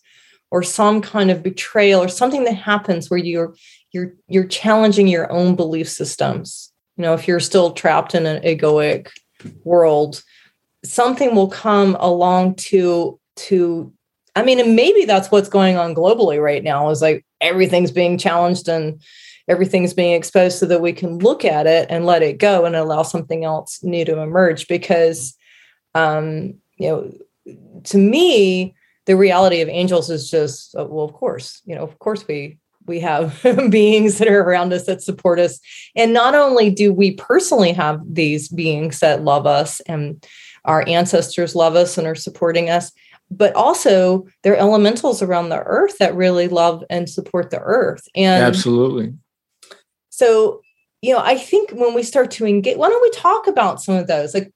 or 0.50 0.64
some 0.64 1.02
kind 1.02 1.30
of 1.30 1.44
betrayal 1.44 2.02
or 2.02 2.08
something 2.08 2.44
that 2.46 2.56
happens 2.56 3.10
where 3.10 3.20
you're 3.20 3.56
you're 3.92 4.14
you're 4.28 4.46
challenging 4.48 5.08
your 5.08 5.32
own 5.32 5.56
belief 5.56 5.90
systems. 5.90 6.72
You 6.96 7.04
know, 7.04 7.14
if 7.14 7.28
you're 7.28 7.40
still 7.40 7.72
trapped 7.72 8.16
in 8.16 8.26
an 8.26 8.42
egoic 8.44 9.10
world, 9.64 10.24
something 10.84 11.36
will 11.36 11.50
come 11.50 11.96
along 12.00 12.56
to 12.56 13.20
to 13.36 13.94
I 14.38 14.44
mean, 14.44 14.60
and 14.60 14.76
maybe 14.76 15.06
that's 15.06 15.32
what's 15.32 15.50
going 15.50 15.78
on 15.78 15.96
globally 15.96 16.42
right 16.42 16.64
now 16.64 16.90
is 16.92 17.02
like 17.02 17.26
everything's 17.42 17.92
being 17.92 18.20
challenged 18.20 18.70
and 18.70 19.02
everything's 19.48 19.96
being 19.96 20.14
exposed 20.14 20.60
so 20.60 20.68
that 20.68 20.82
we 20.82 20.94
can 20.94 21.18
look 21.18 21.44
at 21.44 21.66
it 21.66 21.88
and 21.90 22.06
let 22.06 22.22
it 22.22 22.38
go 22.38 22.64
and 22.64 22.76
allow 22.76 23.02
something 23.02 23.44
else 23.44 23.84
new 23.84 24.06
to 24.06 24.20
emerge 24.20 24.68
because 24.68 25.36
um 25.96 26.54
you 26.78 26.88
know 26.88 27.12
to 27.84 27.98
me 27.98 28.76
the 29.06 29.16
reality 29.16 29.62
of 29.62 29.70
angels 29.70 30.10
is 30.10 30.30
just 30.30 30.76
uh, 30.76 30.86
well 30.86 31.06
of 31.06 31.14
course 31.14 31.62
you 31.66 31.74
know 31.74 31.82
of 31.82 31.98
course 31.98 32.28
we 32.28 32.60
we 32.88 33.00
have 33.02 33.42
beings 33.70 34.18
that 34.18 34.28
are 34.28 34.42
around 34.42 34.74
us 34.74 34.86
that 34.86 35.04
support 35.04 35.40
us. 35.40 35.60
And 35.96 36.14
not 36.14 36.36
only 36.36 36.70
do 36.70 36.94
we 36.94 37.12
personally 37.16 37.74
have 37.74 38.02
these 38.10 38.48
beings 38.48 39.02
that 39.02 39.24
love 39.24 39.46
us 39.46 39.82
and 39.82 40.26
our 40.66 40.88
ancestors 40.88 41.56
love 41.56 41.76
us 41.76 41.98
and 41.98 42.08
are 42.08 42.16
supporting 42.16 42.70
us 42.70 42.92
but 43.30 43.54
also 43.56 44.26
there 44.44 44.54
are 44.54 44.58
elementals 44.58 45.22
around 45.22 45.50
the 45.50 45.60
earth 45.60 45.98
that 46.00 46.16
really 46.16 46.48
love 46.48 46.84
and 46.90 47.10
support 47.10 47.50
the 47.50 47.60
earth. 47.60 48.08
And 48.16 48.44
absolutely. 48.44 49.14
so 50.10 50.62
you 51.02 51.14
know 51.14 51.22
i 51.24 51.38
think 51.38 51.70
when 51.72 51.94
we 51.94 52.02
start 52.02 52.32
to 52.32 52.46
engage 52.46 52.76
why 52.78 52.90
don't 52.90 53.02
we 53.02 53.12
talk 53.12 53.48
about 53.48 53.82
some 53.82 53.96
of 53.96 54.08
those? 54.08 54.34
Like 54.34 54.52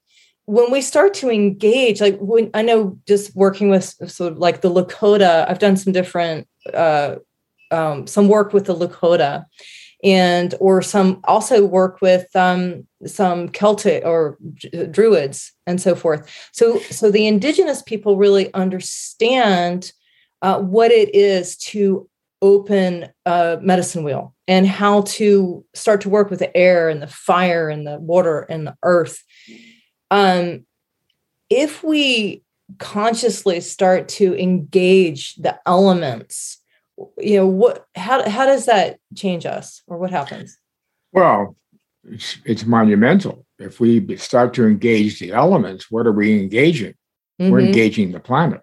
when 0.46 0.72
we 0.72 0.80
start 0.80 1.14
to 1.14 1.30
engage 1.30 2.00
like 2.00 2.18
when 2.18 2.50
i 2.52 2.62
know 2.62 2.98
just 3.06 3.34
working 3.36 3.70
with 3.70 3.84
sort 4.10 4.32
of 4.32 4.38
like 4.38 4.60
the 4.60 4.68
lakota 4.68 5.48
i've 5.48 5.60
done 5.60 5.76
some 5.76 5.92
different 5.92 6.48
uh 6.74 7.14
um, 7.70 8.06
some 8.06 8.28
work 8.28 8.52
with 8.52 8.66
the 8.66 8.74
lakota 8.74 9.46
and 10.04 10.54
or 10.60 10.82
some 10.82 11.20
also 11.24 11.64
work 11.64 12.00
with 12.00 12.34
um, 12.34 12.86
some 13.06 13.48
celtic 13.48 14.04
or 14.04 14.38
druids 14.90 15.52
and 15.66 15.80
so 15.80 15.94
forth. 15.94 16.28
So 16.52 16.78
so 16.80 17.10
the 17.10 17.26
indigenous 17.26 17.82
people 17.82 18.16
really 18.16 18.52
understand 18.54 19.92
uh, 20.42 20.60
what 20.60 20.90
it 20.90 21.14
is 21.14 21.56
to 21.56 22.08
open 22.40 23.08
a 23.24 23.58
medicine 23.62 24.02
wheel 24.02 24.34
and 24.48 24.66
how 24.66 25.02
to 25.02 25.64
start 25.74 26.00
to 26.00 26.08
work 26.08 26.28
with 26.28 26.40
the 26.40 26.56
air 26.56 26.88
and 26.88 27.00
the 27.00 27.06
fire 27.06 27.68
and 27.68 27.86
the 27.86 27.98
water 28.00 28.40
and 28.40 28.66
the 28.66 28.76
earth. 28.82 29.22
Um, 30.10 30.66
if 31.48 31.84
we 31.84 32.42
consciously 32.78 33.60
start 33.60 34.08
to 34.08 34.34
engage 34.34 35.36
the 35.36 35.58
elements 35.66 36.62
you 37.18 37.36
know 37.36 37.46
what 37.46 37.86
how 37.94 38.28
how 38.28 38.46
does 38.46 38.66
that 38.66 38.98
change 39.14 39.46
us 39.46 39.82
or 39.86 39.98
what 39.98 40.10
happens? 40.10 40.58
Well 41.12 41.56
it's, 42.04 42.38
it's 42.44 42.66
monumental 42.66 43.44
if 43.58 43.80
we 43.80 44.16
start 44.16 44.54
to 44.54 44.66
engage 44.66 45.18
the 45.18 45.32
elements 45.32 45.90
what 45.90 46.06
are 46.06 46.12
we 46.12 46.40
engaging 46.40 46.94
mm-hmm. 47.40 47.50
we're 47.50 47.60
engaging 47.60 48.12
the 48.12 48.20
planet 48.20 48.60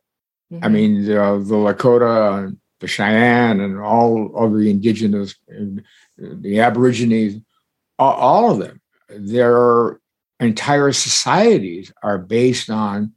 mm-hmm. 0.51 0.63
i 0.63 0.67
mean 0.67 1.03
the, 1.05 1.13
the 1.13 1.55
lakota 1.55 2.55
the 2.79 2.87
cheyenne 2.87 3.59
and 3.59 3.79
all 3.79 4.31
of 4.35 4.53
the 4.53 4.69
indigenous 4.69 5.35
the 6.17 6.59
aborigines 6.59 7.41
all, 7.97 8.13
all 8.13 8.51
of 8.51 8.59
them 8.59 8.81
their 9.09 9.99
entire 10.39 10.91
societies 10.91 11.91
are 12.03 12.17
based 12.17 12.69
on 12.69 13.13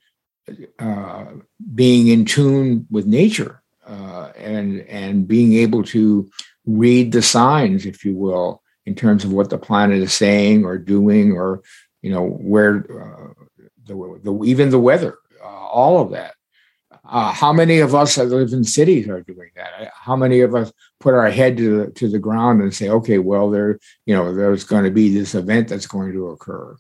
uh, 0.79 1.27
being 1.75 2.09
in 2.09 2.25
tune 2.25 2.87
with 2.91 3.07
nature 3.07 3.63
uh, 3.87 4.33
and 4.37 4.81
and 4.83 5.29
being 5.29 5.55
able 5.55 5.83
to 5.83 6.29
read 6.67 7.13
the 7.13 7.23
signs, 7.23 7.87
if 7.87 8.05
you 8.05 8.15
will, 8.15 8.62
in 8.87 8.95
terms 8.95 9.25
of 9.25 9.33
what 9.33 9.51
the 9.51 9.59
planet 9.59 9.99
is 9.99 10.13
saying 10.13 10.65
or 10.65 10.79
doing, 10.79 11.33
or 11.33 11.63
you 12.03 12.11
know 12.11 12.27
where 12.27 12.79
uh, 12.79 13.45
the, 13.85 14.21
the 14.23 14.45
even 14.45 14.71
the 14.71 14.79
weather, 14.79 15.19
uh, 15.43 15.47
all 15.47 16.01
of 16.01 16.11
that. 16.13 16.35
Uh, 17.05 17.33
how 17.33 17.53
many 17.53 17.81
of 17.81 17.95
us 17.95 18.15
that 18.15 18.27
live 18.27 18.53
in 18.53 18.65
cities 18.65 19.09
are 19.09 19.23
doing 19.23 19.51
that? 19.57 19.93
How 19.93 20.15
many 20.15 20.41
of 20.41 20.55
us 20.55 20.73
put 21.01 21.15
our 21.15 21.31
head 21.31 21.57
to 21.57 21.79
the, 21.79 21.91
to 21.93 22.09
the 22.09 22.19
ground 22.19 22.63
and 22.63 22.73
say, 22.73 22.89
okay, 22.89 23.19
well, 23.19 23.51
there, 23.51 23.81
you 24.07 24.15
know, 24.15 24.33
there's 24.33 24.63
going 24.65 24.85
to 24.85 24.91
be 24.91 25.13
this 25.13 25.35
event 25.35 25.69
that's 25.69 25.87
going 25.87 26.13
to 26.13 26.29
occur. 26.29 26.77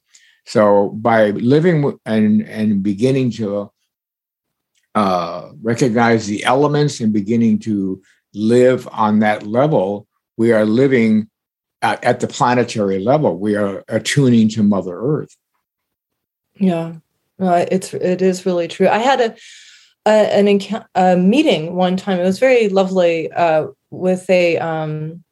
So 0.46 0.90
by 0.90 1.30
living 1.30 1.98
and 2.06 2.42
and 2.42 2.82
beginning 2.82 3.30
to 3.32 3.70
uh, 4.94 5.50
recognize 5.62 6.26
the 6.26 6.44
elements 6.44 7.00
and 7.00 7.12
beginning 7.12 7.58
to 7.60 8.02
live 8.34 8.88
on 8.90 9.20
that 9.20 9.46
level, 9.46 10.06
we 10.36 10.52
are 10.52 10.64
living 10.64 11.28
at, 11.82 12.02
at, 12.04 12.20
the 12.20 12.26
planetary 12.26 12.98
level. 12.98 13.38
We 13.38 13.56
are 13.56 13.84
attuning 13.88 14.48
to 14.50 14.62
Mother 14.62 14.98
Earth. 14.98 15.36
Yeah, 16.54 16.94
uh, 17.40 17.66
it's 17.70 17.92
it 17.94 18.22
is 18.22 18.46
really 18.46 18.68
true. 18.68 18.88
I 18.88 18.98
had 18.98 19.20
a, 19.20 19.36
a 20.06 20.38
an 20.38 20.60
a 20.94 21.16
meeting 21.16 21.74
one 21.74 21.96
time. 21.96 22.18
It 22.20 22.24
was 22.24 22.38
very 22.38 22.68
lovely 22.68 23.30
uh, 23.32 23.68
with 23.90 24.28
a 24.30 24.58
um, 24.58 25.24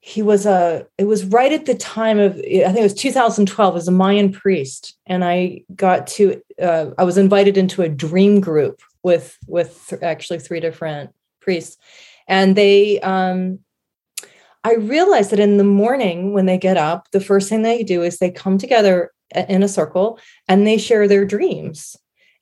he 0.00 0.22
was 0.22 0.46
a 0.46 0.86
it 0.98 1.04
was 1.04 1.24
right 1.26 1.52
at 1.52 1.66
the 1.66 1.74
time 1.74 2.18
of 2.18 2.32
i 2.32 2.38
think 2.38 2.78
it 2.78 2.82
was 2.82 2.94
2012 2.94 3.76
as 3.76 3.86
a 3.86 3.92
mayan 3.92 4.32
priest 4.32 4.96
and 5.06 5.22
i 5.24 5.62
got 5.76 6.06
to 6.06 6.40
uh, 6.60 6.86
i 6.98 7.04
was 7.04 7.18
invited 7.18 7.56
into 7.58 7.82
a 7.82 7.88
dream 7.88 8.40
group 8.40 8.80
with 9.02 9.36
with 9.46 9.86
th- 9.88 10.02
actually 10.02 10.38
three 10.38 10.58
different 10.58 11.10
priests 11.40 11.76
and 12.26 12.56
they 12.56 12.98
um 13.00 13.58
i 14.64 14.74
realized 14.74 15.30
that 15.30 15.40
in 15.40 15.56
the 15.56 15.64
morning 15.64 16.32
when 16.32 16.46
they 16.46 16.58
get 16.58 16.76
up 16.76 17.10
the 17.12 17.20
first 17.20 17.48
thing 17.48 17.62
they 17.62 17.82
do 17.82 18.02
is 18.02 18.18
they 18.18 18.30
come 18.30 18.58
together 18.58 19.10
in 19.34 19.62
a 19.62 19.68
circle 19.68 20.18
and 20.48 20.66
they 20.66 20.78
share 20.78 21.06
their 21.08 21.24
dreams. 21.24 21.96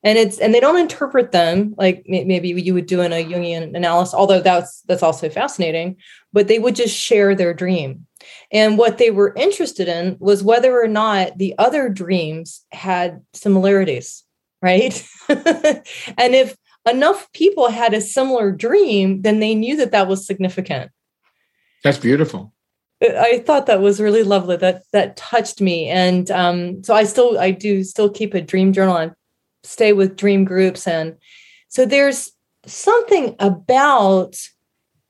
And 0.04 0.16
it's 0.16 0.38
and 0.38 0.54
they 0.54 0.60
don't 0.60 0.78
interpret 0.78 1.32
them 1.32 1.74
like 1.76 2.04
maybe 2.06 2.48
you 2.48 2.72
would 2.72 2.86
do 2.86 3.00
in 3.00 3.12
a 3.12 3.24
jungian 3.24 3.76
analysis 3.76 4.14
although 4.14 4.40
that's 4.40 4.82
that's 4.82 5.02
also 5.02 5.28
fascinating 5.28 5.96
but 6.32 6.46
they 6.46 6.60
would 6.60 6.76
just 6.76 6.96
share 6.96 7.34
their 7.34 7.52
dream. 7.52 8.06
And 8.52 8.78
what 8.78 8.98
they 8.98 9.10
were 9.10 9.34
interested 9.34 9.88
in 9.88 10.16
was 10.20 10.44
whether 10.44 10.80
or 10.80 10.86
not 10.86 11.36
the 11.36 11.52
other 11.58 11.88
dreams 11.88 12.64
had 12.70 13.22
similarities 13.32 14.22
right? 14.62 15.04
And 15.28 16.34
if 16.34 16.56
enough 16.88 17.30
people 17.32 17.68
had 17.68 17.92
a 17.92 18.00
similar 18.00 18.52
dream 18.52 19.22
then 19.22 19.40
they 19.40 19.56
knew 19.56 19.76
that 19.78 19.90
that 19.90 20.06
was 20.06 20.24
significant 20.24 20.92
that's 21.84 21.98
beautiful. 21.98 22.52
I 23.00 23.44
thought 23.46 23.66
that 23.66 23.80
was 23.80 24.00
really 24.00 24.24
lovely. 24.24 24.56
That 24.56 24.82
that 24.92 25.16
touched 25.16 25.60
me, 25.60 25.88
and 25.88 26.30
um, 26.30 26.82
so 26.82 26.94
I 26.94 27.04
still 27.04 27.38
I 27.38 27.52
do 27.52 27.84
still 27.84 28.10
keep 28.10 28.34
a 28.34 28.40
dream 28.40 28.72
journal. 28.72 28.96
and 28.96 29.12
stay 29.64 29.92
with 29.92 30.16
dream 30.16 30.44
groups. 30.44 30.86
And 30.86 31.16
so 31.68 31.84
there's 31.84 32.32
something 32.66 33.36
about 33.38 34.36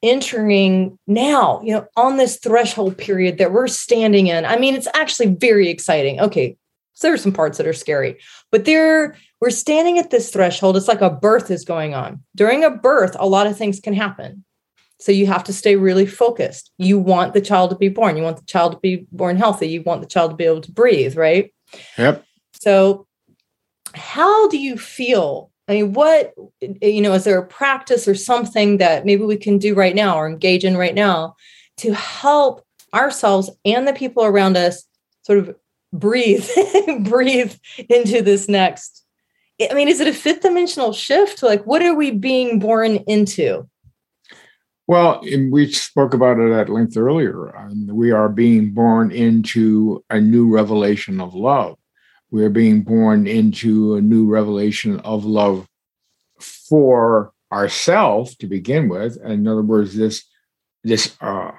entering 0.00 0.96
now 1.08 1.60
you 1.62 1.72
know 1.72 1.84
on 1.96 2.18
this 2.18 2.38
threshold 2.38 2.96
period 2.96 3.38
that 3.38 3.52
we're 3.52 3.66
standing 3.66 4.28
in. 4.28 4.44
I 4.44 4.56
mean 4.56 4.76
it's 4.76 4.86
actually 4.94 5.34
very 5.34 5.68
exciting. 5.68 6.20
Okay 6.20 6.56
so 6.92 7.06
there 7.06 7.14
are 7.14 7.18
some 7.18 7.32
parts 7.32 7.58
that 7.58 7.66
are 7.66 7.72
scary 7.72 8.16
but 8.52 8.64
there 8.64 9.16
we're 9.40 9.50
standing 9.50 9.98
at 9.98 10.10
this 10.10 10.30
threshold. 10.30 10.76
It's 10.76 10.86
like 10.86 11.00
a 11.00 11.10
birth 11.10 11.50
is 11.50 11.64
going 11.64 11.94
on. 11.94 12.22
During 12.36 12.62
a 12.62 12.70
birth 12.70 13.16
a 13.18 13.26
lot 13.26 13.48
of 13.48 13.58
things 13.58 13.80
can 13.80 13.92
happen 13.92 14.44
so 15.00 15.12
you 15.12 15.26
have 15.26 15.44
to 15.44 15.52
stay 15.52 15.76
really 15.76 16.06
focused 16.06 16.70
you 16.78 16.98
want 16.98 17.34
the 17.34 17.40
child 17.40 17.70
to 17.70 17.76
be 17.76 17.88
born 17.88 18.16
you 18.16 18.22
want 18.22 18.36
the 18.36 18.44
child 18.44 18.72
to 18.72 18.78
be 18.78 19.06
born 19.12 19.36
healthy 19.36 19.68
you 19.68 19.82
want 19.82 20.00
the 20.00 20.06
child 20.06 20.30
to 20.30 20.36
be 20.36 20.44
able 20.44 20.60
to 20.60 20.72
breathe 20.72 21.16
right 21.16 21.52
yep 21.96 22.24
so 22.52 23.06
how 23.94 24.48
do 24.48 24.58
you 24.58 24.76
feel? 24.76 25.50
I 25.68 25.74
mean, 25.74 25.92
what, 25.92 26.34
eh, 26.62 26.88
you 26.88 27.00
know, 27.00 27.12
is 27.12 27.24
there 27.24 27.38
a 27.38 27.46
practice 27.46 28.08
or 28.08 28.14
something 28.14 28.78
that 28.78 29.04
maybe 29.04 29.24
we 29.24 29.36
can 29.36 29.58
do 29.58 29.74
right 29.74 29.94
now 29.94 30.16
or 30.16 30.28
engage 30.28 30.64
in 30.64 30.76
right 30.76 30.94
now 30.94 31.36
to 31.78 31.92
help 31.94 32.64
ourselves 32.94 33.50
and 33.64 33.86
the 33.86 33.92
people 33.92 34.24
around 34.24 34.56
us 34.56 34.84
sort 35.22 35.38
of 35.38 35.54
breathe, 35.92 36.48
breathe 37.00 37.54
into 37.88 38.22
this 38.22 38.48
next? 38.48 39.04
I 39.60 39.74
mean, 39.74 39.88
is 39.88 40.00
it 40.00 40.08
a 40.08 40.12
fifth 40.12 40.42
dimensional 40.42 40.92
shift? 40.92 41.42
Like, 41.42 41.64
what 41.64 41.82
are 41.82 41.94
we 41.94 42.12
being 42.12 42.60
born 42.60 42.96
into? 43.08 43.68
Well, 44.88 45.20
we 45.22 45.70
spoke 45.70 46.14
about 46.14 46.40
it 46.40 46.50
at 46.50 46.68
length 46.68 46.96
earlier. 46.96 47.54
We 47.86 48.10
are 48.10 48.28
being 48.28 48.72
born 48.72 49.12
into 49.12 50.02
a 50.10 50.18
new 50.20 50.48
revelation 50.48 51.20
of 51.20 51.34
love 51.34 51.78
we're 52.30 52.50
being 52.50 52.82
born 52.82 53.26
into 53.26 53.94
a 53.94 54.00
new 54.00 54.26
revelation 54.26 55.00
of 55.00 55.24
love 55.24 55.66
for 56.40 57.32
ourselves 57.52 58.36
to 58.36 58.46
begin 58.46 58.88
with. 58.88 59.16
In 59.24 59.46
other 59.46 59.62
words, 59.62 59.96
this 59.96 60.24
this 60.84 61.16
uh, 61.20 61.52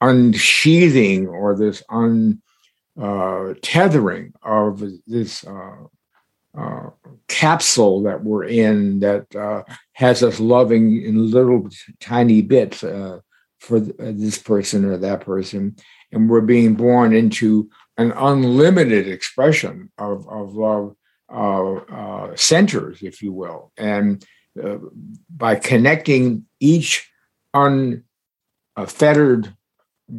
unsheathing 0.00 1.26
or 1.26 1.56
this 1.56 1.82
un 1.88 2.42
uh, 3.00 3.54
of 4.42 4.84
this 5.06 5.44
uh, 5.46 5.76
uh, 6.58 6.90
capsule 7.28 8.02
that 8.02 8.24
we're 8.24 8.44
in 8.44 9.00
that 9.00 9.34
uh, 9.36 9.62
has 9.92 10.22
us 10.22 10.40
loving 10.40 11.02
in 11.02 11.30
little 11.30 11.68
tiny 12.00 12.42
bits 12.42 12.82
uh, 12.82 13.20
for 13.58 13.78
this 13.78 14.38
person 14.38 14.84
or 14.84 14.96
that 14.96 15.20
person. 15.20 15.76
And 16.12 16.28
we're 16.28 16.40
being 16.40 16.74
born 16.74 17.14
into 17.14 17.70
an 17.98 18.12
unlimited 18.12 19.06
expression 19.06 19.92
of, 19.96 20.28
of 20.28 20.54
love 20.54 20.96
uh, 21.32 22.34
centers, 22.34 23.02
if 23.02 23.22
you 23.22 23.32
will. 23.32 23.70
And 23.76 24.24
by 25.34 25.54
connecting 25.54 26.46
each 26.58 27.08
unfettered 28.76 29.54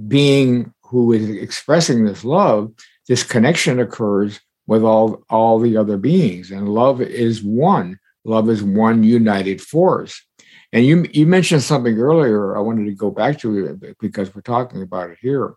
being 0.07 0.73
who 0.83 1.11
is 1.11 1.29
expressing 1.29 2.05
this 2.05 2.23
love, 2.23 2.71
this 3.09 3.23
connection 3.23 3.79
occurs 3.79 4.39
with 4.71 4.85
all 4.85 5.21
all 5.29 5.59
the 5.59 5.75
other 5.75 5.97
beings, 5.97 6.49
and 6.49 6.69
love 6.69 7.01
is 7.01 7.43
one. 7.43 7.99
Love 8.23 8.49
is 8.49 8.63
one 8.63 9.03
united 9.03 9.61
force. 9.61 10.25
And 10.71 10.85
you 10.85 11.05
you 11.11 11.25
mentioned 11.25 11.63
something 11.63 11.97
earlier. 11.99 12.55
I 12.55 12.61
wanted 12.61 12.85
to 12.85 12.95
go 12.95 13.11
back 13.11 13.37
to 13.39 13.49
it 13.65 13.97
because 13.99 14.33
we're 14.33 14.49
talking 14.55 14.81
about 14.81 15.09
it 15.09 15.17
here. 15.19 15.55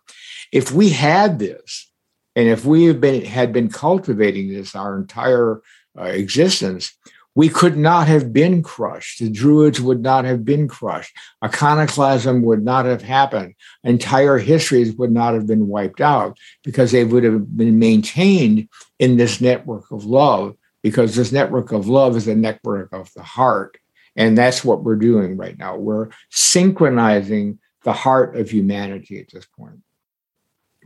If 0.51 0.73
we 0.73 0.89
had 0.89 1.39
this, 1.39 1.89
and 2.35 2.49
if 2.49 2.65
we 2.65 2.87
have 2.87 2.99
been 2.99 3.23
had 3.23 3.53
been 3.53 3.69
cultivating 3.69 4.49
this 4.49 4.75
our 4.75 4.97
entire 4.97 5.61
uh, 5.97 6.11
existence, 6.23 6.91
we 7.35 7.49
could 7.49 7.77
not 7.77 8.07
have 8.07 8.31
been 8.31 8.63
crushed. 8.63 9.19
The 9.19 9.29
Druids 9.29 9.81
would 9.81 10.01
not 10.01 10.23
have 10.23 10.45
been 10.45 10.67
crushed. 10.67 11.15
Iconoclasm 11.43 12.41
would 12.43 12.63
not 12.63 12.85
have 12.85 13.01
happened. 13.01 13.55
Entire 13.83 14.37
histories 14.37 14.95
would 14.95 15.11
not 15.11 15.33
have 15.33 15.45
been 15.45 15.67
wiped 15.67 15.99
out 15.99 16.37
because 16.63 16.91
they 16.91 17.03
would 17.03 17.25
have 17.25 17.57
been 17.57 17.77
maintained 17.77 18.69
in 18.99 19.17
this 19.17 19.41
network 19.41 19.91
of 19.91 20.05
love, 20.05 20.55
because 20.81 21.15
this 21.15 21.33
network 21.33 21.73
of 21.73 21.89
love 21.89 22.15
is 22.15 22.27
a 22.27 22.35
network 22.35 22.93
of 22.93 23.11
the 23.15 23.23
heart. 23.23 23.77
And 24.15 24.37
that's 24.37 24.63
what 24.63 24.83
we're 24.83 24.95
doing 24.95 25.35
right 25.35 25.57
now. 25.57 25.75
We're 25.75 26.09
synchronizing 26.31 27.59
the 27.83 27.91
heart 27.91 28.37
of 28.37 28.49
humanity 28.49 29.19
at 29.19 29.29
this 29.29 29.45
point. 29.45 29.81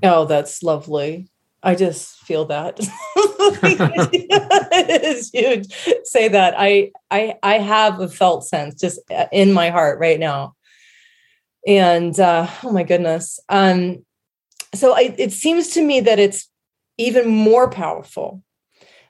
Oh, 0.01 0.25
that's 0.25 0.63
lovely. 0.63 1.29
I 1.61 1.75
just 1.75 2.19
feel 2.19 2.45
that 2.45 2.79
it's 4.71 5.29
huge. 5.29 5.67
Say 6.05 6.29
that 6.29 6.55
I 6.57 6.91
I 7.11 7.35
I 7.43 7.59
have 7.59 7.99
a 7.99 8.07
felt 8.07 8.45
sense 8.45 8.75
just 8.75 8.99
uh, 9.11 9.25
in 9.31 9.51
my 9.51 9.69
heart 9.69 9.99
right 9.99 10.19
now, 10.19 10.55
and 11.67 12.17
uh, 12.19 12.47
oh 12.63 12.71
my 12.71 12.83
goodness. 12.83 13.39
Um, 13.49 14.05
so 14.73 14.95
I, 14.95 15.13
it 15.17 15.33
seems 15.33 15.69
to 15.69 15.83
me 15.83 15.99
that 16.01 16.19
it's 16.19 16.49
even 16.97 17.27
more 17.27 17.69
powerful 17.69 18.43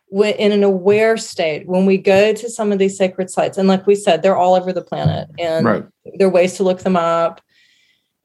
when, 0.08 0.34
in 0.36 0.52
an 0.52 0.64
aware 0.64 1.18
state 1.18 1.68
when 1.68 1.86
we 1.86 1.98
go 1.98 2.34
to 2.34 2.50
some 2.50 2.72
of 2.72 2.80
these 2.80 2.98
sacred 2.98 3.30
sites, 3.30 3.60
and 3.60 3.68
like 3.68 3.86
we 3.86 3.94
said, 3.96 4.24
they're 4.24 4.38
all 4.38 4.56
over 4.56 4.74
the 4.74 4.82
planet, 4.82 5.30
and 5.38 5.66
right. 5.66 5.86
there 6.18 6.28
are 6.28 6.32
ways 6.32 6.56
to 6.56 6.64
look 6.64 6.80
them 6.80 6.96
up 6.96 7.42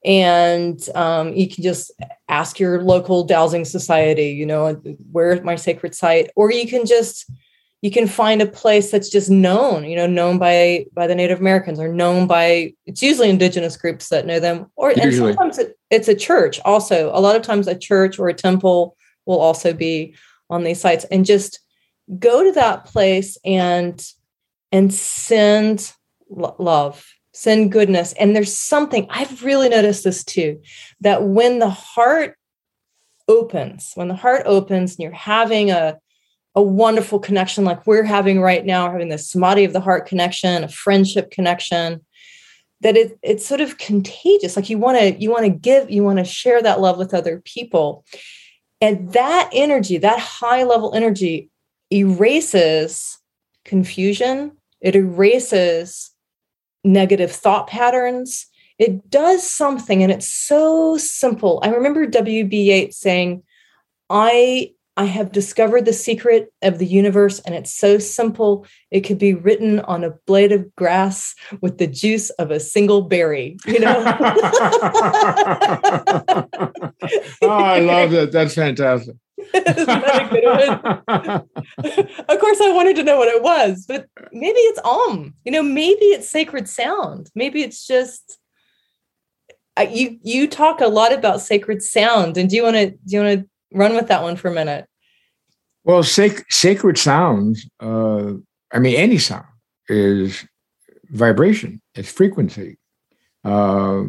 and 0.04 0.88
um, 0.94 1.32
you 1.32 1.48
can 1.48 1.62
just 1.62 1.90
ask 2.28 2.58
your 2.58 2.82
local 2.82 3.24
dowsing 3.24 3.64
society 3.64 4.30
you 4.30 4.46
know 4.46 4.74
where's 5.12 5.42
my 5.42 5.56
sacred 5.56 5.94
site? 5.94 6.30
Or 6.36 6.52
you 6.52 6.66
can 6.66 6.86
just 6.86 7.30
you 7.82 7.90
can 7.90 8.06
find 8.06 8.40
a 8.40 8.46
place 8.46 8.90
that's 8.90 9.10
just 9.10 9.30
known 9.30 9.84
you 9.84 9.96
know 9.96 10.06
known 10.06 10.38
by 10.38 10.86
by 10.94 11.06
the 11.06 11.14
native 11.14 11.38
americans 11.38 11.78
or 11.78 11.88
known 11.88 12.26
by 12.26 12.72
it's 12.86 13.02
usually 13.02 13.28
indigenous 13.28 13.76
groups 13.76 14.08
that 14.08 14.26
know 14.26 14.40
them. 14.40 14.70
Or 14.76 14.92
usually. 14.92 15.30
and 15.30 15.36
sometimes 15.36 15.58
it, 15.58 15.78
it's 15.90 16.08
a 16.08 16.14
church 16.14 16.60
also. 16.64 17.10
A 17.14 17.20
lot 17.20 17.36
of 17.36 17.42
times 17.42 17.68
a 17.68 17.78
church 17.78 18.18
or 18.18 18.28
a 18.28 18.34
temple 18.34 18.96
will 19.26 19.38
also 19.38 19.72
be 19.72 20.14
on 20.50 20.64
these 20.64 20.80
sites. 20.80 21.04
And 21.04 21.24
just 21.24 21.60
go 22.18 22.44
to 22.44 22.52
that 22.52 22.84
place 22.84 23.38
and 23.44 24.04
and 24.72 24.92
send 24.92 25.92
love 26.28 27.06
send 27.34 27.72
goodness. 27.72 28.14
And 28.14 28.34
there's 28.34 28.56
something 28.56 29.06
I've 29.10 29.42
really 29.42 29.68
noticed 29.68 30.04
this 30.04 30.24
too 30.24 30.62
that 31.00 31.24
when 31.24 31.58
the 31.58 31.68
heart 31.68 32.38
opens, 33.28 33.92
when 33.94 34.08
the 34.08 34.14
heart 34.14 34.42
opens 34.46 34.92
and 34.92 35.00
you're 35.00 35.12
having 35.12 35.70
a 35.70 35.98
a 36.56 36.62
wonderful 36.62 37.18
connection 37.18 37.64
like 37.64 37.84
we're 37.84 38.04
having 38.04 38.40
right 38.40 38.64
now, 38.64 38.88
having 38.88 39.08
this 39.08 39.28
samadhi 39.28 39.64
of 39.64 39.72
the 39.72 39.80
heart 39.80 40.06
connection, 40.06 40.62
a 40.62 40.68
friendship 40.68 41.32
connection, 41.32 42.00
that 42.80 42.96
it, 42.96 43.18
it's 43.22 43.44
sort 43.44 43.60
of 43.60 43.78
contagious. 43.78 44.54
Like 44.54 44.70
you 44.70 44.78
want 44.78 44.98
to 44.98 45.20
you 45.20 45.30
want 45.30 45.44
to 45.44 45.50
give, 45.50 45.90
you 45.90 46.04
want 46.04 46.18
to 46.20 46.24
share 46.24 46.62
that 46.62 46.80
love 46.80 46.96
with 46.96 47.12
other 47.12 47.40
people. 47.44 48.04
And 48.80 49.12
that 49.14 49.50
energy, 49.52 49.98
that 49.98 50.20
high 50.20 50.62
level 50.62 50.94
energy 50.94 51.50
erases 51.90 53.18
confusion, 53.64 54.52
it 54.80 54.94
erases 54.94 56.13
negative 56.84 57.32
thought 57.32 57.66
patterns. 57.66 58.46
It 58.78 59.08
does 59.08 59.48
something 59.48 60.02
and 60.02 60.12
it's 60.12 60.28
so 60.28 60.96
simple. 60.96 61.60
I 61.62 61.68
remember 61.68 62.06
W.B. 62.06 62.70
Yeats 62.70 62.98
saying, 62.98 63.42
I 64.10 64.72
I 64.96 65.04
have 65.06 65.32
discovered 65.32 65.86
the 65.86 65.92
secret 65.92 66.52
of 66.62 66.78
the 66.78 66.86
universe, 66.86 67.40
and 67.40 67.52
it's 67.54 67.76
so 67.76 67.98
simple. 67.98 68.64
It 68.92 69.00
could 69.00 69.18
be 69.18 69.34
written 69.34 69.80
on 69.80 70.04
a 70.04 70.12
blade 70.24 70.52
of 70.52 70.72
grass 70.76 71.34
with 71.60 71.78
the 71.78 71.88
juice 71.88 72.30
of 72.30 72.52
a 72.52 72.60
single 72.60 73.02
berry. 73.02 73.56
You 73.66 73.80
know. 73.80 74.04
oh, 77.42 77.48
I 77.48 77.80
love 77.80 78.12
that. 78.12 78.30
That's 78.30 78.54
fantastic. 78.54 79.16
of 79.54 79.64
course, 82.40 82.60
I 82.60 82.72
wanted 82.72 82.96
to 82.96 83.02
know 83.02 83.18
what 83.18 83.28
it 83.28 83.42
was, 83.42 83.84
but 83.86 84.08
maybe 84.32 84.58
it's 84.58 84.80
Om. 84.84 85.34
You 85.44 85.52
know, 85.52 85.62
maybe 85.62 86.06
it's 86.06 86.28
sacred 86.28 86.68
sound. 86.68 87.30
Maybe 87.34 87.62
it's 87.62 87.86
just 87.86 88.38
you. 89.90 90.18
You 90.22 90.48
talk 90.48 90.80
a 90.80 90.88
lot 90.88 91.12
about 91.12 91.40
sacred 91.40 91.82
sound, 91.82 92.36
and 92.36 92.48
do 92.48 92.56
you 92.56 92.62
want 92.62 92.76
to 92.76 92.90
do 92.90 92.98
you 93.06 93.22
want 93.22 93.40
to 93.40 93.48
run 93.72 93.94
with 93.94 94.08
that 94.08 94.22
one 94.22 94.36
for 94.36 94.48
a 94.48 94.54
minute? 94.54 94.86
Well, 95.84 96.02
sac- 96.02 96.50
sacred 96.50 96.96
sounds. 96.96 97.68
Uh, 97.80 98.34
I 98.72 98.78
mean, 98.78 98.96
any 98.96 99.18
sound 99.18 99.44
is 99.88 100.46
vibration. 101.10 101.82
It's 101.94 102.10
frequency. 102.10 102.78
Uh, 103.44 104.04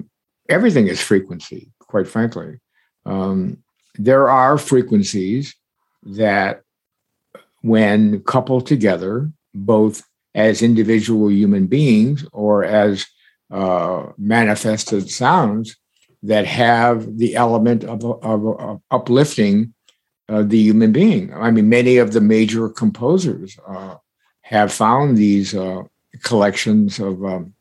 everything 0.49 0.88
is 0.88 1.01
frequency. 1.01 1.73
Quite 1.79 2.07
frankly. 2.07 2.59
Um, 3.05 3.63
there 3.98 4.30
are 4.30 4.58
frequencies 4.58 5.56
that, 6.04 6.62
when 7.62 8.22
coupled 8.22 8.68
together, 8.68 9.32
both 9.54 10.04
as 10.36 10.62
individual 10.62 11.32
human 11.32 11.68
beings 11.68 12.26
or 12.32 12.64
as 12.64 13.06
uh, 13.52 14.08
manifested 14.18 15.10
sounds, 15.10 15.76
that 16.24 16.46
have 16.46 17.18
the 17.18 17.36
element 17.36 17.84
of, 17.84 18.04
of, 18.04 18.60
of 18.60 18.82
uplifting 18.91 19.74
uh, 20.28 20.43
the 20.43 20.58
human 20.58 20.91
being. 20.91 21.34
I 21.34 21.52
mean, 21.52 21.70
many 21.70 21.98
of 21.98 22.14
the 22.14 22.22
major 22.22 22.68
composers 22.70 23.58
uh, 23.68 23.96
have 24.41 24.74
found 24.74 25.18
these 25.18 25.54
uh, 25.54 25.84
collections 26.24 27.00
of 27.00 27.24
um, 27.24 27.54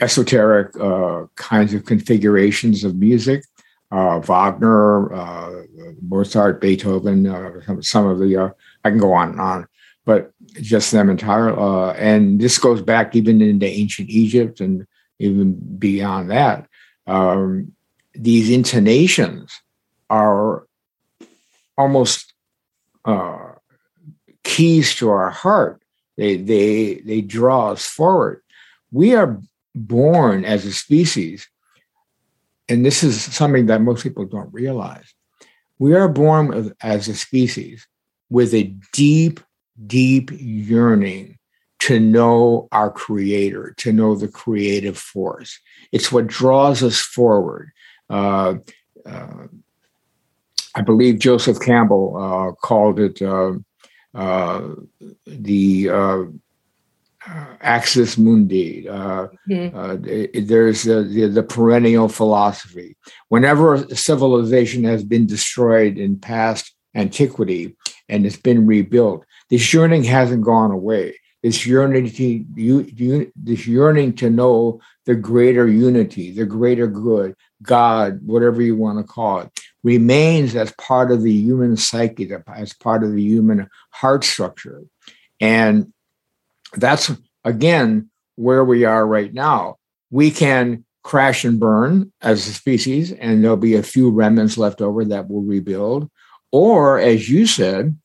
esoteric 0.00 0.74
uh, 0.80 1.26
kinds 1.36 1.74
of 1.74 1.84
configurations 1.84 2.84
of 2.84 2.96
music 2.96 3.44
uh, 3.90 4.20
Wagner, 4.20 5.12
uh, 5.12 5.62
Mozart, 6.02 6.60
Beethoven, 6.60 7.26
uh, 7.26 7.60
some, 7.64 7.82
some, 7.82 8.06
of 8.06 8.18
the, 8.18 8.36
uh, 8.36 8.50
I 8.84 8.90
can 8.90 8.98
go 8.98 9.12
on 9.12 9.30
and 9.30 9.40
on, 9.40 9.66
but 10.04 10.32
just 10.60 10.92
them 10.92 11.08
entire. 11.08 11.58
Uh, 11.58 11.92
and 11.92 12.40
this 12.40 12.58
goes 12.58 12.82
back 12.82 13.16
even 13.16 13.40
into 13.40 13.66
ancient 13.66 14.10
Egypt 14.10 14.60
and 14.60 14.86
even 15.18 15.54
beyond 15.78 16.30
that. 16.30 16.68
Um, 17.06 17.72
these 18.14 18.50
intonations 18.50 19.52
are 20.10 20.66
almost 21.76 22.34
uh, 23.04 23.52
keys 24.42 24.94
to 24.96 25.08
our 25.08 25.30
heart. 25.30 25.82
They, 26.16 26.36
they, 26.36 26.94
they 26.96 27.20
draw 27.20 27.70
us 27.70 27.86
forward. 27.86 28.42
We 28.90 29.14
are 29.14 29.40
born 29.74 30.44
as 30.44 30.64
a 30.66 30.72
species 30.72 31.48
and 32.68 32.84
this 32.84 33.02
is 33.02 33.22
something 33.22 33.66
that 33.66 33.80
most 33.80 34.02
people 34.02 34.24
don't 34.24 34.52
realize. 34.52 35.14
We 35.78 35.94
are 35.94 36.08
born 36.08 36.74
as 36.82 37.08
a 37.08 37.14
species 37.14 37.86
with 38.30 38.52
a 38.52 38.74
deep, 38.92 39.40
deep 39.86 40.30
yearning 40.32 41.38
to 41.80 42.00
know 42.00 42.68
our 42.72 42.90
creator, 42.90 43.74
to 43.78 43.92
know 43.92 44.16
the 44.16 44.28
creative 44.28 44.98
force. 44.98 45.58
It's 45.92 46.10
what 46.10 46.26
draws 46.26 46.82
us 46.82 46.98
forward. 46.98 47.70
Uh, 48.10 48.56
uh, 49.06 49.46
I 50.74 50.82
believe 50.82 51.18
Joseph 51.18 51.60
Campbell 51.60 52.16
uh, 52.16 52.52
called 52.60 52.98
it 53.00 53.22
uh, 53.22 53.54
uh, 54.14 54.74
the 55.26 55.88
uh, 55.88 56.24
axis 57.60 58.16
mundi. 58.16 58.88
Uh, 58.88 59.28
mm-hmm. 59.48 59.76
uh, 59.76 59.96
there's 60.46 60.84
the, 60.84 61.30
the, 61.32 61.42
perennial 61.42 62.08
philosophy. 62.08 62.96
Whenever 63.28 63.86
civilization 63.94 64.84
has 64.84 65.04
been 65.04 65.26
destroyed 65.26 65.98
in 65.98 66.18
past 66.18 66.74
antiquity 66.94 67.76
and 68.08 68.24
it's 68.24 68.36
been 68.36 68.66
rebuilt, 68.66 69.24
this 69.50 69.72
yearning 69.72 70.04
hasn't 70.04 70.44
gone 70.44 70.70
away. 70.70 71.14
This 71.42 71.66
yearning 71.66 72.10
to 72.10 72.44
you, 72.56 72.80
you, 72.94 73.32
this 73.36 73.66
yearning 73.66 74.14
to 74.16 74.28
know 74.28 74.80
the 75.06 75.14
greater 75.14 75.68
unity, 75.68 76.32
the 76.32 76.44
greater 76.44 76.88
good, 76.88 77.34
God, 77.62 78.20
whatever 78.26 78.60
you 78.60 78.76
want 78.76 78.98
to 78.98 79.04
call 79.04 79.40
it, 79.40 79.60
remains 79.84 80.56
as 80.56 80.72
part 80.72 81.12
of 81.12 81.22
the 81.22 81.32
human 81.32 81.76
psyche, 81.76 82.28
as 82.54 82.74
part 82.74 83.04
of 83.04 83.12
the 83.12 83.22
human 83.22 83.68
heart 83.90 84.24
structure. 84.24 84.82
And 85.40 85.92
that's 86.76 87.10
again 87.44 88.10
where 88.36 88.64
we 88.64 88.84
are 88.84 89.06
right 89.06 89.32
now. 89.32 89.76
We 90.10 90.30
can 90.30 90.84
crash 91.02 91.44
and 91.44 91.58
burn 91.58 92.12
as 92.20 92.46
a 92.46 92.52
species, 92.52 93.12
and 93.12 93.42
there'll 93.42 93.56
be 93.56 93.76
a 93.76 93.82
few 93.82 94.10
remnants 94.10 94.58
left 94.58 94.80
over 94.80 95.04
that 95.06 95.28
will 95.28 95.42
rebuild. 95.42 96.10
Or, 96.52 96.98
as 96.98 97.28
you 97.28 97.46
said, 97.46 97.96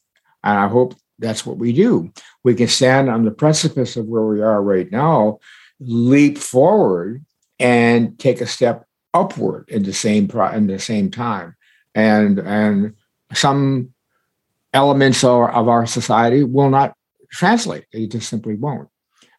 and 0.44 0.60
I 0.60 0.68
hope 0.68 0.96
that's 1.20 1.46
what 1.46 1.58
we 1.58 1.74
do, 1.74 2.12
we 2.44 2.56
can 2.56 2.68
stand 2.68 3.10
on 3.10 3.24
the 3.24 3.32
precipice 3.32 3.96
of 3.96 4.08
where 4.08 4.26
we 4.26 4.42
are 4.42 4.62
right 4.62 4.92
now, 4.92 5.40
leap 5.80 6.38
forward, 6.38 7.24
and 7.60 8.18
take 8.20 8.42
a 8.42 8.48
step 8.48 8.86
upward 9.14 9.70
in 9.70 9.84
the 9.84 9.94
same 9.94 10.28
pro- 10.28 10.52
in 10.52 10.68
the 10.68 10.80
same 10.80 11.12
time. 11.12 11.56
And 11.96 12.40
and 12.40 12.96
some 13.34 13.94
elements 14.74 15.24
of, 15.24 15.50
of 15.50 15.68
our 15.68 15.86
society 15.86 16.44
will 16.44 16.70
not 16.70 16.96
translate. 17.34 17.86
They 17.92 18.08
just 18.08 18.30
simply 18.30 18.56
won't. 18.56 18.90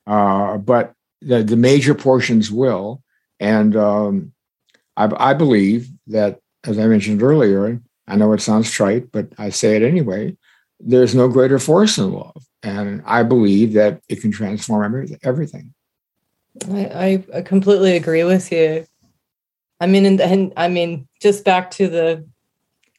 Uh, 0.07 0.59
but 0.59 0.93
the, 1.23 1.43
the 1.43 1.57
major 1.57 1.95
portions 1.95 2.51
will. 2.51 3.03
And 3.41 3.77
um, 3.77 4.33
I, 4.97 5.31
I 5.31 5.35
believe 5.35 5.89
that, 6.09 6.41
as 6.65 6.79
I 6.79 6.87
mentioned 6.87 7.23
earlier, 7.23 7.81
I 8.07 8.17
know 8.17 8.33
it 8.33 8.43
sounds 8.43 8.71
trite, 8.71 9.11
but 9.13 9.29
I 9.39 9.51
say 9.51 9.77
it 9.77 9.83
anyway. 9.83 10.37
There's 10.81 11.15
no 11.15 11.29
greater 11.29 11.59
force 11.59 11.97
than 11.97 12.13
love, 12.13 12.45
and 12.63 13.03
I 13.07 13.23
believe 13.23 13.73
that 13.75 14.03
it 14.09 14.21
can 14.21 14.31
transform 14.31 15.07
everything. 15.23 15.73
I, 16.71 17.25
I 17.35 17.43
completely 17.43 17.97
agree 17.97 18.25
with 18.25 18.53
you. 18.53 18.87
I 19.81 19.87
mean, 19.87 20.05
and, 20.05 20.21
and 20.21 20.53
I 20.57 20.69
mean, 20.69 21.09
just 21.21 21.45
back 21.45 21.71
to 21.73 21.89
the, 21.89 22.29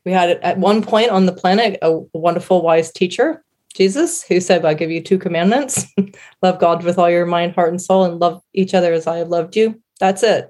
we 0.05 0.11
had 0.11 0.31
at 0.31 0.57
one 0.57 0.81
point 0.81 1.11
on 1.11 1.25
the 1.25 1.33
planet 1.33 1.77
a 1.81 1.99
wonderful, 2.13 2.63
wise 2.63 2.91
teacher 2.91 3.44
Jesus, 3.76 4.23
who 4.23 4.39
said, 4.39 4.63
I 4.63 4.73
give 4.73 4.89
you 4.89 5.03
two 5.03 5.17
commandments 5.17 5.86
love 6.41 6.59
God 6.59 6.84
with 6.84 6.97
all 6.97 7.09
your 7.09 7.26
mind, 7.26 7.53
heart, 7.55 7.69
and 7.69 7.82
soul, 7.82 8.05
and 8.05 8.19
love 8.19 8.41
each 8.53 8.73
other 8.73 8.93
as 8.93 9.05
I 9.05 9.17
have 9.17 9.28
loved 9.28 9.55
you. 9.57 9.82
That's 9.99 10.23
it. 10.23 10.49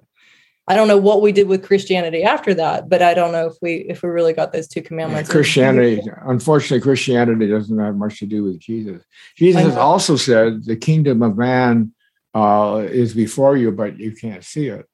I 0.67 0.75
don't 0.75 0.87
know 0.87 0.97
what 0.97 1.21
we 1.21 1.31
did 1.31 1.47
with 1.47 1.63
Christianity 1.63 2.23
after 2.23 2.53
that, 2.55 2.87
but 2.89 3.01
I 3.01 3.13
don't 3.13 3.31
know 3.31 3.47
if 3.47 3.53
we 3.61 3.85
if 3.87 4.01
we 4.01 4.09
really 4.09 4.33
got 4.33 4.51
those 4.51 4.67
two 4.67 4.81
commandments. 4.81 5.29
Christianity, 5.29 6.01
unfortunately, 6.23 6.81
Christianity 6.81 7.47
doesn't 7.47 7.77
have 7.77 7.95
much 7.95 8.19
to 8.19 8.25
do 8.25 8.43
with 8.43 8.59
Jesus. 8.59 9.03
Jesus 9.35 9.75
also 9.75 10.15
said, 10.15 10.65
"The 10.65 10.75
kingdom 10.75 11.21
of 11.21 11.37
man 11.37 11.93
uh, 12.33 12.83
is 12.89 13.13
before 13.13 13.57
you, 13.57 13.71
but 13.71 13.99
you 13.99 14.15
can't 14.15 14.43
see 14.43 14.67
it." 14.67 14.87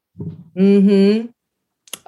Hmm. 0.57 1.27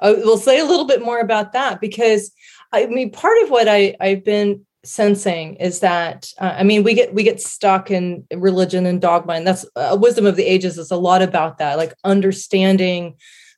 we'll 0.02 0.36
say 0.36 0.58
a 0.58 0.66
little 0.66 0.86
bit 0.86 1.02
more 1.02 1.20
about 1.20 1.52
that 1.54 1.80
because 1.80 2.32
I 2.70 2.84
mean, 2.84 3.12
part 3.12 3.42
of 3.44 3.50
what 3.50 3.66
I 3.66 3.96
I've 3.98 4.24
been 4.24 4.66
sensing 4.86 5.54
is 5.56 5.80
that 5.80 6.30
uh, 6.38 6.54
i 6.56 6.62
mean 6.62 6.82
we 6.82 6.94
get 6.94 7.14
we 7.14 7.22
get 7.22 7.40
stuck 7.40 7.90
in 7.90 8.24
religion 8.34 8.86
and 8.86 9.00
dogma 9.00 9.34
and 9.34 9.46
that's 9.46 9.64
uh, 9.76 9.96
wisdom 10.00 10.26
of 10.26 10.36
the 10.36 10.44
ages 10.44 10.78
is 10.78 10.90
a 10.90 10.96
lot 10.96 11.22
about 11.22 11.58
that 11.58 11.76
like 11.76 11.94
understanding 12.04 13.14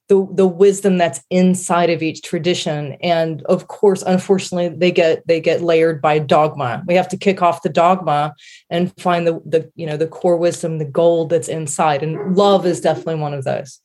the 0.09 0.27
the 0.33 0.47
wisdom 0.47 0.99
that's 0.99 1.21
inside 1.31 1.91
of 1.91 2.03
each 2.03 2.23
tradition. 2.23 2.97
And 3.03 3.43
of 3.45 3.69
course 3.69 4.03
unfortunately 4.03 4.69
they 4.69 4.93
get 4.93 5.27
they 5.27 5.41
get 5.41 5.63
layered 5.63 6.01
by 6.01 6.19
dogma. 6.21 6.85
We 6.87 6.95
have 6.95 7.09
to 7.09 7.17
kick 7.17 7.43
off 7.43 7.63
the 7.63 7.69
dogma 7.69 8.35
and 8.71 8.93
find 9.01 9.27
the 9.27 9.41
the 9.45 9.71
you 9.75 9.87
know 9.87 9.97
the 9.97 10.07
core 10.07 10.37
wisdom 10.37 10.79
the 10.79 10.85
gold 10.85 11.31
that's 11.31 11.49
inside 11.49 12.03
and 12.03 12.37
love 12.37 12.67
is 12.67 12.81
definitely 12.81 13.17
one 13.17 13.35
of 13.35 13.45
those. 13.45 13.81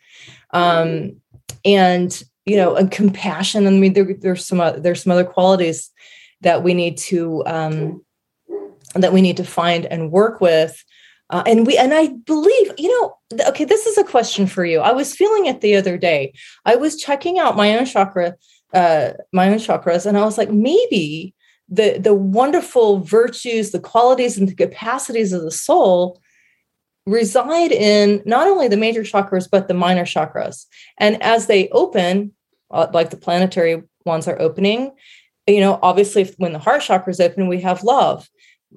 Um 0.52 1.18
and 1.66 2.24
you 2.46 2.56
know 2.56 2.76
and 2.76 2.89
compassion 2.89 3.68
i 3.68 3.70
mean 3.70 3.94
there, 3.94 4.16
there's 4.20 4.46
some 4.46 4.60
uh, 4.60 4.72
there's 4.72 5.04
some 5.04 5.12
other 5.12 5.24
qualities 5.24 5.92
that 6.42 6.64
we 6.64 6.74
need 6.74 6.98
to 6.98 7.44
um, 7.46 8.04
that 8.96 9.14
we 9.14 9.22
need 9.22 9.38
to 9.38 9.44
find 9.44 9.86
and 9.86 10.12
work 10.12 10.42
with. 10.42 10.84
Uh, 11.30 11.44
and 11.46 11.66
we 11.66 11.78
and 11.78 11.94
I 11.94 12.08
believe, 12.08 12.74
you 12.78 12.89
know, 12.89 13.18
okay, 13.48 13.64
this 13.64 13.86
is 13.86 13.98
a 13.98 14.04
question 14.04 14.48
for 14.48 14.66
you. 14.66 14.82
I 14.82 14.92
was 14.92 15.16
feeling 15.16 15.46
it 15.46 15.62
the 15.62 15.76
other 15.76 15.98
day. 15.98 16.34
I 16.66 16.76
was 16.76 17.02
checking 17.02 17.39
out 17.39 17.56
my 17.56 17.78
own 17.78 17.86
chakra, 17.86 18.36
uh, 18.74 19.12
my 19.32 19.50
own 19.50 19.58
chakras, 19.58 20.06
and 20.06 20.18
I 20.18 20.26
was 20.26 20.38
like, 20.38 20.52
maybe 20.52 21.34
the 21.70 21.98
the 21.98 22.14
wonderful 22.14 23.00
virtues, 23.00 23.72
the 23.72 23.80
qualities, 23.80 24.38
and 24.38 24.48
the 24.48 24.56
capacities 24.56 25.32
of 25.32 25.44
the 25.44 25.52
soul 25.52 26.22
reside 27.06 27.72
in 27.72 28.22
not 28.26 28.48
only 28.48 28.68
the 28.68 28.78
major 28.78 29.02
chakras 29.02 29.48
but 29.50 29.68
the 29.68 29.74
minor 29.74 30.06
chakras. 30.06 30.66
And 31.00 31.22
as 31.24 31.48
they 31.48 31.70
open, 31.70 32.34
uh, 32.70 32.88
like 32.94 33.10
the 33.10 33.18
planetary 33.18 33.84
ones 34.06 34.28
are 34.28 34.39
opening, 34.39 34.92
you 35.54 35.60
know 35.60 35.80
obviously 35.82 36.24
if, 36.24 36.36
when 36.38 36.54
the 36.54 36.60
heart 36.60 36.82
chakra 36.82 37.12
is 37.12 37.20
open 37.20 37.47
we 37.47 37.62
have 37.62 37.84
love. 37.84 38.30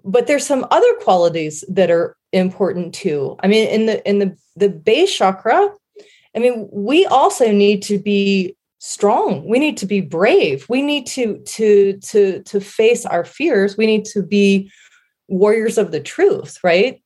But 0.04 0.26
there's 0.26 0.46
some 0.46 0.66
other 0.72 0.92
qualities 1.02 1.62
that 1.68 1.90
are 1.90 2.16
important 2.32 2.94
too. 2.94 3.36
I 3.42 3.48
mean 3.48 3.68
in 3.68 3.86
the 3.86 4.08
in 4.08 4.18
the 4.18 4.36
the 4.56 4.68
base 4.68 5.14
chakra 5.16 5.68
i 6.36 6.38
mean 6.38 6.68
we 6.72 7.06
also 7.06 7.50
need 7.50 7.82
to 7.82 7.98
be 7.98 8.56
strong. 8.78 9.48
We 9.48 9.58
need 9.58 9.78
to 9.78 9.86
be 9.86 10.02
brave. 10.02 10.66
We 10.68 10.82
need 10.82 11.06
to 11.08 11.38
to 11.38 11.98
to 11.98 12.42
to 12.42 12.60
face 12.60 13.06
our 13.06 13.24
fears. 13.24 13.78
We 13.78 13.86
need 13.86 14.04
to 14.06 14.22
be 14.22 14.70
warriors 15.28 15.78
of 15.78 15.90
the 15.90 16.00
truth 16.00 16.58
right? 16.62 17.00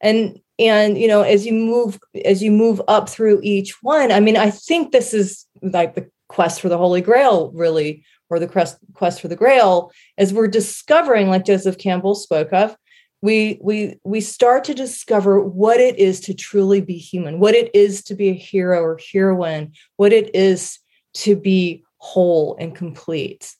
And 0.00 0.38
and 0.58 0.98
you 0.98 1.08
know 1.08 1.22
as 1.22 1.46
you 1.46 1.52
move 1.52 1.98
as 2.24 2.42
you 2.42 2.50
move 2.50 2.80
up 2.88 3.08
through 3.08 3.40
each 3.42 3.82
one 3.82 4.12
i 4.12 4.20
mean 4.20 4.36
i 4.36 4.50
think 4.50 4.92
this 4.92 5.12
is 5.12 5.46
like 5.62 5.94
the 5.94 6.08
quest 6.28 6.60
for 6.60 6.68
the 6.68 6.78
holy 6.78 7.00
grail 7.00 7.50
really 7.54 8.04
or 8.30 8.38
the 8.38 8.48
quest, 8.48 8.78
quest 8.94 9.20
for 9.20 9.28
the 9.28 9.36
grail 9.36 9.92
as 10.18 10.32
we're 10.32 10.48
discovering 10.48 11.28
like 11.28 11.44
joseph 11.44 11.78
campbell 11.78 12.14
spoke 12.14 12.52
of 12.52 12.76
we 13.22 13.58
we 13.62 13.98
we 14.04 14.20
start 14.20 14.64
to 14.64 14.74
discover 14.74 15.40
what 15.40 15.80
it 15.80 15.98
is 15.98 16.20
to 16.20 16.34
truly 16.34 16.80
be 16.80 16.98
human 16.98 17.40
what 17.40 17.54
it 17.54 17.74
is 17.74 18.02
to 18.04 18.14
be 18.14 18.28
a 18.28 18.34
hero 18.34 18.82
or 18.82 18.98
heroine 19.12 19.72
what 19.96 20.12
it 20.12 20.34
is 20.34 20.78
to 21.14 21.36
be 21.36 21.84
whole 22.04 22.54
and 22.60 22.76
complete. 22.76 23.54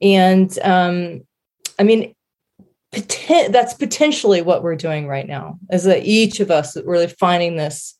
And 0.00 0.56
um 0.62 1.22
i 1.80 1.82
mean 1.82 2.14
poten- 2.94 3.50
that's 3.50 3.74
potentially 3.74 4.40
what 4.40 4.62
we're 4.62 4.76
doing 4.76 5.08
right 5.08 5.26
now 5.26 5.58
is 5.72 5.82
that 5.84 6.06
each 6.06 6.38
of 6.38 6.52
us 6.52 6.76
really 6.84 7.08
finding 7.08 7.56
this 7.56 7.97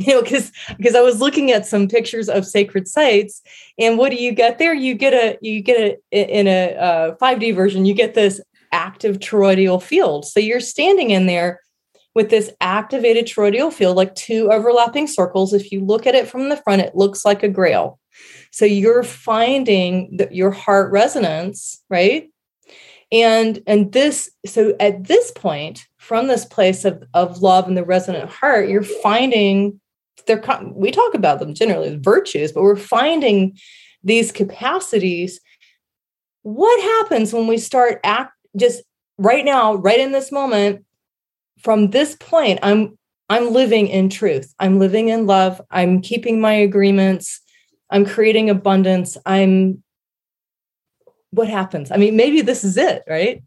you 0.06 0.14
know 0.14 0.22
because 0.22 0.50
because 0.76 0.94
i 0.94 1.00
was 1.00 1.20
looking 1.20 1.50
at 1.52 1.66
some 1.66 1.88
pictures 1.88 2.28
of 2.28 2.46
sacred 2.46 2.88
sites 2.88 3.42
and 3.80 3.96
what 3.96 4.10
do 4.10 4.16
you 4.16 4.32
get 4.32 4.58
there? 4.58 4.74
You 4.74 4.94
get 4.94 5.14
a 5.14 5.38
you 5.40 5.62
get 5.62 6.00
a 6.12 6.38
in 6.38 6.46
a 6.46 6.74
uh, 6.76 7.16
5d 7.16 7.54
version 7.54 7.86
you 7.86 7.94
get 7.94 8.14
this 8.14 8.40
active 8.72 9.18
toroidal 9.18 9.82
field. 9.82 10.26
So 10.26 10.38
you're 10.38 10.60
standing 10.60 11.10
in 11.10 11.26
there 11.26 11.60
with 12.14 12.30
this 12.30 12.52
activated 12.60 13.26
toroidal 13.26 13.72
field 13.72 13.96
like 13.96 14.14
two 14.14 14.52
overlapping 14.52 15.06
circles. 15.06 15.52
If 15.54 15.72
you 15.72 15.84
look 15.84 16.06
at 16.06 16.14
it 16.14 16.28
from 16.28 16.50
the 16.50 16.58
front 16.58 16.82
it 16.82 16.94
looks 16.94 17.24
like 17.24 17.42
a 17.42 17.48
grail. 17.48 17.98
So 18.52 18.64
you're 18.64 19.02
finding 19.02 20.16
that 20.18 20.34
your 20.34 20.50
heart 20.50 20.92
resonance 20.92 21.82
right? 21.88 22.30
And 23.10 23.62
and 23.66 23.92
this 23.92 24.30
so 24.44 24.76
at 24.78 25.04
this 25.04 25.30
point 25.30 25.86
from 25.96 26.26
this 26.26 26.44
place 26.44 26.84
of, 26.84 27.02
of 27.14 27.40
love 27.40 27.66
and 27.66 27.76
the 27.76 27.84
resonant 27.84 28.28
heart 28.28 28.68
you're 28.68 28.82
finding 28.82 29.80
they're 30.26 30.42
we 30.72 30.90
talk 30.90 31.14
about 31.14 31.38
them 31.38 31.54
generally 31.54 31.88
as 31.88 32.00
virtues, 32.00 32.52
but 32.52 32.62
we're 32.62 32.76
finding 32.76 33.56
these 34.02 34.32
capacities. 34.32 35.40
What 36.42 36.80
happens 36.80 37.32
when 37.32 37.46
we 37.46 37.58
start 37.58 38.00
act 38.04 38.32
just 38.56 38.82
right 39.18 39.44
now, 39.44 39.74
right 39.74 40.00
in 40.00 40.12
this 40.12 40.32
moment? 40.32 40.84
From 41.58 41.90
this 41.90 42.16
point, 42.16 42.58
I'm 42.62 42.98
I'm 43.28 43.52
living 43.52 43.86
in 43.86 44.08
truth. 44.08 44.54
I'm 44.58 44.78
living 44.78 45.08
in 45.08 45.26
love. 45.26 45.60
I'm 45.70 46.00
keeping 46.00 46.40
my 46.40 46.52
agreements. 46.52 47.40
I'm 47.90 48.04
creating 48.04 48.50
abundance. 48.50 49.16
I'm 49.26 49.82
what 51.30 51.48
happens? 51.48 51.90
I 51.92 51.96
mean, 51.96 52.16
maybe 52.16 52.40
this 52.40 52.64
is 52.64 52.76
it, 52.76 53.02
right? 53.08 53.42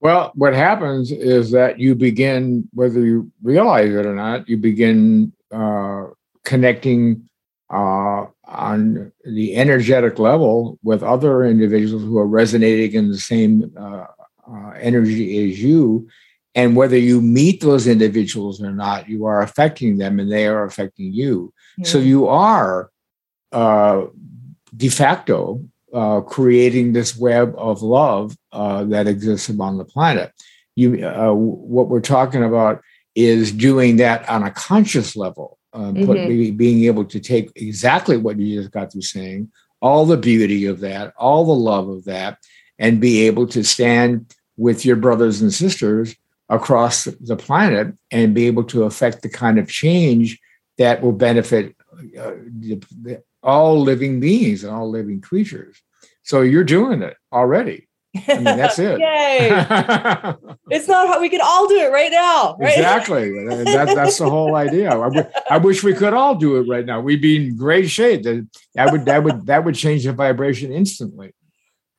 Well, 0.00 0.32
what 0.34 0.54
happens 0.54 1.10
is 1.10 1.50
that 1.52 1.78
you 1.78 1.94
begin, 1.94 2.68
whether 2.74 3.00
you 3.00 3.32
realize 3.42 3.92
it 3.92 4.06
or 4.06 4.14
not, 4.14 4.48
you 4.48 4.56
begin 4.56 5.32
uh, 5.54 6.06
connecting 6.44 7.28
uh, 7.70 8.26
on 8.46 9.12
the 9.24 9.56
energetic 9.56 10.18
level 10.18 10.78
with 10.82 11.02
other 11.02 11.44
individuals 11.44 12.02
who 12.02 12.18
are 12.18 12.26
resonating 12.26 12.92
in 12.92 13.10
the 13.10 13.18
same 13.18 13.72
uh, 13.78 14.06
uh, 14.50 14.70
energy 14.80 15.50
as 15.50 15.62
you. 15.62 16.08
And 16.54 16.76
whether 16.76 16.96
you 16.96 17.20
meet 17.20 17.60
those 17.62 17.86
individuals 17.86 18.62
or 18.62 18.70
not, 18.70 19.08
you 19.08 19.24
are 19.24 19.42
affecting 19.42 19.98
them 19.98 20.20
and 20.20 20.30
they 20.30 20.46
are 20.46 20.64
affecting 20.64 21.12
you. 21.12 21.52
So 21.82 21.98
you 21.98 22.28
are 22.28 22.90
uh, 23.50 24.06
de 24.76 24.88
facto 24.88 25.60
uh, 25.92 26.20
creating 26.20 26.92
this 26.92 27.16
web 27.16 27.54
of 27.56 27.82
love 27.82 28.36
uh, 28.52 28.84
that 28.84 29.06
exists 29.06 29.48
among 29.48 29.78
the 29.78 29.84
planet. 29.84 30.32
You, 30.76 31.06
uh, 31.06 31.32
what 31.32 31.88
we're 31.88 32.00
talking 32.00 32.42
about 32.44 32.82
is 33.14 33.52
doing 33.52 33.96
that 33.96 34.28
on 34.28 34.42
a 34.42 34.50
conscious 34.50 35.16
level, 35.16 35.58
uh, 35.72 35.92
mm-hmm. 35.92 36.56
being 36.56 36.84
able 36.84 37.04
to 37.04 37.20
take 37.20 37.50
exactly 37.56 38.16
what 38.16 38.38
you 38.38 38.60
just 38.60 38.72
got 38.72 38.92
through 38.92 39.02
saying, 39.02 39.50
all 39.80 40.06
the 40.06 40.16
beauty 40.16 40.66
of 40.66 40.80
that, 40.80 41.12
all 41.16 41.44
the 41.44 41.52
love 41.52 41.88
of 41.88 42.04
that, 42.04 42.38
and 42.78 43.00
be 43.00 43.26
able 43.26 43.46
to 43.46 43.62
stand 43.62 44.34
with 44.56 44.84
your 44.84 44.96
brothers 44.96 45.40
and 45.40 45.52
sisters 45.52 46.14
across 46.48 47.04
the 47.04 47.36
planet 47.36 47.94
and 48.10 48.34
be 48.34 48.46
able 48.46 48.64
to 48.64 48.84
affect 48.84 49.22
the 49.22 49.28
kind 49.28 49.58
of 49.58 49.68
change 49.68 50.38
that 50.78 51.02
will 51.02 51.12
benefit 51.12 51.74
uh, 52.18 52.32
the, 52.58 52.82
the, 53.02 53.22
all 53.42 53.80
living 53.80 54.20
beings 54.20 54.64
and 54.64 54.74
all 54.74 54.90
living 54.90 55.20
creatures. 55.20 55.80
So 56.22 56.40
you're 56.40 56.64
doing 56.64 57.02
it 57.02 57.16
already. 57.32 57.88
I 58.28 58.34
mean, 58.34 58.44
that's 58.44 58.78
it. 58.78 59.00
Yay. 59.00 59.48
it's 60.70 60.86
not 60.86 61.08
how 61.08 61.20
we 61.20 61.28
could 61.28 61.40
all 61.40 61.66
do 61.66 61.78
it 61.78 61.90
right 61.90 62.12
now. 62.12 62.56
Right? 62.58 62.76
Exactly. 62.76 63.32
that, 63.32 63.92
that's 63.94 64.18
the 64.18 64.30
whole 64.30 64.54
idea. 64.54 64.90
I, 64.90 65.08
w- 65.08 65.26
I 65.50 65.58
wish 65.58 65.82
we 65.82 65.94
could 65.94 66.14
all 66.14 66.36
do 66.36 66.56
it 66.56 66.68
right 66.68 66.86
now. 66.86 67.00
We'd 67.00 67.20
be 67.20 67.48
in 67.48 67.56
great 67.56 67.90
shape. 67.90 68.22
That, 68.22 68.48
that 68.74 68.92
would 68.92 69.04
that 69.06 69.24
would 69.24 69.46
that 69.46 69.64
would 69.64 69.74
change 69.74 70.04
the 70.04 70.12
vibration 70.12 70.72
instantly. 70.72 71.34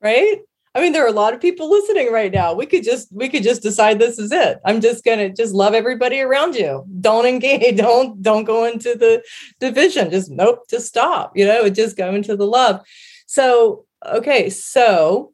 Right? 0.01 0.39
I 0.73 0.81
mean, 0.81 0.91
there 0.91 1.05
are 1.05 1.09
a 1.09 1.13
lot 1.13 1.33
of 1.33 1.39
people 1.39 1.69
listening 1.69 2.11
right 2.11 2.31
now. 2.31 2.53
We 2.53 2.65
could 2.65 2.83
just 2.83 3.07
we 3.11 3.29
could 3.29 3.43
just 3.43 3.61
decide 3.61 3.99
this 3.99 4.19
is 4.19 4.31
it. 4.31 4.59
I'm 4.65 4.81
just 4.81 5.03
gonna 5.03 5.29
just 5.29 5.53
love 5.53 5.73
everybody 5.73 6.21
around 6.21 6.55
you. 6.55 6.85
Don't 6.99 7.25
engage. 7.25 7.77
Don't 7.77 8.21
don't 8.21 8.45
go 8.45 8.65
into 8.65 8.95
the 8.95 9.23
division. 9.59 10.11
Just 10.11 10.29
nope. 10.31 10.63
Just 10.69 10.87
stop. 10.87 11.31
You 11.35 11.45
know, 11.45 11.69
just 11.69 11.97
go 11.97 12.13
into 12.13 12.35
the 12.35 12.47
love. 12.47 12.81
So 13.25 13.85
okay, 14.05 14.49
so 14.49 15.33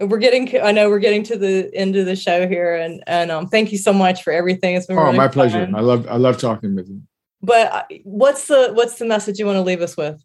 we're 0.00 0.18
getting 0.18 0.60
i 0.62 0.72
know 0.72 0.88
we're 0.88 0.98
getting 0.98 1.22
to 1.22 1.36
the 1.38 1.70
end 1.74 1.96
of 1.96 2.06
the 2.06 2.16
show 2.16 2.48
here 2.48 2.74
and 2.74 3.02
and 3.06 3.30
um 3.30 3.46
thank 3.46 3.70
you 3.70 3.78
so 3.78 3.92
much 3.92 4.22
for 4.22 4.32
everything. 4.32 4.74
It's 4.74 4.86
been 4.86 4.98
oh 4.98 5.04
really 5.04 5.16
my 5.16 5.24
fun. 5.24 5.32
pleasure 5.32 5.70
i 5.74 5.80
love 5.80 6.06
i 6.08 6.16
love 6.16 6.38
talking 6.38 6.74
with 6.74 6.88
you. 6.88 7.02
But 7.42 7.72
uh, 7.72 7.84
what's 8.04 8.48
the 8.48 8.70
what's 8.72 8.98
the 8.98 9.04
message 9.04 9.38
you 9.38 9.46
want 9.46 9.56
to 9.56 9.62
leave 9.62 9.82
us 9.82 9.96
with? 9.96 10.22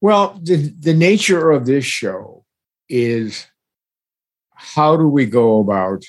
Well 0.00 0.38
the 0.42 0.74
the 0.78 0.94
nature 0.94 1.50
of 1.50 1.66
this 1.66 1.84
show 1.84 2.44
is 2.88 3.46
how 4.54 4.96
do 4.96 5.08
we 5.08 5.26
go 5.26 5.60
about 5.60 6.04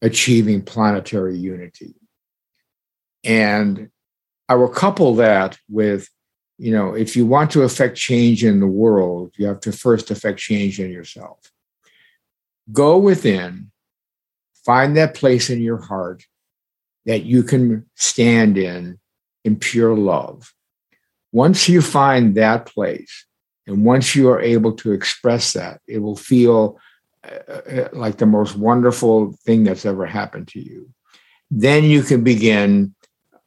achieving 0.00 0.62
planetary 0.62 1.36
unity? 1.38 1.94
And 3.22 3.90
i 4.48 4.54
will 4.56 4.68
couple 4.68 5.14
that 5.16 5.56
with 5.68 6.08
you 6.58 6.72
know, 6.72 6.94
if 6.94 7.16
you 7.16 7.26
want 7.26 7.50
to 7.52 7.62
affect 7.62 7.96
change 7.96 8.44
in 8.44 8.60
the 8.60 8.66
world, 8.66 9.34
you 9.36 9.46
have 9.46 9.60
to 9.60 9.72
first 9.72 10.10
affect 10.10 10.38
change 10.38 10.78
in 10.78 10.90
yourself. 10.90 11.38
Go 12.70 12.98
within, 12.98 13.70
find 14.64 14.96
that 14.96 15.14
place 15.14 15.50
in 15.50 15.60
your 15.60 15.80
heart 15.80 16.24
that 17.06 17.24
you 17.24 17.42
can 17.42 17.86
stand 17.96 18.56
in 18.56 18.98
in 19.44 19.56
pure 19.56 19.96
love. 19.96 20.52
Once 21.32 21.68
you 21.68 21.82
find 21.82 22.36
that 22.36 22.66
place, 22.66 23.26
and 23.66 23.84
once 23.84 24.14
you 24.14 24.28
are 24.28 24.40
able 24.40 24.72
to 24.72 24.92
express 24.92 25.54
that, 25.54 25.80
it 25.86 25.98
will 25.98 26.16
feel 26.16 26.78
uh, 27.24 27.52
uh, 27.54 27.88
like 27.92 28.18
the 28.18 28.26
most 28.26 28.56
wonderful 28.56 29.32
thing 29.44 29.64
that's 29.64 29.86
ever 29.86 30.06
happened 30.06 30.48
to 30.48 30.60
you. 30.60 30.90
Then 31.50 31.84
you 31.84 32.02
can 32.02 32.24
begin 32.24 32.94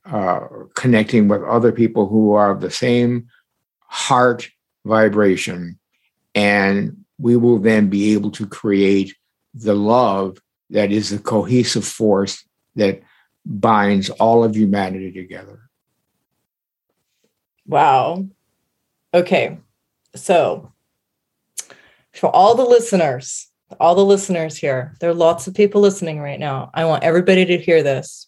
uh, 0.05 0.41
connecting 0.75 1.27
with 1.27 1.43
other 1.43 1.71
people 1.71 2.07
who 2.07 2.33
are 2.33 2.51
of 2.51 2.61
the 2.61 2.71
same 2.71 3.27
heart 3.87 4.49
vibration. 4.85 5.79
And 6.33 7.05
we 7.17 7.37
will 7.37 7.59
then 7.59 7.89
be 7.89 8.13
able 8.13 8.31
to 8.31 8.45
create 8.45 9.15
the 9.53 9.73
love 9.73 10.37
that 10.69 10.91
is 10.91 11.09
the 11.09 11.19
cohesive 11.19 11.85
force 11.85 12.43
that 12.75 13.01
binds 13.45 14.09
all 14.09 14.43
of 14.43 14.55
humanity 14.55 15.11
together. 15.11 15.69
Wow. 17.67 18.27
Okay. 19.13 19.57
So, 20.15 20.71
for 22.13 22.33
all 22.33 22.55
the 22.55 22.65
listeners, 22.65 23.47
all 23.79 23.95
the 23.95 24.05
listeners 24.05 24.57
here, 24.57 24.95
there 24.99 25.09
are 25.09 25.15
lots 25.15 25.47
of 25.47 25.53
people 25.53 25.81
listening 25.81 26.19
right 26.19 26.39
now. 26.39 26.69
I 26.73 26.85
want 26.85 27.03
everybody 27.03 27.45
to 27.45 27.57
hear 27.57 27.83
this. 27.83 28.27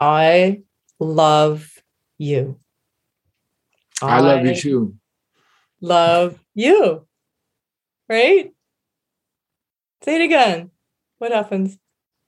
I 0.00 0.62
love 0.98 1.70
you. 2.16 2.58
I, 4.00 4.16
I 4.16 4.20
love 4.20 4.46
you 4.46 4.54
too. 4.54 4.94
Love 5.82 6.38
you. 6.54 7.06
Right? 8.08 8.52
Say 10.02 10.16
it 10.16 10.22
again. 10.22 10.70
What 11.18 11.32
happens? 11.32 11.78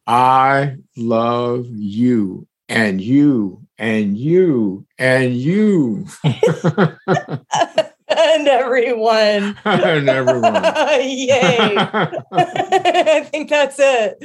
I 0.06 0.76
love 0.96 1.66
you 1.70 2.46
and 2.68 3.00
you 3.00 3.66
and 3.78 4.18
you 4.18 4.86
and 4.98 5.34
you. 5.34 6.06
and 8.22 8.48
everyone. 8.48 9.56
and 9.64 10.08
everyone. 10.08 10.54
Yay. 10.54 11.76
I 12.32 13.26
think 13.30 13.48
that's 13.50 13.76
it. 13.78 14.18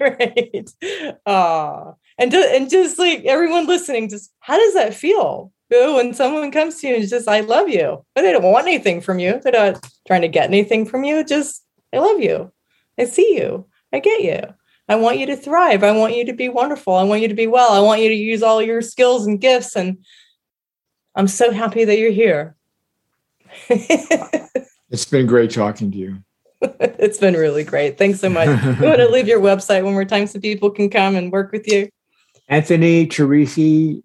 right. 0.00 1.16
Ah. 1.26 1.94
And, 2.18 2.30
to, 2.32 2.38
and 2.38 2.68
just 2.68 2.98
like 2.98 3.24
everyone 3.24 3.66
listening, 3.66 4.08
just 4.08 4.32
how 4.40 4.58
does 4.58 4.74
that 4.74 4.94
feel? 4.94 5.52
when 5.70 6.14
someone 6.14 6.50
comes 6.50 6.80
to 6.80 6.88
you 6.88 6.96
and 6.96 7.08
says, 7.08 7.28
I 7.28 7.40
love 7.40 7.68
you. 7.68 8.04
But 8.14 8.22
they 8.22 8.32
don't 8.32 8.42
want 8.42 8.66
anything 8.66 9.02
from 9.02 9.18
you. 9.18 9.38
They're 9.42 9.52
not 9.52 9.86
trying 10.06 10.22
to 10.22 10.28
get 10.28 10.48
anything 10.48 10.86
from 10.86 11.04
you. 11.04 11.24
Just, 11.24 11.62
I 11.92 11.98
love 11.98 12.20
you. 12.20 12.50
I 12.98 13.04
see 13.04 13.36
you. 13.36 13.66
I 13.92 14.00
get 14.00 14.22
you. 14.22 14.54
I 14.88 14.96
want 14.96 15.18
you 15.18 15.26
to 15.26 15.36
thrive. 15.36 15.84
I 15.84 15.92
want 15.92 16.16
you 16.16 16.24
to 16.26 16.32
be 16.32 16.48
wonderful. 16.48 16.94
I 16.94 17.02
want 17.02 17.20
you 17.20 17.28
to 17.28 17.34
be 17.34 17.46
well. 17.46 17.72
I 17.72 17.80
want 17.80 18.00
you 18.00 18.08
to 18.08 18.14
use 18.14 18.42
all 18.42 18.62
your 18.62 18.80
skills 18.80 19.26
and 19.26 19.40
gifts. 19.40 19.76
And 19.76 19.98
I'm 21.14 21.28
so 21.28 21.52
happy 21.52 21.84
that 21.84 21.98
you're 21.98 22.10
here. 22.10 22.56
it's 24.90 25.04
been 25.04 25.26
great 25.26 25.50
talking 25.50 25.90
to 25.90 25.98
you. 25.98 26.18
it's 26.62 27.18
been 27.18 27.34
really 27.34 27.64
great. 27.64 27.98
Thanks 27.98 28.20
so 28.20 28.28
much. 28.28 28.48
you 28.48 28.86
want 28.86 28.98
to 28.98 29.08
leave 29.12 29.28
your 29.28 29.40
website 29.40 29.84
one 29.84 29.92
more 29.92 30.04
time 30.04 30.26
so 30.26 30.40
people 30.40 30.70
can 30.70 30.90
come 30.90 31.16
and 31.16 31.30
work 31.30 31.52
with 31.52 31.70
you? 31.70 31.88
Anthony 32.48 33.06
Teresi.com, 33.06 34.02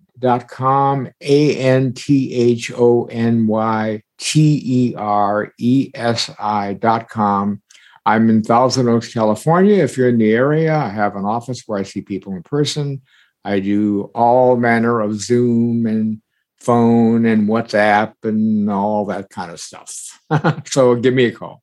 A 1.21 1.57
N 1.57 1.93
T 1.93 2.33
H 2.33 2.71
O 2.75 3.05
N 3.05 3.47
Y 3.47 4.01
T 4.17 4.61
E 4.63 4.95
R 4.95 5.51
E 5.57 5.91
S 5.93 6.29
I.com. 6.37 7.61
I'm 8.05 8.29
in 8.29 8.43
Thousand 8.43 8.89
Oaks, 8.89 9.13
California. 9.13 9.81
If 9.81 9.97
you're 9.97 10.09
in 10.09 10.17
the 10.17 10.33
area, 10.33 10.75
I 10.75 10.89
have 10.89 11.15
an 11.15 11.25
office 11.25 11.63
where 11.65 11.79
I 11.79 11.83
see 11.83 12.01
people 12.01 12.33
in 12.33 12.43
person. 12.43 13.01
I 13.45 13.59
do 13.59 14.11
all 14.13 14.57
manner 14.57 14.99
of 14.99 15.19
Zoom 15.19 15.85
and 15.85 16.21
phone 16.63 17.25
and 17.25 17.47
WhatsApp 17.47 18.13
and 18.23 18.69
all 18.69 19.05
that 19.05 19.29
kind 19.29 19.51
of 19.51 19.59
stuff. 19.59 20.19
so 20.65 20.95
give 20.95 21.13
me 21.13 21.25
a 21.25 21.31
call. 21.31 21.61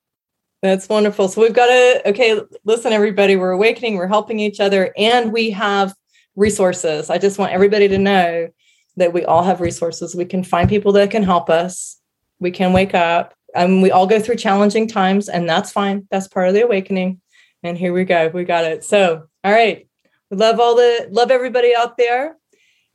That's 0.62 0.88
wonderful. 0.88 1.28
So 1.28 1.40
we've 1.40 1.54
got 1.54 1.66
to, 1.66 2.08
okay, 2.10 2.38
listen, 2.64 2.92
everybody, 2.92 3.36
we're 3.36 3.52
awakening, 3.52 3.96
we're 3.96 4.06
helping 4.06 4.38
each 4.40 4.60
other, 4.60 4.92
and 4.96 5.32
we 5.32 5.50
have 5.50 5.94
resources. 6.36 7.08
I 7.08 7.16
just 7.16 7.38
want 7.38 7.52
everybody 7.52 7.88
to 7.88 7.98
know 7.98 8.48
that 8.96 9.12
we 9.14 9.24
all 9.24 9.42
have 9.42 9.62
resources. 9.62 10.14
We 10.14 10.26
can 10.26 10.44
find 10.44 10.68
people 10.68 10.92
that 10.92 11.10
can 11.10 11.22
help 11.22 11.48
us. 11.48 11.98
We 12.38 12.50
can 12.50 12.72
wake 12.72 12.94
up. 12.94 13.34
and 13.54 13.82
we 13.82 13.90
all 13.90 14.06
go 14.06 14.20
through 14.20 14.36
challenging 14.36 14.86
times, 14.86 15.28
and 15.28 15.48
that's 15.48 15.72
fine. 15.72 16.06
That's 16.10 16.28
part 16.28 16.48
of 16.48 16.54
the 16.54 16.64
awakening. 16.64 17.20
And 17.62 17.76
here 17.76 17.92
we 17.92 18.04
go. 18.04 18.28
We 18.28 18.44
got 18.44 18.64
it. 18.64 18.84
So, 18.84 19.26
all 19.42 19.52
right. 19.52 19.88
Love 20.30 20.60
all 20.60 20.76
the 20.76 21.08
love 21.10 21.30
everybody 21.32 21.74
out 21.74 21.96
there. 21.96 22.36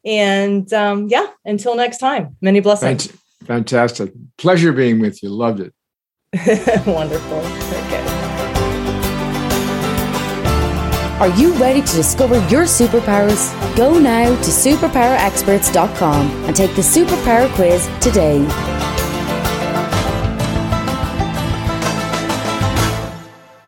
And 0.06 0.72
um, 0.74 1.08
yeah, 1.08 1.28
until 1.44 1.76
next 1.76 1.98
time, 1.98 2.38
many 2.42 2.60
blessings. 2.60 3.12
Fantastic. 3.46 4.14
Pleasure 4.38 4.72
being 4.72 5.00
with 5.00 5.22
you. 5.24 5.30
Loved 5.30 5.60
it. 5.60 5.74
Wonderful. 6.86 7.38
Okay. 7.38 8.06
Are 11.20 11.30
you 11.40 11.54
ready 11.54 11.82
to 11.82 11.96
discover 11.96 12.36
your 12.50 12.64
superpowers? 12.64 13.54
Go 13.78 13.98
now 13.98 14.26
to 14.26 14.50
superpowerexperts.com 14.52 16.46
and 16.46 16.56
take 16.56 16.76
the 16.76 16.82
superpower 16.82 17.50
quiz 17.56 17.90
today. 18.02 18.46